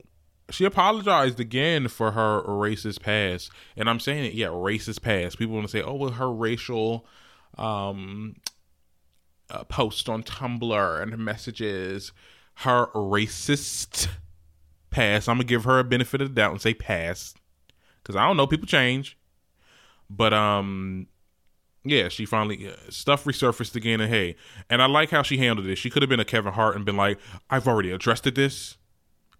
she 0.49 0.65
apologized 0.65 1.39
again 1.39 1.87
for 1.87 2.11
her 2.11 2.43
racist 2.43 3.01
past, 3.01 3.49
and 3.77 3.89
I'm 3.89 3.99
saying 3.99 4.25
it, 4.25 4.33
yeah, 4.33 4.47
racist 4.47 5.01
past. 5.01 5.39
People 5.39 5.55
want 5.55 5.67
to 5.67 5.71
say, 5.71 5.81
oh, 5.81 5.95
well, 5.95 6.11
her 6.11 6.31
racial 6.31 7.05
um 7.57 8.35
uh, 9.49 9.63
post 9.65 10.09
on 10.09 10.23
Tumblr 10.23 11.01
and 11.01 11.11
her 11.11 11.17
messages, 11.17 12.11
her 12.55 12.87
racist 12.87 14.07
past. 14.89 15.29
I'm 15.29 15.35
gonna 15.37 15.45
give 15.45 15.63
her 15.63 15.79
a 15.79 15.83
benefit 15.83 16.21
of 16.21 16.29
the 16.29 16.35
doubt 16.35 16.51
and 16.51 16.61
say 16.61 16.73
past, 16.73 17.37
because 18.01 18.15
I 18.15 18.25
don't 18.25 18.37
know, 18.37 18.47
people 18.47 18.67
change, 18.67 19.17
but 20.09 20.33
um, 20.33 21.07
yeah, 21.85 22.07
she 22.07 22.25
finally 22.25 22.67
uh, 22.67 22.75
stuff 22.89 23.25
resurfaced 23.25 23.75
again, 23.75 23.99
and 23.99 24.09
hey, 24.09 24.35
and 24.69 24.81
I 24.81 24.85
like 24.85 25.09
how 25.09 25.21
she 25.21 25.37
handled 25.37 25.67
it. 25.67 25.75
She 25.75 25.89
could 25.89 26.01
have 26.01 26.09
been 26.09 26.19
a 26.19 26.25
Kevin 26.25 26.53
Hart 26.53 26.75
and 26.75 26.85
been 26.85 26.97
like, 26.97 27.19
"I've 27.49 27.67
already 27.67 27.91
addressed 27.91 28.23
this, 28.35 28.77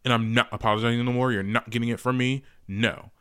and 0.04 0.14
I'm 0.14 0.34
not 0.34 0.50
apologizing 0.52 1.04
no 1.04 1.14
more. 1.14 1.32
You're 1.32 1.44
not 1.44 1.70
getting 1.70 1.89
it 1.89 2.00
from 2.00 2.18
me." 2.18 2.44
No, 2.68 3.12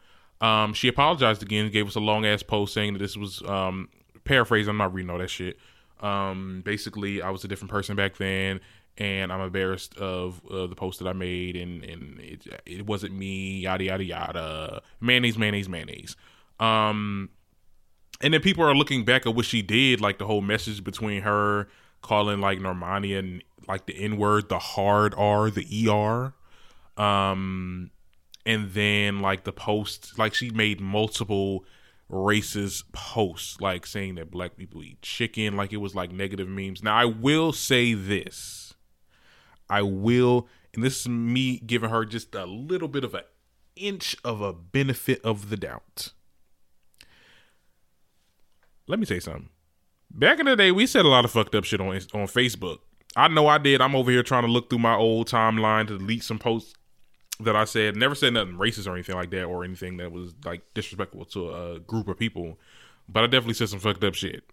um, 0.41 0.75
she 0.75 0.89
apologized 0.89 1.43
again, 1.43 1.71
gave 1.71 1.87
us 1.87 1.95
a 1.95 2.01
long 2.01 2.27
ass 2.27 2.43
post 2.43 2.75
saying 2.75 2.95
that 2.95 2.99
this 2.99 3.17
was 3.17 3.43
um, 3.43 3.89
paraphrase. 4.25 4.67
I'm 4.67 4.77
not 4.77 4.93
reading 4.93 5.11
all 5.11 5.19
that 5.19 5.31
shit. 5.31 5.57
Um, 6.01 6.63
basically, 6.65 7.23
I 7.23 7.31
was 7.31 7.45
a 7.45 7.49
different 7.49 7.71
person 7.71 7.95
back 7.95 8.17
then, 8.17 8.59
and 8.99 9.33
I'm 9.33 9.41
embarrassed 9.41 9.97
of 9.99 10.43
uh, 10.51 10.67
the 10.67 10.75
post 10.75 10.99
that 10.99 11.07
I 11.07 11.13
made, 11.13 11.55
and 11.55 11.85
and 11.85 12.19
it, 12.19 12.47
it 12.67 12.87
wasn't 12.87 13.15
me. 13.15 13.61
Yada 13.61 13.85
yada 13.85 14.05
yada. 14.05 14.83
Mayonnaise, 15.01 15.39
mayonnaise, 15.39 15.69
mayonnaise. 15.69 16.17
Um 16.59 17.31
and 18.23 18.33
then 18.33 18.41
people 18.41 18.65
are 18.65 18.75
looking 18.75 19.05
back 19.05 19.27
at 19.27 19.35
what 19.35 19.45
she 19.45 19.63
did, 19.63 20.01
like 20.01 20.19
the 20.19 20.27
whole 20.27 20.41
message 20.41 20.85
between 20.85 21.23
her 21.23 21.69
calling 22.03 22.41
like 22.41 22.59
Normani 22.59 23.19
and 23.19 23.43
like 23.67 23.87
the 23.87 23.97
N 23.97 24.17
word, 24.17 24.49
the 24.49 24.59
hard 24.59 25.15
R, 25.17 25.51
the 25.51 25.89
ER. 25.89 26.33
Um, 27.03 27.91
and 28.47 28.73
then 28.73 29.21
like 29.21 29.45
the 29.45 29.53
post, 29.53 30.19
like 30.19 30.35
she 30.35 30.51
made 30.51 30.81
multiple 30.81 31.65
racist 32.11 32.85
posts, 32.93 33.61
like 33.61 33.87
saying 33.87 34.17
that 34.17 34.31
black 34.31 34.57
people 34.57 34.83
eat 34.85 35.03
chicken, 35.03 35.57
like 35.57 35.73
it 35.73 35.79
was 35.79 35.95
like 35.95 36.13
negative 36.13 36.49
memes. 36.49 36.83
Now, 36.83 36.97
I 36.97 37.07
will 37.07 37.53
say 37.53 37.95
this. 37.95 38.75
I 39.69 39.83
will, 39.83 40.49
and 40.75 40.85
this 40.85 41.01
is 41.01 41.09
me 41.09 41.59
giving 41.59 41.91
her 41.91 42.05
just 42.05 42.35
a 42.35 42.45
little 42.45 42.89
bit 42.89 43.05
of 43.05 43.15
an 43.15 43.23
inch 43.75 44.17
of 44.23 44.41
a 44.43 44.53
benefit 44.53 45.21
of 45.25 45.49
the 45.49 45.57
doubt 45.57 46.13
let 48.93 48.99
me 48.99 49.07
say 49.07 49.19
something. 49.19 49.49
Back 50.11 50.39
in 50.39 50.45
the 50.45 50.55
day, 50.55 50.71
we 50.71 50.87
said 50.87 51.07
a 51.07 51.09
lot 51.09 51.25
of 51.25 51.31
fucked 51.31 51.55
up 51.55 51.65
shit 51.65 51.81
on 51.81 51.89
on 51.89 52.27
Facebook. 52.27 52.81
I 53.17 53.27
know 53.29 53.47
I 53.47 53.57
did. 53.57 53.81
I'm 53.81 53.97
over 53.97 54.11
here 54.11 54.23
trying 54.23 54.45
to 54.45 54.53
look 54.53 54.69
through 54.69 54.81
my 54.81 54.95
old 54.95 55.29
timeline 55.29 55.89
to 55.89 55.97
delete 55.97 56.23
some 56.23 56.39
posts 56.39 56.75
that 57.41 57.57
I 57.57 57.65
said. 57.65 57.97
Never 57.97 58.15
said 58.15 58.35
nothing 58.35 58.59
racist 58.59 58.87
or 58.87 58.93
anything 58.93 59.15
like 59.15 59.31
that, 59.31 59.45
or 59.45 59.65
anything 59.65 59.97
that 59.97 60.13
was 60.13 60.35
like 60.45 60.61
disrespectful 60.75 61.25
to 61.25 61.55
a 61.55 61.81
group 61.81 62.07
of 62.07 62.19
people. 62.19 62.59
But 63.09 63.25
I 63.25 63.29
definitely 63.29 63.55
said 63.55 63.71
some 63.71 63.81
fucked 63.81 64.05
up 64.05 64.15
shit. 64.15 64.45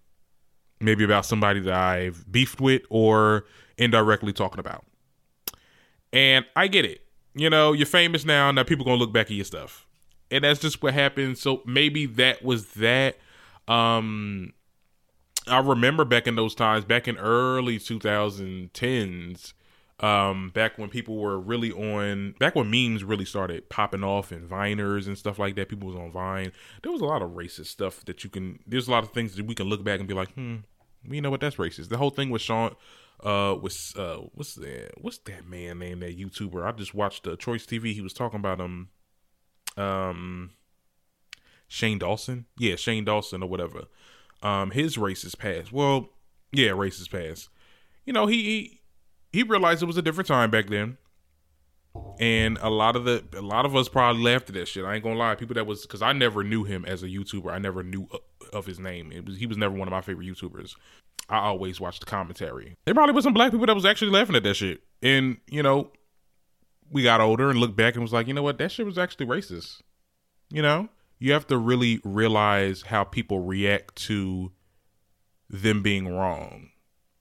Maybe 0.80 1.04
about 1.04 1.26
somebody 1.26 1.60
that 1.60 1.74
I've 1.74 2.32
beefed 2.32 2.62
with 2.62 2.84
or 2.90 3.46
indirectly 3.78 4.32
talking 4.32 4.60
about. 4.60 4.86
And 6.14 6.46
I 6.56 6.68
get 6.68 6.86
it. 6.86 7.02
You 7.36 7.50
know, 7.50 7.74
you're 7.74 7.86
famous 7.86 8.24
now. 8.24 8.50
Now 8.52 8.64
people 8.64 8.86
gonna 8.86 8.96
look 8.96 9.12
back 9.12 9.26
at 9.26 9.34
your 9.34 9.44
stuff, 9.44 9.86
and 10.32 10.46
that's 10.46 10.62
just 10.62 10.82
what 10.82 10.94
happened. 10.94 11.38
So 11.38 11.62
maybe 11.66 12.06
that 12.06 12.42
was 12.42 12.68
that 12.76 13.18
um, 13.70 14.54
I 15.48 15.60
remember 15.60 16.06
back 16.06 16.28
in 16.28 16.36
those 16.36 16.56
times, 16.56 16.86
back 16.86 17.08
in 17.08 17.18
early 17.18 17.80
2010s, 17.80 19.54
Um, 20.02 20.50
back 20.52 20.78
when 20.78 20.90
people 20.90 21.18
were 21.18 21.38
really 21.38 21.74
on, 21.74 22.34
back 22.40 22.56
when 22.56 22.72
memes 22.72 23.04
really 23.04 23.26
started 23.26 23.68
popping 23.70 24.02
off 24.04 24.32
and 24.32 24.50
Viners 24.50 25.08
and 25.08 25.18
stuff 25.18 25.38
like 25.38 25.56
that, 25.56 25.68
people 25.68 25.90
was 25.90 25.98
on 25.98 26.10
Vine. 26.12 26.54
There 26.84 26.92
was 26.92 27.02
a 27.02 27.06
lot 27.06 27.22
of 27.22 27.32
racist 27.32 27.66
stuff 27.68 28.06
that 28.06 28.24
you 28.24 28.30
can. 28.30 28.60
There's 28.66 28.88
a 28.88 28.92
lot 28.92 29.04
of 29.04 29.12
things 29.12 29.36
that 29.36 29.46
we 29.46 29.56
can 29.56 29.68
look 29.68 29.84
back 29.84 30.00
and 30.00 30.08
be 30.08 30.14
like, 30.14 30.32
hmm, 30.36 30.58
you 31.04 31.22
know 31.22 31.30
what? 31.30 31.42
That's 31.42 31.58
racist. 31.58 31.90
The 31.90 31.98
whole 31.98 32.12
thing 32.12 32.30
with 32.30 32.42
Sean, 32.42 32.76
uh, 33.22 33.56
was 33.62 33.94
uh, 33.98 34.20
what's 34.34 34.56
that? 34.56 34.92
What's 35.02 35.18
that 35.20 35.46
man 35.50 35.80
name? 35.80 36.00
That 36.00 36.18
YouTuber? 36.18 36.66
I 36.66 36.72
just 36.72 36.96
watched 36.96 37.28
uh, 37.28 37.36
Choice 37.36 37.66
TV. 37.66 37.94
He 37.94 38.02
was 38.02 38.14
talking 38.14 38.40
about 38.40 38.62
um, 38.62 38.88
um, 39.76 40.52
Shane 41.70 42.00
Dawson. 42.00 42.46
Yeah, 42.58 42.76
Shane 42.76 43.06
Dawson 43.06 43.42
or 43.42 43.48
whatever. 43.48 43.86
Um, 44.44 44.72
his 44.72 44.98
race 44.98 45.24
is 45.24 45.36
past. 45.36 45.72
Well, 45.72 46.10
yeah, 46.52 46.72
race 46.72 47.00
is 47.00 47.08
past. 47.08 47.48
You 48.06 48.12
know, 48.12 48.26
he, 48.26 48.44
he 48.44 48.82
he 49.32 49.44
realized 49.44 49.84
it 49.84 49.86
was 49.86 49.98
a 49.98 50.02
different 50.02 50.28
time 50.28 50.52
back 50.52 50.68
then. 50.68 50.98
And 52.20 52.58
a 52.62 52.70
lot 52.70 52.96
of 52.96 53.06
the 53.06 53.24
a 53.38 53.42
lot 53.42 53.66
of 53.66 53.76
us 53.76 53.88
probably 53.88 54.22
laughed 54.22 54.50
at 54.50 54.56
that 54.56 54.68
shit. 54.68 54.84
I 54.84 54.96
ain't 54.96 55.04
gonna 55.04 55.18
lie, 55.18 55.36
people 55.36 55.56
that 55.56 55.66
was 55.66 55.84
because 55.84 56.02
I 56.02 56.14
never 56.14 56.44
knew 56.44 56.64
him 56.64 56.86
as 56.86 57.04
a 57.04 57.08
YouTuber. 57.08 57.52
I 57.52 57.60
never 57.60 57.84
knew 57.84 58.08
of 58.52 58.66
his 58.66 58.80
name. 58.80 59.12
It 59.12 59.26
was 59.26 59.38
he 59.38 59.46
was 59.46 59.58
never 59.58 59.76
one 59.76 59.88
of 59.88 59.92
my 59.92 60.02
favorite 60.02 60.28
YouTubers. 60.28 60.76
I 61.30 61.38
always 61.38 61.80
watched 61.80 62.00
the 62.00 62.06
commentary. 62.08 62.76
There 62.86 62.96
probably 62.96 63.14
was 63.14 63.24
some 63.24 63.34
black 63.34 63.52
people 63.52 63.68
that 63.68 63.76
was 63.76 63.86
actually 63.86 64.12
laughing 64.12 64.36
at 64.36 64.44
that 64.44 64.56
shit. 64.56 64.82
And 65.04 65.38
you 65.48 65.62
know, 65.62 65.92
we 66.90 67.04
got 67.04 67.22
older 67.22 67.50
and 67.50 67.60
looked 67.60 67.76
back 67.76 67.94
and 67.94 68.02
was 68.02 68.14
like, 68.14 68.28
you 68.28 68.34
know 68.34 68.44
what, 68.44 68.58
that 68.58 68.72
shit 68.72 68.86
was 68.86 68.98
actually 68.98 69.28
racist. 69.28 69.82
You 70.52 70.62
know, 70.62 70.90
you 71.20 71.34
have 71.34 71.46
to 71.48 71.58
really 71.58 72.00
realize 72.04 72.84
how 72.84 73.04
people 73.04 73.42
react 73.42 73.96
to 73.96 74.52
them 75.50 75.84
being 75.84 76.08
wrong 76.08 76.70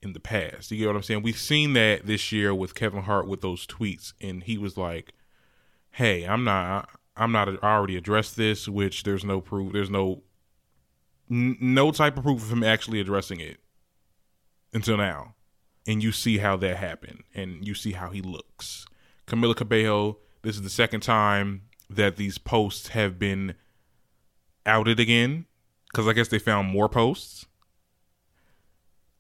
in 0.01 0.13
the 0.13 0.21
past. 0.21 0.71
You 0.71 0.79
get 0.79 0.87
what 0.87 0.97
I'm 0.97 1.03
saying? 1.03 1.23
We've 1.23 1.37
seen 1.39 1.73
that 1.73 2.07
this 2.07 2.31
year 2.31 2.55
with 2.55 2.75
Kevin 2.75 3.03
Hart 3.03 3.27
with 3.27 3.41
those 3.41 3.67
tweets, 3.67 4.13
and 4.21 4.45
he 4.45 4.57
was 4.57 4.77
like, 4.77 5.13
"Hey, 5.91 6.25
I'm 6.25 6.45
not, 6.45 6.89
I'm 7.17 7.33
not. 7.33 7.49
I 7.63 7.75
already 7.75 7.97
addressed 7.97 8.37
this, 8.37 8.69
which 8.69 9.03
there's 9.03 9.25
no 9.25 9.41
proof. 9.41 9.73
There's 9.73 9.91
no, 9.91 10.23
n- 11.31 11.57
no 11.61 11.91
type 11.91 12.17
of 12.17 12.23
proof 12.23 12.43
of 12.43 12.53
him 12.53 12.63
actually 12.63 13.01
addressing 13.01 13.41
it 13.41 13.59
until 14.73 14.97
now." 14.97 15.35
And 15.87 16.03
you 16.03 16.13
see 16.13 16.39
how 16.39 16.57
that 16.59 16.77
happened, 16.77 17.25
and 17.35 17.67
you 17.67 17.75
see 17.75 17.93
how 17.93 18.11
he 18.11 18.21
looks. 18.21 18.87
Camila 19.27 19.57
Cabello. 19.57 20.19
This 20.43 20.55
is 20.55 20.63
the 20.63 20.71
second 20.71 21.01
time 21.01 21.63
that 21.91 22.17
these 22.17 22.39
posts 22.39 22.89
have 22.89 23.19
been 23.19 23.55
outed 24.69 25.01
again, 25.01 25.47
because 25.91 26.07
I 26.07 26.13
guess 26.13 26.29
they 26.29 26.39
found 26.39 26.69
more 26.69 26.89
posts 26.89 27.47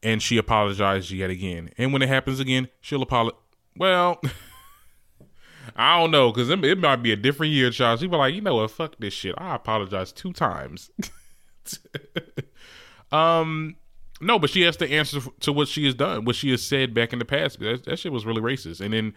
and 0.03 0.22
she 0.22 0.36
apologized 0.38 1.11
yet 1.11 1.30
again. 1.30 1.70
And 1.78 1.92
when 1.92 2.03
it 2.03 2.09
happens 2.09 2.40
again, 2.40 2.68
she'll 2.80 3.03
apologize. 3.03 3.40
Well, 3.76 4.20
I 5.76 5.99
don't 5.99 6.11
know 6.11 6.32
because 6.32 6.51
it, 6.51 6.64
it, 6.64 6.78
might 6.78 6.96
be 6.96 7.12
a 7.12 7.16
different 7.16 7.53
year, 7.53 7.70
child. 7.70 8.01
She'll 8.01 8.09
be 8.09 8.16
like, 8.16 8.34
you 8.34 8.40
know 8.40 8.57
what, 8.57 8.70
fuck 8.70 8.96
this 8.99 9.14
shit. 9.14 9.34
I 9.38 9.55
apologize 9.55 10.12
two 10.12 10.32
times. 10.32 10.90
um, 13.12 13.76
no, 14.20 14.38
but 14.38 14.51
she 14.51 14.62
has 14.62 14.76
to 14.78 14.90
answer 14.90 15.20
to 15.40 15.53
what 15.53 15.68
she 15.68 15.84
has 15.86 15.94
done, 15.94 16.24
what 16.24 16.36
she 16.36 16.51
has 16.51 16.62
said 16.62 16.94
back 16.94 17.12
in 17.12 17.18
the 17.18 17.24
past. 17.24 17.61
That, 17.61 17.84
that 17.84 17.99
shit 17.99 18.12
was 18.12 18.26
really 18.26 18.42
racist, 18.42 18.80
and 18.80 18.92
then 18.92 19.14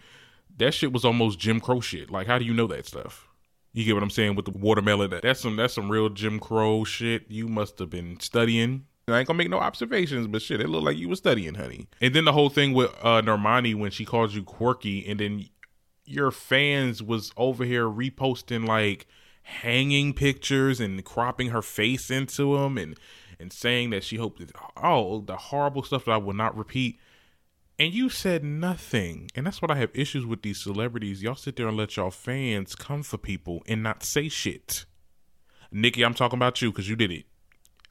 that 0.58 0.74
shit 0.74 0.92
was 0.92 1.04
almost 1.04 1.38
Jim 1.38 1.60
Crow 1.60 1.80
shit. 1.80 2.10
Like, 2.10 2.26
how 2.26 2.38
do 2.38 2.44
you 2.44 2.54
know 2.54 2.66
that 2.68 2.86
stuff? 2.86 3.28
You 3.72 3.84
get 3.84 3.94
what 3.94 4.02
I'm 4.02 4.10
saying 4.10 4.34
with 4.34 4.44
the 4.44 4.50
watermelon? 4.52 5.18
That's 5.22 5.40
some 5.40 5.56
that's 5.56 5.74
some 5.74 5.90
real 5.90 6.08
Jim 6.10 6.38
Crow 6.38 6.84
shit. 6.84 7.24
You 7.28 7.48
must 7.48 7.78
have 7.78 7.90
been 7.90 8.20
studying 8.20 8.86
I 9.08 9.18
ain't 9.18 9.26
gonna 9.26 9.36
make 9.36 9.50
no 9.50 9.58
observations, 9.58 10.28
but 10.28 10.42
shit, 10.42 10.60
it 10.60 10.68
looked 10.68 10.84
like 10.84 10.96
you 10.96 11.08
were 11.08 11.16
studying, 11.16 11.54
honey. 11.54 11.88
And 12.00 12.14
then 12.14 12.24
the 12.24 12.32
whole 12.32 12.48
thing 12.48 12.72
with 12.72 12.90
uh 13.02 13.20
Normani 13.22 13.74
when 13.74 13.90
she 13.90 14.04
calls 14.04 14.34
you 14.34 14.42
quirky, 14.42 15.06
and 15.06 15.18
then 15.18 15.48
your 16.04 16.30
fans 16.30 17.02
was 17.02 17.32
over 17.36 17.64
here 17.64 17.86
reposting 17.86 18.66
like 18.66 19.06
hanging 19.42 20.14
pictures 20.14 20.78
and 20.80 21.04
cropping 21.04 21.48
her 21.48 21.62
face 21.62 22.10
into 22.10 22.56
them, 22.56 22.78
and 22.78 22.98
and 23.40 23.52
saying 23.52 23.90
that 23.90 24.04
she 24.04 24.16
hoped 24.16 24.38
that 24.38 24.52
oh 24.76 25.22
the 25.22 25.36
horrible 25.36 25.82
stuff 25.82 26.04
that 26.04 26.12
I 26.12 26.18
will 26.18 26.34
not 26.34 26.56
repeat. 26.56 27.00
And 27.82 27.92
you 27.92 28.10
said 28.10 28.44
nothing. 28.44 29.28
And 29.34 29.44
that's 29.44 29.60
what 29.60 29.72
I 29.72 29.74
have 29.74 29.90
issues 29.92 30.24
with 30.24 30.42
these 30.42 30.62
celebrities. 30.62 31.20
Y'all 31.20 31.34
sit 31.34 31.56
there 31.56 31.66
and 31.66 31.76
let 31.76 31.96
y'all 31.96 32.12
fans 32.12 32.76
come 32.76 33.02
for 33.02 33.18
people 33.18 33.64
and 33.66 33.82
not 33.82 34.04
say 34.04 34.28
shit. 34.28 34.84
Nicki, 35.72 36.04
I'm 36.04 36.14
talking 36.14 36.38
about 36.38 36.62
you 36.62 36.70
because 36.70 36.88
you 36.88 36.94
did 36.94 37.10
it. 37.10 37.24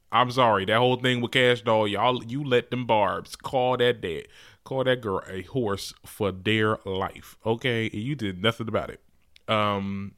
I'm 0.09 0.31
sorry, 0.31 0.63
that 0.63 0.77
whole 0.77 0.95
thing 0.95 1.19
with 1.19 1.31
Kash 1.31 1.63
Doll, 1.63 1.89
y'all, 1.89 2.23
you 2.23 2.41
let 2.41 2.71
them 2.71 2.85
barbs 2.85 3.35
call 3.35 3.75
that 3.77 3.99
dead, 3.99 4.27
call 4.63 4.85
that 4.85 5.01
girl 5.01 5.23
a 5.27 5.41
horse 5.41 5.93
for 6.05 6.31
their 6.31 6.79
life. 6.85 7.35
Okay, 7.45 7.89
you 7.91 8.15
did 8.15 8.41
nothing 8.41 8.69
about 8.69 8.91
it. 8.91 9.01
Um, 9.49 10.13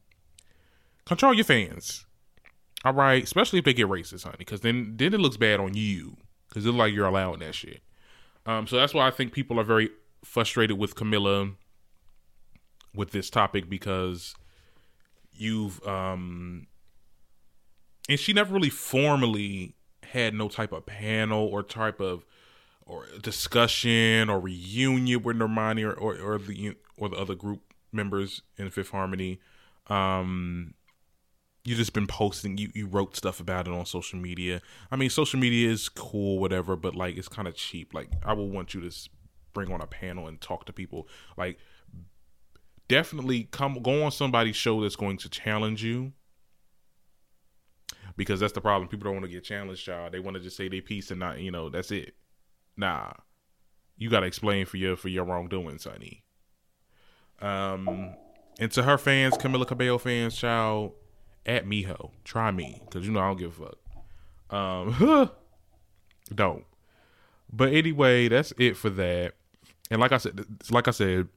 control 1.05 1.34
your 1.34 1.45
fans. 1.45 2.05
All 2.86 2.93
right, 2.93 3.24
especially 3.24 3.57
if 3.57 3.65
they 3.65 3.74
get 3.74 3.88
racist, 3.88 4.24
honey, 4.24 4.36
because 4.38 4.61
then 4.61 4.97
then 4.97 5.15
it 5.15 5.19
looks 5.19 5.38
bad 5.38 5.59
on 5.59 5.74
you 5.74 6.17
because 6.47 6.63
it 6.63 6.69
looks 6.69 6.78
like 6.78 6.93
you're 6.93 7.07
allowing 7.07 7.39
that 7.39 7.55
shit. 7.55 7.82
Um, 8.46 8.68
so 8.68 8.76
that's 8.76 8.94
why 8.94 9.08
I 9.08 9.12
think 9.12 9.32
people 9.32 9.60
are 9.60 9.64
very 9.64 9.89
frustrated 10.24 10.78
with 10.78 10.96
Camila 10.96 11.56
with 12.96 13.12
this 13.12 13.30
topic 13.30 13.70
because 13.70 14.36
you've 15.34 15.86
um 15.88 16.68
and 18.08 18.20
she 18.20 18.34
never 18.34 18.54
really 18.54 18.70
formally 18.70 19.76
had 20.04 20.34
no 20.34 20.48
type 20.48 20.72
of 20.72 20.86
panel 20.86 21.46
or 21.46 21.64
type 21.64 22.00
of 22.00 22.26
or 22.86 23.06
discussion 23.22 24.30
or 24.30 24.39
reunion 24.39 25.24
with 25.24 25.38
Normani 25.38 25.84
or, 25.84 25.94
or, 25.94 26.18
or 26.18 26.38
the 26.38 26.76
or 26.98 27.10
the 27.10 27.16
other 27.16 27.36
group 27.36 27.62
members 27.91 28.41
in 28.58 28.70
Fifth 28.70 28.89
Harmony. 28.89 29.39
Um, 29.88 30.74
you 31.66 31.76
just 31.76 31.93
been 31.93 32.07
posting 32.07 32.57
you, 32.57 32.70
you 32.74 32.88
wrote 32.88 33.16
stuff 33.16 33.39
about 33.39 33.68
it 33.68 33.74
on 33.74 33.86
social 33.86 34.20
media 34.20 34.61
i 34.91 34.95
mean 34.95 35.09
social 35.09 35.39
media 35.39 35.70
is 35.70 35.89
cool 35.89 36.39
whatever 36.39 36.76
but 36.76 36.95
like 36.95 37.18
it's 37.18 37.30
kind 37.30 37.47
of 37.47 37.55
cheap 37.55 37.93
like 37.93 38.09
i 38.24 38.34
will 38.34 38.49
want 38.49 38.74
you 38.74 38.82
to 38.82 39.09
bring 39.53 39.72
on 39.72 39.82
a 39.82 39.88
panel 39.88 40.28
and 40.28 40.41
talk 40.41 40.66
to 40.66 40.74
people 40.74 41.07
like 41.38 41.57
definitely 42.88 43.43
come 43.51 43.82
go 43.82 44.03
on 44.03 44.11
somebody's 44.11 44.55
show 44.55 44.82
that's 44.82 44.95
going 44.95 45.18
to 45.18 45.30
challenge 45.30 45.84
you 45.84 46.11
because 48.16 48.39
that's 48.39 48.53
the 48.53 48.61
problem. 48.61 48.88
People 48.88 49.05
don't 49.05 49.16
want 49.16 49.26
to 49.26 49.32
get 49.32 49.43
challenged, 49.43 49.88
y'all. 49.88 50.09
They 50.09 50.20
want 50.20 50.36
to 50.36 50.43
just 50.43 50.57
say 50.57 50.68
their 50.68 50.82
piece 50.82 51.11
and 51.11 51.20
not, 51.20 51.39
you 51.39 51.51
know, 51.51 51.70
that's 51.70 51.91
it. 51.91 52.16
Nah, 52.78 53.11
you 53.97 54.09
got 54.09 54.22
to 54.22 54.26
explain 54.26 54.66
for 54.66 54.78
your 54.78 54.95
for 54.95 55.09
your 55.09 55.26
wrongdoing, 55.26 55.78
Sonny. 55.78 56.24
Um, 57.41 58.16
and 58.59 58.72
to 58.72 58.84
her 58.84 58.97
fans, 58.97 59.38
Camila 59.38 59.68
Cabello 59.68 59.97
fans, 59.97 60.36
child, 60.36 60.93
at 61.46 61.66
Miho, 61.66 62.12
try 62.24 62.52
me 62.52 62.82
because 62.86 63.06
you 63.06 63.12
know 63.12 63.20
I 63.20 63.28
don't 63.28 63.38
give 63.38 63.60
a 63.60 63.66
fuck. 63.66 64.56
Um, 64.56 65.32
don't. 66.36 66.66
But 67.52 67.74
anyway, 67.74 68.28
that's 68.30 68.54
it 68.58 68.78
for 68.78 68.89
that. 68.91 69.34
And 69.91 70.00
like 70.00 70.12
I 70.12 70.18
said, 70.18 70.46
like 70.72 70.88
I 70.88 70.91
said, 70.91 71.28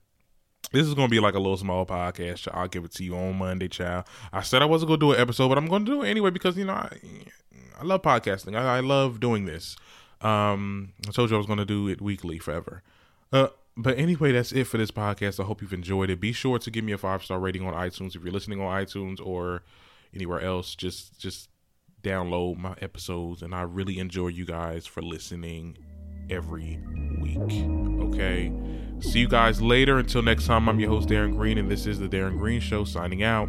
this 0.72 0.86
is 0.86 0.94
gonna 0.94 1.08
be 1.08 1.20
like 1.20 1.34
a 1.34 1.38
little 1.38 1.56
small 1.56 1.86
podcast. 1.86 2.48
I'll 2.52 2.68
give 2.68 2.84
it 2.84 2.92
to 2.92 3.04
you 3.04 3.16
on 3.16 3.36
Monday, 3.38 3.68
child. 3.68 4.04
I 4.32 4.42
said 4.42 4.62
I 4.62 4.64
wasn't 4.64 4.88
gonna 4.88 5.00
do 5.00 5.12
an 5.12 5.20
episode, 5.20 5.48
but 5.48 5.58
I'm 5.58 5.66
gonna 5.66 5.84
do 5.84 6.02
it 6.02 6.08
anyway 6.08 6.30
because 6.30 6.56
you 6.56 6.64
know 6.64 6.74
I, 6.74 6.98
I 7.80 7.84
love 7.84 8.02
podcasting. 8.02 8.56
I, 8.56 8.78
I 8.78 8.80
love 8.80 9.20
doing 9.20 9.44
this. 9.44 9.76
Um, 10.22 10.92
I 11.06 11.10
told 11.10 11.30
you 11.30 11.36
I 11.36 11.38
was 11.38 11.46
gonna 11.46 11.64
do 11.64 11.88
it 11.88 12.00
weekly 12.00 12.38
forever. 12.38 12.82
Uh, 13.32 13.48
but 13.76 13.98
anyway, 13.98 14.32
that's 14.32 14.52
it 14.52 14.64
for 14.64 14.78
this 14.78 14.90
podcast. 14.90 15.38
I 15.38 15.44
hope 15.44 15.60
you've 15.60 15.72
enjoyed 15.72 16.08
it. 16.08 16.20
Be 16.20 16.32
sure 16.32 16.58
to 16.58 16.70
give 16.70 16.84
me 16.84 16.92
a 16.92 16.98
five 16.98 17.22
star 17.22 17.38
rating 17.38 17.66
on 17.66 17.74
iTunes 17.74 18.16
if 18.16 18.24
you're 18.24 18.32
listening 18.32 18.60
on 18.60 18.82
iTunes 18.82 19.24
or 19.24 19.62
anywhere 20.16 20.40
else. 20.40 20.74
Just 20.74 21.20
just 21.20 21.48
download 22.02 22.56
my 22.56 22.74
episodes, 22.80 23.42
and 23.42 23.54
I 23.54 23.62
really 23.62 23.98
enjoy 23.98 24.28
you 24.28 24.44
guys 24.44 24.86
for 24.86 25.02
listening 25.02 25.78
every 26.28 26.80
week. 27.20 27.38
Okay. 28.08 28.52
See 29.00 29.20
you 29.20 29.28
guys 29.28 29.60
later. 29.60 29.98
Until 29.98 30.22
next 30.22 30.46
time, 30.46 30.68
I'm 30.68 30.80
your 30.80 30.90
host, 30.90 31.08
Darren 31.08 31.36
Greene, 31.36 31.58
and 31.58 31.70
this 31.70 31.86
is 31.86 31.98
The 31.98 32.08
Darren 32.08 32.38
Greene 32.38 32.60
Show 32.60 32.84
signing 32.84 33.22
out. 33.22 33.48